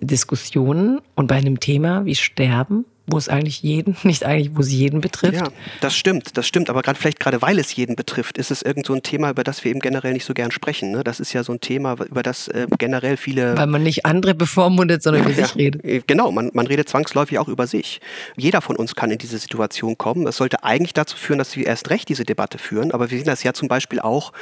Diskussionen. 0.00 1.00
Und 1.14 1.28
bei 1.28 1.36
einem 1.36 1.60
Thema 1.60 2.04
wie 2.04 2.16
Sterben 2.16 2.84
wo 3.12 3.18
es 3.18 3.28
eigentlich 3.28 3.62
jeden, 3.62 3.96
nicht 4.02 4.24
eigentlich, 4.24 4.50
wo 4.54 4.60
es 4.60 4.70
jeden 4.70 5.00
betrifft. 5.00 5.34
Ja, 5.34 5.48
das 5.80 5.94
stimmt, 5.94 6.36
das 6.36 6.46
stimmt. 6.46 6.70
Aber 6.70 6.82
gerade 6.82 6.98
vielleicht 6.98 7.20
gerade 7.20 7.42
weil 7.42 7.58
es 7.58 7.74
jeden 7.74 7.96
betrifft, 7.96 8.38
ist 8.38 8.50
es 8.50 8.62
irgend 8.62 8.86
so 8.86 8.94
ein 8.94 9.02
Thema, 9.02 9.30
über 9.30 9.44
das 9.44 9.64
wir 9.64 9.70
eben 9.70 9.80
generell 9.80 10.12
nicht 10.12 10.24
so 10.24 10.34
gern 10.34 10.50
sprechen. 10.50 10.92
Ne? 10.92 11.04
Das 11.04 11.20
ist 11.20 11.32
ja 11.32 11.44
so 11.44 11.52
ein 11.52 11.60
Thema, 11.60 11.96
über 12.08 12.22
das 12.22 12.48
äh, 12.48 12.66
generell 12.78 13.16
viele. 13.16 13.56
Weil 13.56 13.66
man 13.66 13.82
nicht 13.82 14.06
andere 14.06 14.34
bevormundet, 14.34 15.02
sondern 15.02 15.22
über 15.22 15.32
ja, 15.32 15.46
sich 15.46 15.56
redet. 15.56 15.84
Äh, 15.84 16.02
genau, 16.06 16.32
man, 16.32 16.50
man 16.54 16.66
redet 16.66 16.88
zwangsläufig 16.88 17.38
auch 17.38 17.48
über 17.48 17.66
sich. 17.66 18.00
Jeder 18.36 18.60
von 18.60 18.76
uns 18.76 18.94
kann 18.94 19.10
in 19.10 19.18
diese 19.18 19.38
Situation 19.38 19.98
kommen. 19.98 20.24
Das 20.24 20.36
sollte 20.36 20.64
eigentlich 20.64 20.94
dazu 20.94 21.16
führen, 21.16 21.38
dass 21.38 21.56
wir 21.56 21.66
erst 21.66 21.90
recht 21.90 22.08
diese 22.08 22.24
Debatte 22.24 22.58
führen. 22.58 22.92
Aber 22.92 23.10
wir 23.10 23.18
sehen 23.18 23.26
das 23.26 23.42
ja 23.42 23.52
zum 23.52 23.68
Beispiel 23.68 24.00
auch 24.00 24.32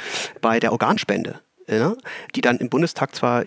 bei 0.41 0.59
der 0.59 0.71
Organspende 0.71 1.41
die 2.35 2.41
dann 2.41 2.57
im 2.57 2.69
Bundestag 2.69 3.15
zwar 3.15 3.45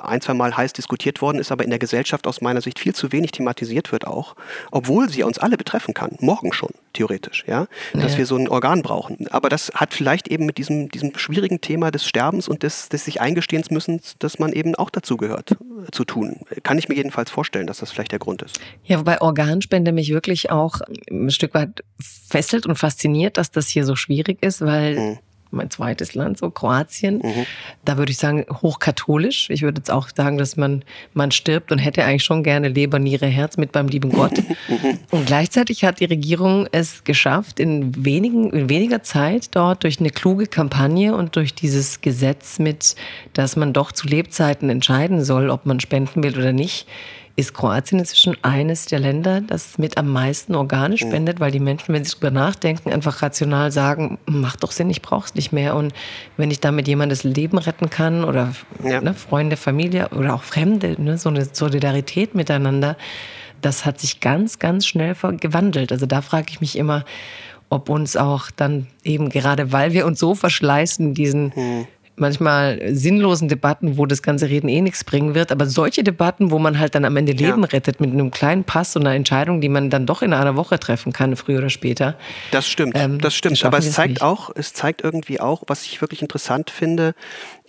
ein, 0.00 0.20
zwei 0.20 0.34
Mal 0.34 0.56
heiß 0.56 0.72
diskutiert 0.72 1.22
worden 1.22 1.38
ist, 1.38 1.50
aber 1.50 1.64
in 1.64 1.70
der 1.70 1.78
Gesellschaft 1.78 2.26
aus 2.26 2.40
meiner 2.40 2.60
Sicht 2.60 2.78
viel 2.78 2.94
zu 2.94 3.12
wenig 3.12 3.32
thematisiert 3.32 3.92
wird 3.92 4.06
auch, 4.06 4.34
obwohl 4.70 5.08
sie 5.08 5.22
uns 5.22 5.38
alle 5.38 5.56
betreffen 5.56 5.94
kann, 5.94 6.16
morgen 6.20 6.52
schon, 6.52 6.70
theoretisch, 6.92 7.44
ja, 7.46 7.66
dass 7.94 8.12
ja. 8.12 8.18
wir 8.18 8.26
so 8.26 8.36
ein 8.36 8.48
Organ 8.48 8.82
brauchen. 8.82 9.26
Aber 9.30 9.48
das 9.48 9.70
hat 9.74 9.94
vielleicht 9.94 10.28
eben 10.28 10.46
mit 10.46 10.58
diesem, 10.58 10.88
diesem 10.88 11.16
schwierigen 11.16 11.60
Thema 11.60 11.90
des 11.90 12.06
Sterbens 12.06 12.48
und 12.48 12.62
des, 12.62 12.88
des 12.88 13.04
sich 13.04 13.20
eingestehens 13.20 13.70
müssen, 13.70 14.00
dass 14.18 14.38
man 14.38 14.52
eben 14.52 14.74
auch 14.74 14.90
dazu 14.90 15.16
gehört, 15.16 15.56
zu 15.92 16.04
tun. 16.04 16.40
Kann 16.62 16.78
ich 16.78 16.88
mir 16.88 16.96
jedenfalls 16.96 17.30
vorstellen, 17.30 17.66
dass 17.66 17.78
das 17.78 17.90
vielleicht 17.90 18.12
der 18.12 18.18
Grund 18.18 18.42
ist. 18.42 18.60
Ja, 18.84 18.98
wobei 18.98 19.20
Organspende 19.20 19.92
mich 19.92 20.12
wirklich 20.12 20.50
auch 20.50 20.80
ein 21.10 21.30
Stück 21.30 21.54
weit 21.54 21.84
fesselt 22.00 22.66
und 22.66 22.76
fasziniert, 22.76 23.36
dass 23.38 23.50
das 23.50 23.68
hier 23.68 23.84
so 23.84 23.96
schwierig 23.96 24.42
ist, 24.42 24.60
weil 24.60 24.98
mhm 24.98 25.18
mein 25.50 25.70
zweites 25.70 26.14
Land, 26.14 26.38
so 26.38 26.50
Kroatien. 26.50 27.18
Mhm. 27.18 27.46
Da 27.84 27.96
würde 27.96 28.12
ich 28.12 28.18
sagen, 28.18 28.44
hochkatholisch. 28.62 29.50
Ich 29.50 29.62
würde 29.62 29.80
jetzt 29.80 29.90
auch 29.90 30.08
sagen, 30.14 30.38
dass 30.38 30.56
man, 30.56 30.84
man 31.14 31.30
stirbt 31.30 31.72
und 31.72 31.78
hätte 31.78 32.04
eigentlich 32.04 32.24
schon 32.24 32.42
gerne 32.42 32.68
Leber, 32.68 32.98
Niere, 32.98 33.26
Herz 33.26 33.56
mit 33.56 33.72
beim 33.72 33.88
lieben 33.88 34.10
Gott. 34.10 34.42
Und 35.10 35.26
gleichzeitig 35.26 35.84
hat 35.84 36.00
die 36.00 36.04
Regierung 36.04 36.66
es 36.72 37.04
geschafft, 37.04 37.60
in, 37.60 38.04
wenigen, 38.04 38.50
in 38.50 38.68
weniger 38.68 39.02
Zeit 39.02 39.54
dort 39.54 39.84
durch 39.84 40.00
eine 40.00 40.10
kluge 40.10 40.46
Kampagne 40.46 41.14
und 41.14 41.36
durch 41.36 41.54
dieses 41.54 42.00
Gesetz 42.00 42.58
mit, 42.58 42.94
dass 43.32 43.56
man 43.56 43.72
doch 43.72 43.92
zu 43.92 44.06
Lebzeiten 44.06 44.68
entscheiden 44.70 45.24
soll, 45.24 45.50
ob 45.50 45.66
man 45.66 45.80
spenden 45.80 46.22
will 46.22 46.36
oder 46.36 46.52
nicht, 46.52 46.86
ist 47.38 47.54
Kroatien 47.54 48.00
inzwischen 48.00 48.36
eines 48.42 48.86
der 48.86 48.98
Länder, 48.98 49.40
das 49.40 49.78
mit 49.78 49.96
am 49.96 50.08
meisten 50.08 50.56
Organe 50.56 50.98
spendet, 50.98 51.38
weil 51.38 51.52
die 51.52 51.60
Menschen, 51.60 51.94
wenn 51.94 52.04
sie 52.04 52.10
darüber 52.10 52.32
nachdenken, 52.32 52.92
einfach 52.92 53.22
rational 53.22 53.70
sagen, 53.70 54.18
macht 54.26 54.64
doch 54.64 54.72
Sinn, 54.72 54.90
ich 54.90 55.02
brauche 55.02 55.26
es 55.26 55.36
nicht 55.36 55.52
mehr. 55.52 55.76
Und 55.76 55.94
wenn 56.36 56.50
ich 56.50 56.58
damit 56.58 56.88
jemandes 56.88 57.22
Leben 57.22 57.58
retten 57.58 57.90
kann 57.90 58.24
oder 58.24 58.54
ja. 58.82 59.00
ne, 59.00 59.14
Freunde, 59.14 59.56
Familie 59.56 60.08
oder 60.08 60.34
auch 60.34 60.42
Fremde, 60.42 61.00
ne, 61.00 61.16
so 61.16 61.28
eine 61.28 61.44
Solidarität 61.44 62.34
miteinander, 62.34 62.96
das 63.60 63.84
hat 63.84 64.00
sich 64.00 64.18
ganz, 64.18 64.58
ganz 64.58 64.84
schnell 64.84 65.14
gewandelt. 65.14 65.92
Also 65.92 66.06
da 66.06 66.22
frage 66.22 66.46
ich 66.50 66.60
mich 66.60 66.76
immer, 66.76 67.04
ob 67.70 67.88
uns 67.88 68.16
auch 68.16 68.50
dann 68.50 68.88
eben 69.04 69.28
gerade, 69.28 69.70
weil 69.70 69.92
wir 69.92 70.06
uns 70.06 70.18
so 70.18 70.34
verschleißen, 70.34 71.14
diesen 71.14 71.54
hm 71.54 71.86
manchmal 72.20 72.80
sinnlosen 72.94 73.48
Debatten, 73.48 73.96
wo 73.98 74.06
das 74.06 74.22
ganze 74.22 74.48
Reden 74.48 74.68
eh 74.68 74.80
nichts 74.80 75.04
bringen 75.04 75.34
wird, 75.34 75.52
aber 75.52 75.66
solche 75.66 76.02
Debatten, 76.02 76.50
wo 76.50 76.58
man 76.58 76.78
halt 76.78 76.94
dann 76.94 77.04
am 77.04 77.16
Ende 77.16 77.32
Leben 77.32 77.62
ja. 77.62 77.68
rettet 77.68 78.00
mit 78.00 78.12
einem 78.12 78.30
kleinen 78.30 78.64
Pass 78.64 78.96
und 78.96 79.02
einer 79.02 79.14
Entscheidung, 79.14 79.60
die 79.60 79.68
man 79.68 79.90
dann 79.90 80.06
doch 80.06 80.22
in 80.22 80.32
einer 80.32 80.56
Woche 80.56 80.78
treffen 80.78 81.12
kann, 81.12 81.36
früher 81.36 81.58
oder 81.58 81.70
später. 81.70 82.16
Das 82.50 82.68
stimmt, 82.68 82.94
ähm, 82.96 83.20
das 83.20 83.34
stimmt. 83.34 83.64
Aber 83.64 83.78
es 83.78 83.92
zeigt 83.92 84.22
auch, 84.22 84.50
es 84.54 84.72
zeigt 84.72 85.02
irgendwie 85.02 85.40
auch, 85.40 85.62
was 85.66 85.84
ich 85.84 86.00
wirklich 86.00 86.22
interessant 86.22 86.70
finde, 86.70 87.14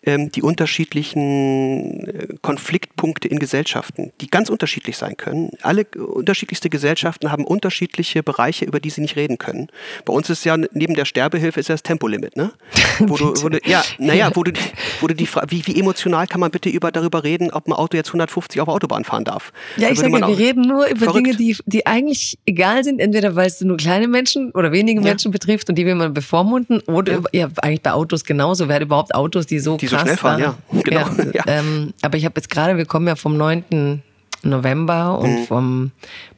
ähm, 0.09 0.31
die 0.31 0.41
unterschiedlichen 0.41 2.07
äh, 2.07 2.27
Konfliktpunkte 2.41 3.27
in 3.27 3.37
Gesellschaften, 3.37 4.11
die 4.21 4.27
ganz 4.27 4.49
unterschiedlich 4.49 4.97
sein 4.97 5.17
können. 5.17 5.51
Alle 5.61 5.85
unterschiedlichste 5.85 6.69
Gesellschaften 6.69 7.31
haben 7.31 7.45
unterschiedliche 7.45 8.23
Bereiche, 8.23 8.65
über 8.65 8.79
die 8.79 8.89
sie 8.89 9.01
nicht 9.01 9.15
reden 9.15 9.37
können. 9.37 9.67
Bei 10.05 10.13
uns 10.13 10.29
ist 10.29 10.43
ja 10.45 10.57
neben 10.57 10.95
der 10.95 11.05
Sterbehilfe 11.05 11.59
ist 11.59 11.69
ja 11.69 11.73
das 11.73 11.83
Tempolimit, 11.83 12.35
ne? 12.35 12.51
Wo 12.99 13.15
du, 13.15 13.33
wo 13.41 13.47
du, 13.47 13.59
ja, 13.65 13.81
naja, 13.97 14.29
wo 14.33 14.43
du, 14.43 14.51
wo 14.99 15.07
du 15.07 15.15
die 15.15 15.25
Frage, 15.25 15.51
wie, 15.51 15.65
wie 15.65 15.79
emotional 15.79 16.27
kann 16.27 16.41
man 16.41 16.51
bitte 16.51 16.67
über, 16.67 16.91
darüber 16.91 17.23
reden, 17.23 17.49
ob 17.51 17.65
ein 17.65 17.71
Auto 17.71 17.95
jetzt 17.95 18.09
150 18.09 18.59
auf 18.59 18.65
der 18.65 18.73
Autobahn 18.73 19.05
fahren 19.05 19.23
darf? 19.23 19.53
Ja, 19.77 19.89
ich 19.89 19.99
sage, 19.99 20.11
wir 20.11 20.37
reden 20.37 20.63
nur 20.63 20.85
über 20.87 21.05
verrückt. 21.05 21.27
Dinge, 21.27 21.37
die, 21.37 21.55
die 21.65 21.85
eigentlich 21.85 22.37
egal 22.45 22.83
sind, 22.83 22.99
entweder 22.99 23.37
weil 23.37 23.47
es 23.47 23.61
nur 23.61 23.77
kleine 23.77 24.09
Menschen 24.09 24.51
oder 24.51 24.73
wenige 24.73 24.99
ja. 24.99 25.07
Menschen 25.07 25.31
betrifft 25.31 25.69
und 25.69 25.75
die 25.75 25.85
will 25.85 25.95
man 25.95 26.13
bevormunden 26.13 26.81
oder 26.81 27.13
ja. 27.13 27.17
Über, 27.19 27.29
ja, 27.31 27.47
eigentlich 27.61 27.81
bei 27.81 27.93
Autos 27.93 28.25
genauso. 28.25 28.67
Wer 28.67 28.75
hat 28.75 28.83
überhaupt 28.83 29.15
Autos, 29.15 29.45
die 29.45 29.59
so 29.59 29.77
die 29.77 29.87
so 29.87 29.95
schnell 30.01 30.17
fahren, 30.17 30.39
ja. 30.39 30.55
Genau. 30.83 31.01
Ja, 31.01 31.31
ja. 31.33 31.43
Ähm, 31.47 31.93
aber 32.01 32.17
ich 32.17 32.25
habe 32.25 32.33
jetzt 32.37 32.49
gerade, 32.49 32.77
wir 32.77 32.85
kommen 32.85 33.07
ja 33.07 33.15
vom 33.15 33.37
9. 33.37 34.01
November 34.43 35.19
und 35.19 35.41
mhm. 35.41 35.45
vom 35.45 35.91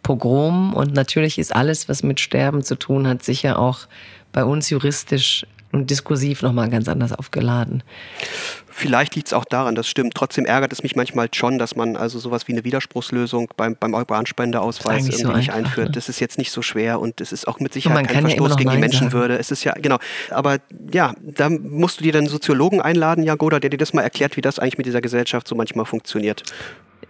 Pogrom 0.03 0.73
und 0.73 0.93
natürlich 0.93 1.37
ist 1.37 1.55
alles, 1.55 1.87
was 1.87 2.03
mit 2.03 2.19
Sterben 2.19 2.63
zu 2.63 2.75
tun 2.75 3.07
hat, 3.07 3.23
sicher 3.23 3.59
auch 3.59 3.87
bei 4.31 4.43
uns 4.43 4.69
juristisch 4.69 5.45
und 5.71 5.89
diskursiv 5.89 6.41
nochmal 6.41 6.69
ganz 6.69 6.87
anders 6.87 7.13
aufgeladen. 7.13 7.83
Vielleicht 8.73 9.15
liegt 9.15 9.27
es 9.27 9.33
auch 9.33 9.45
daran, 9.45 9.75
das 9.75 9.87
stimmt. 9.87 10.15
Trotzdem 10.15 10.45
ärgert 10.45 10.73
es 10.73 10.81
mich 10.81 10.95
manchmal 10.95 11.27
schon, 11.33 11.57
dass 11.57 11.75
man 11.75 11.95
also 11.97 12.19
sowas 12.19 12.47
wie 12.47 12.53
eine 12.53 12.63
Widerspruchslösung 12.63 13.49
beim, 13.57 13.75
beim 13.79 13.93
Organspendeausweis 13.93 15.05
irgendwie 15.05 15.21
so 15.21 15.31
nicht 15.33 15.51
einführt. 15.51 15.89
Ne? 15.89 15.93
Das 15.93 16.09
ist 16.09 16.19
jetzt 16.19 16.37
nicht 16.37 16.51
so 16.51 16.61
schwer 16.61 16.99
und 16.99 17.21
es 17.21 17.31
ist 17.31 17.47
auch 17.47 17.59
mit 17.59 17.73
Sicherheit 17.73 18.07
kein 18.07 18.21
Verstoß 18.21 18.51
ja 18.51 18.55
gegen 18.55 18.71
die 18.71 18.77
Menschenwürde. 18.77 19.37
Es 19.37 19.51
ist 19.51 19.63
ja, 19.63 19.73
genau. 19.73 19.99
Aber 20.29 20.57
ja, 20.91 21.13
da 21.21 21.49
musst 21.49 21.99
du 21.99 22.03
dir 22.03 22.13
dann 22.13 22.21
einen 22.21 22.29
Soziologen 22.29 22.81
einladen, 22.81 23.23
Jagoda, 23.23 23.59
der 23.59 23.69
dir 23.69 23.77
das 23.77 23.93
mal 23.93 24.01
erklärt, 24.01 24.37
wie 24.37 24.41
das 24.41 24.57
eigentlich 24.57 24.77
mit 24.77 24.85
dieser 24.85 25.01
Gesellschaft 25.01 25.47
so 25.47 25.55
manchmal 25.55 25.85
funktioniert. 25.85 26.43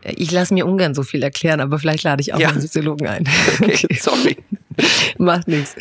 Ich 0.04 0.32
lasse 0.32 0.54
mir 0.54 0.66
ungern 0.66 0.96
so 0.96 1.04
viel 1.04 1.22
erklären, 1.22 1.60
aber 1.62 1.78
vielleicht 1.78 2.04
lade 2.04 2.22
ich 2.22 2.34
auch 2.34 2.40
ja. 2.40 2.50
einen 2.50 2.62
Soziologen 2.62 3.08
ein. 3.08 3.24
Okay, 3.62 3.98
sorry. 4.00 4.38
Macht 5.18 5.48
nichts. 5.48 5.76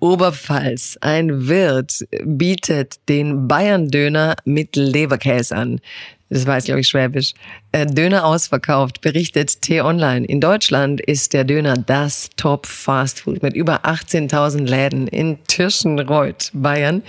Oberpfalz. 0.00 0.98
Ein 1.00 1.48
Wirt 1.48 2.06
bietet 2.24 2.96
den 3.08 3.46
Bayern-Döner 3.46 4.36
mit 4.44 4.76
Leberkäse 4.76 5.56
an. 5.56 5.80
Das 6.30 6.46
weiß, 6.46 6.64
glaube 6.64 6.80
ich, 6.80 6.88
Schwäbisch. 6.88 7.34
Äh, 7.72 7.86
Döner 7.86 8.24
ausverkauft, 8.24 9.00
berichtet 9.00 9.62
T-Online. 9.62 10.24
In 10.26 10.40
Deutschland 10.40 11.00
ist 11.00 11.32
der 11.32 11.44
Döner 11.44 11.76
das 11.76 12.30
Top-Fastfood 12.36 13.42
mit 13.42 13.54
über 13.54 13.84
18.000 13.84 14.64
Läden. 14.64 15.08
In 15.08 15.38
Tirschenreuth, 15.48 16.50
Bayern, 16.52 17.02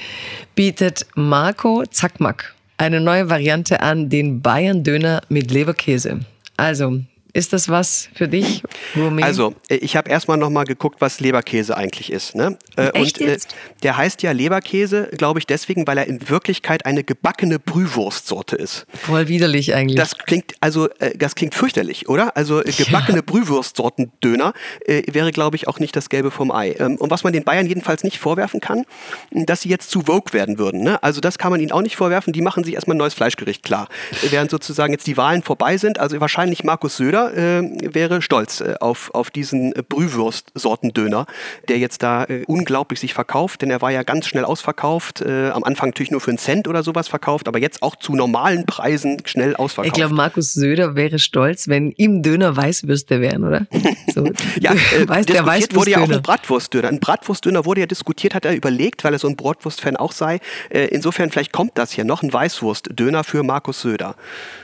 bietet 0.56 1.06
Marco 1.16 1.84
Zackmack 1.86 2.56
eine 2.82 3.00
neue 3.00 3.30
Variante 3.30 3.82
an, 3.82 4.10
den 4.10 4.42
Bayern-Döner 4.42 5.22
mit 5.30 5.52
Leberkäse. 5.52 6.22
Also, 6.58 7.02
ist 7.34 7.54
das 7.54 7.70
was 7.70 8.10
für 8.13 8.28
dich, 8.28 8.63
Romain? 8.96 9.24
Also, 9.24 9.56
äh, 9.70 9.76
ich 9.76 9.96
habe 9.96 10.10
erstmal 10.10 10.38
nochmal 10.38 10.65
geguckt, 10.65 11.00
was 11.00 11.20
Leberkäse 11.20 11.76
eigentlich 11.78 12.12
ist. 12.12 12.36
Ne? 12.36 12.58
Äh, 12.76 12.89
Echt 12.89 13.20
und 13.20 13.28
äh, 13.28 13.38
der 13.84 13.98
heißt 13.98 14.22
ja 14.24 14.32
Leberkäse, 14.32 15.10
glaube 15.17 15.39
ich, 15.39 15.48
deswegen, 15.48 15.88
weil 15.88 15.98
er 15.98 16.08
in 16.08 16.30
Wirklichkeit 16.30 16.86
eine 16.86 17.04
gebackene 17.04 17.60
Brühwurstsorte 17.60 18.56
ist. 18.56 18.86
Voll 18.93 19.28
widerlich 19.28 19.74
eigentlich. 19.74 19.97
Das 19.97 20.18
klingt 20.18 20.56
also, 20.60 20.89
das 21.18 21.36
klingt 21.36 21.56
fürchterlich, 21.56 22.10
oder? 22.10 22.36
Also 22.36 22.62
gebackene 22.62 23.20
ja. 23.20 23.24
Brühwurstsorten-Döner 23.26 24.53
äh, 24.86 25.03
wäre, 25.12 25.32
glaube 25.32 25.56
ich, 25.56 25.68
auch 25.68 25.80
nicht 25.80 25.95
das 25.95 26.10
Gelbe 26.10 26.32
vom 26.32 26.51
Ei. 26.51 26.76
Ähm, 26.80 26.97
und 26.97 27.12
was 27.12 27.24
man 27.24 27.34
den 27.34 27.43
Bayern 27.43 27.66
jedenfalls 27.66 28.03
nicht 28.03 28.20
vorwerfen 28.20 28.60
kann, 28.60 28.86
dass 29.32 29.62
sie 29.62 29.70
jetzt 29.70 29.89
zu 29.89 30.01
Vogue 30.01 30.34
werden 30.34 30.58
würden. 30.58 30.82
Ne? 30.82 31.01
Also 31.03 31.22
das 31.22 31.38
kann 31.38 31.51
man 31.51 31.60
ihnen 31.60 31.72
auch 31.72 31.82
nicht 31.82 31.95
vorwerfen. 31.95 32.34
Die 32.34 32.41
machen 32.41 32.64
sich 32.64 32.76
erstmal 32.76 32.95
ein 32.95 32.99
neues 32.99 33.14
Fleischgericht 33.14 33.64
klar. 33.64 33.88
Während 34.30 34.51
sozusagen 34.51 34.93
jetzt 34.93 35.08
die 35.08 35.18
Wahlen 35.18 35.43
vorbei 35.43 35.78
sind, 35.78 35.99
also 35.99 36.20
wahrscheinlich 36.20 36.64
Markus 36.64 36.97
Söder 36.97 37.20
Söder 37.30 37.61
äh, 37.61 37.93
wäre 37.93 38.22
stolz 38.22 38.61
äh, 38.61 38.76
auf, 38.80 39.11
auf 39.13 39.30
diesen 39.30 39.74
äh, 39.74 39.84
Brühwurst-Sorten-Döner, 39.88 41.26
der 41.67 41.78
jetzt 41.78 42.03
da 42.03 42.24
äh, 42.26 42.43
unglaublich 42.47 42.99
sich 42.99 43.13
verkauft, 43.13 43.61
denn 43.61 43.69
er 43.69 43.82
war 43.82 43.91
ja 43.91 44.03
ganz 44.03 44.28
schnell 44.28 44.45
ausverkauft. 44.45 45.22
Äh, 45.22 45.49
am 45.49 45.63
Anfang 45.63 45.89
natürlich 45.89 46.11
nur 46.11 46.22
für 46.22 46.32
einen 46.32 46.38
Cent 46.38 46.67
oder 46.67 46.84
sowas 46.84 47.07
verkauft, 47.07 47.47
aber 47.47 47.59
jetzt 47.59 47.84
auch 47.84 47.95
zu 47.95 48.15
normalen 48.15 48.65
Preisen 48.65 49.17
schnell 49.26 49.55
ausverkauft. 49.55 49.95
Ich 49.95 49.99
glaube, 49.99 50.15
Markus 50.15 50.53
Söder 50.53 50.95
wäre 50.95 51.19
stolz, 51.19 51.67
wenn 51.67 51.91
ihm 51.91 52.24
Döner 52.24 52.55
Weißwürste 52.55 53.22
wären, 53.22 53.43
oder? 53.43 53.67
So, 54.13 54.26
ja, 54.59 54.74
äh, 54.74 55.07
weiß, 55.07 55.26
der 55.28 55.45
Weißwurstdöner. 55.45 55.80
wurde 55.80 55.91
ja 55.91 56.01
auch 56.01 56.09
ein 56.09 56.22
Bratwurstdöner. 56.22 56.88
Ein 56.89 56.99
Bratwurstdöner 56.99 57.65
wurde 57.65 57.82
ja 57.82 57.86
diskutiert, 57.88 58.36
hat 58.36 58.43
er 58.43 58.53
überlegt, 58.53 59.03
weil 59.05 59.13
er 59.13 59.19
so 59.19 59.28
ein 59.30 59.38
Bratwurst-Fan 59.38 59.95
auch 59.95 60.11
sei. 60.11 60.39
Insofern, 60.69 61.32
vielleicht 61.32 61.53
kommt 61.53 61.78
das 61.78 61.91
hier 61.91 62.03
noch, 62.03 62.22
ein 62.22 62.34
Weißwurstdöner 62.34 63.24
für 63.24 63.43
Markus 63.43 63.82
Söder. 63.82 64.15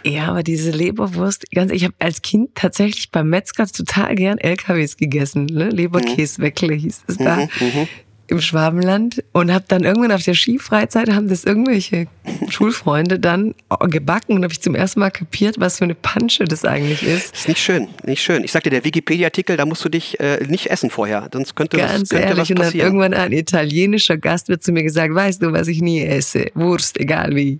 Ja, 0.03 0.27
aber 0.27 0.43
diese 0.43 0.71
Leberwurst, 0.71 1.49
ganz, 1.51 1.71
ich 1.71 1.83
habe 1.83 1.93
als 1.99 2.21
Kind 2.21 2.46
tatsächlich 2.55 3.11
beim 3.11 3.29
Metzger 3.29 3.67
total 3.67 4.15
gern 4.15 4.37
LKWs 4.37 4.97
gegessen. 4.97 5.45
Ne? 5.45 5.69
Leberkäsweckle 5.69 6.73
hieß 6.73 7.03
es 7.07 7.17
da. 7.17 7.37
Mhm, 7.37 7.49
mhm 7.59 7.87
im 8.28 8.41
Schwabenland 8.41 9.23
und 9.32 9.53
habe 9.53 9.65
dann 9.67 9.84
irgendwann 9.84 10.11
auf 10.11 10.23
der 10.23 10.34
Skifreizeit 10.34 11.09
haben 11.09 11.30
das 11.30 11.45
irgendwelche 11.45 12.07
Schulfreunde 12.49 13.19
dann 13.19 13.55
gebacken 13.89 14.34
und 14.34 14.43
habe 14.43 14.51
ich 14.51 14.61
zum 14.61 14.75
ersten 14.75 14.99
Mal 14.99 15.11
kapiert, 15.11 15.59
was 15.59 15.78
für 15.78 15.86
eine 15.86 15.95
Pansche 15.95 16.45
das 16.45 16.65
eigentlich 16.65 17.03
ist. 17.03 17.32
Das 17.32 17.41
ist 17.41 17.47
nicht 17.47 17.61
schön, 17.61 17.88
nicht 18.03 18.21
schön. 18.21 18.43
Ich 18.43 18.51
sagte, 18.51 18.69
der 18.69 18.84
Wikipedia-Artikel, 18.84 19.55
da 19.55 19.65
musst 19.65 19.84
du 19.86 19.89
dich 19.89 20.19
äh, 20.19 20.45
nicht 20.47 20.69
essen 20.69 20.89
vorher, 20.89 21.30
sonst 21.32 21.55
könnte 21.55 21.78
Ganz 21.78 22.01
was, 22.01 22.09
könnte 22.09 22.25
ehrlich, 22.25 22.38
was 22.39 22.49
und 22.49 22.55
passieren. 22.57 22.80
dann 22.80 23.01
irgendwann 23.01 23.13
ein 23.13 23.32
italienischer 23.32 24.17
Gast 24.17 24.49
wird 24.49 24.63
zu 24.63 24.71
mir 24.71 24.84
gesagt, 24.84 25.13
weißt 25.13 25.41
du, 25.41 25.53
was 25.53 25.67
ich 25.67 25.82
nie 25.82 26.03
esse? 26.03 26.47
Wurst, 26.53 26.99
egal 26.99 27.36
wie. 27.36 27.59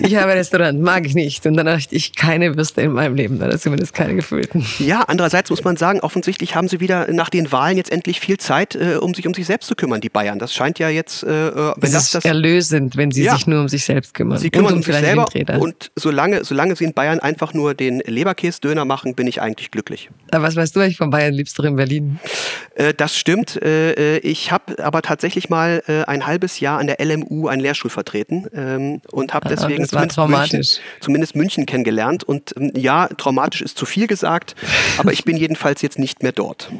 Ich 0.00 0.14
habe 0.16 0.30
ein 0.30 0.38
Restaurant, 0.38 0.80
mag 0.80 1.06
ich 1.06 1.14
nicht. 1.14 1.44
Und 1.46 1.56
dann 1.56 1.66
dachte 1.66 1.94
ich, 1.94 2.14
keine 2.14 2.56
Würste 2.56 2.82
in 2.82 2.92
meinem 2.92 3.16
Leben, 3.16 3.36
oder 3.38 3.58
zumindest 3.58 3.94
keine 3.94 4.14
gefüllten. 4.14 4.64
Ja, 4.78 5.02
andererseits 5.02 5.50
muss 5.50 5.64
man 5.64 5.76
sagen, 5.76 6.00
offensichtlich 6.00 6.54
haben 6.54 6.68
sie 6.68 6.80
wieder 6.80 7.10
nach 7.12 7.30
den 7.30 7.50
Wahlen 7.50 7.76
jetzt 7.76 7.90
endlich 7.90 8.20
viel 8.20 8.38
Zeit, 8.38 8.74
äh, 8.74 8.96
um 8.96 9.14
sich 9.14 9.26
um 9.26 9.34
sich 9.34 9.46
selbst 9.46 9.66
zu 9.66 9.74
kümmern 9.74 10.00
die 10.04 10.10
Bayern. 10.10 10.38
Das 10.38 10.54
scheint 10.54 10.78
ja 10.78 10.88
jetzt, 10.88 11.24
äh, 11.24 11.48
äh 11.48 11.52
wenn 11.76 11.92
das, 11.92 12.10
das 12.10 12.14
ist 12.14 12.24
erlösend, 12.26 12.96
wenn 12.96 13.10
sie 13.10 13.24
ja. 13.24 13.34
sich 13.34 13.46
nur 13.46 13.60
um 13.60 13.68
sich 13.68 13.84
selbst 13.84 14.14
kümmern. 14.14 14.38
Sie 14.38 14.50
kümmern 14.50 14.74
um 14.74 14.82
sich 14.82 14.94
selber 14.94 15.26
und 15.58 15.90
solange, 15.96 16.44
solange 16.44 16.76
sie 16.76 16.84
in 16.84 16.92
Bayern 16.92 17.20
einfach 17.20 17.54
nur 17.54 17.74
den 17.74 18.00
Leberkäse-Döner 18.00 18.84
machen, 18.84 19.14
bin 19.14 19.26
ich 19.26 19.40
eigentlich 19.40 19.70
glücklich. 19.70 20.10
Aber 20.30 20.44
was 20.44 20.56
weißt 20.56 20.76
du 20.76 20.80
eigentlich 20.80 20.98
von 20.98 21.10
Bayern? 21.10 21.34
Liebst 21.34 21.58
du 21.58 21.62
in 21.62 21.76
Berlin? 21.76 22.20
Äh, 22.74 22.94
das 22.94 23.16
stimmt. 23.16 23.56
Äh, 23.56 24.16
äh 24.16 24.18
ich 24.18 24.52
habe 24.52 24.82
aber 24.84 25.02
tatsächlich 25.02 25.48
mal 25.48 25.82
äh, 25.88 26.02
ein 26.04 26.26
halbes 26.26 26.60
Jahr 26.60 26.78
an 26.78 26.86
der 26.86 27.04
LMU 27.04 27.48
einen 27.48 27.62
Lehrstuhl 27.62 27.90
vertreten 27.90 28.46
ähm, 28.54 29.00
und 29.10 29.32
habe 29.34 29.46
ah, 29.46 29.48
deswegen 29.48 29.86
zumindest 29.86 30.18
München, 30.18 30.62
zumindest 31.00 31.36
München 31.36 31.66
kennengelernt. 31.66 32.24
Und 32.24 32.54
ähm, 32.58 32.72
ja, 32.76 33.08
traumatisch 33.08 33.62
ist 33.62 33.78
zu 33.78 33.86
viel 33.86 34.06
gesagt, 34.06 34.54
aber 34.98 35.12
ich 35.12 35.24
bin 35.24 35.36
jedenfalls 35.36 35.82
jetzt 35.82 35.98
nicht 35.98 36.22
mehr 36.22 36.32
dort. 36.32 36.70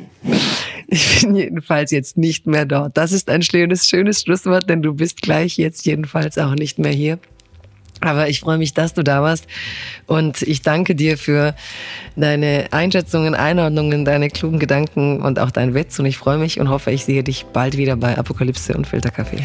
Ich 0.86 1.22
bin 1.22 1.34
jedenfalls 1.34 1.90
jetzt 1.90 2.18
nicht 2.18 2.46
mehr 2.46 2.66
dort. 2.66 2.96
Das 2.96 3.12
ist 3.14 3.30
ein 3.30 3.42
schönes, 3.42 3.88
schönes 3.88 4.22
Schlusswort, 4.22 4.68
denn 4.68 4.82
du 4.82 4.94
bist 4.94 5.22
gleich 5.22 5.56
jetzt 5.56 5.86
jedenfalls 5.86 6.36
auch 6.38 6.54
nicht 6.54 6.78
mehr 6.78 6.92
hier. 6.92 7.18
Aber 8.00 8.28
ich 8.28 8.40
freue 8.40 8.58
mich, 8.58 8.74
dass 8.74 8.92
du 8.92 9.02
da 9.02 9.22
warst 9.22 9.46
und 10.06 10.42
ich 10.42 10.62
danke 10.62 10.94
dir 10.94 11.16
für 11.16 11.54
deine 12.16 12.66
Einschätzungen, 12.70 13.34
Einordnungen, 13.34 14.04
deine 14.04 14.28
klugen 14.28 14.58
Gedanken 14.58 15.22
und 15.22 15.38
auch 15.38 15.50
dein 15.50 15.74
Witz. 15.74 15.98
Und 15.98 16.06
ich 16.06 16.18
freue 16.18 16.38
mich 16.38 16.60
und 16.60 16.68
hoffe, 16.68 16.90
ich 16.90 17.04
sehe 17.04 17.22
dich 17.22 17.46
bald 17.46 17.76
wieder 17.76 17.96
bei 17.96 18.18
Apokalypse 18.18 18.74
und 18.74 18.86
Filterkaffee. 18.86 19.38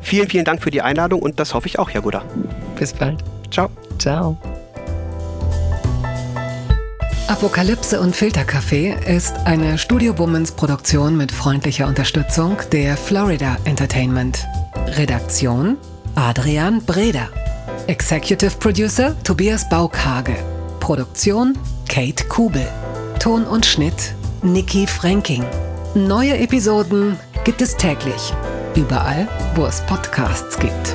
Vielen, 0.00 0.28
vielen 0.28 0.44
Dank 0.44 0.62
für 0.62 0.70
die 0.70 0.82
Einladung 0.82 1.22
und 1.22 1.40
das 1.40 1.54
hoffe 1.54 1.66
ich 1.66 1.78
auch, 1.78 1.90
Herr 1.90 2.02
Guda. 2.02 2.22
Bis 2.78 2.92
bald. 2.92 3.24
Ciao. 3.50 3.70
Ciao. 3.98 4.38
Apokalypse 7.26 8.00
und 8.00 8.14
Filterkaffee 8.14 8.94
ist 9.06 9.34
eine 9.46 9.78
Studio 9.78 10.18
Womans 10.18 10.52
Produktion 10.52 11.16
mit 11.16 11.32
freundlicher 11.32 11.86
Unterstützung 11.88 12.58
der 12.70 12.98
Florida 12.98 13.56
Entertainment. 13.64 14.46
Redaktion 14.98 15.78
Adrian 16.16 16.84
Breder. 16.84 17.30
Executive 17.86 18.52
Producer 18.58 19.16
Tobias 19.24 19.66
Baukage. 19.70 20.36
Produktion 20.80 21.56
Kate 21.88 22.26
Kubel. 22.28 22.68
Ton 23.20 23.44
und 23.44 23.64
Schnitt 23.64 24.14
Nikki 24.42 24.86
Franking. 24.86 25.44
Neue 25.94 26.36
Episoden 26.36 27.16
gibt 27.44 27.62
es 27.62 27.74
täglich. 27.74 28.34
Überall, 28.74 29.28
wo 29.54 29.64
es 29.64 29.80
Podcasts 29.86 30.58
gibt. 30.58 30.94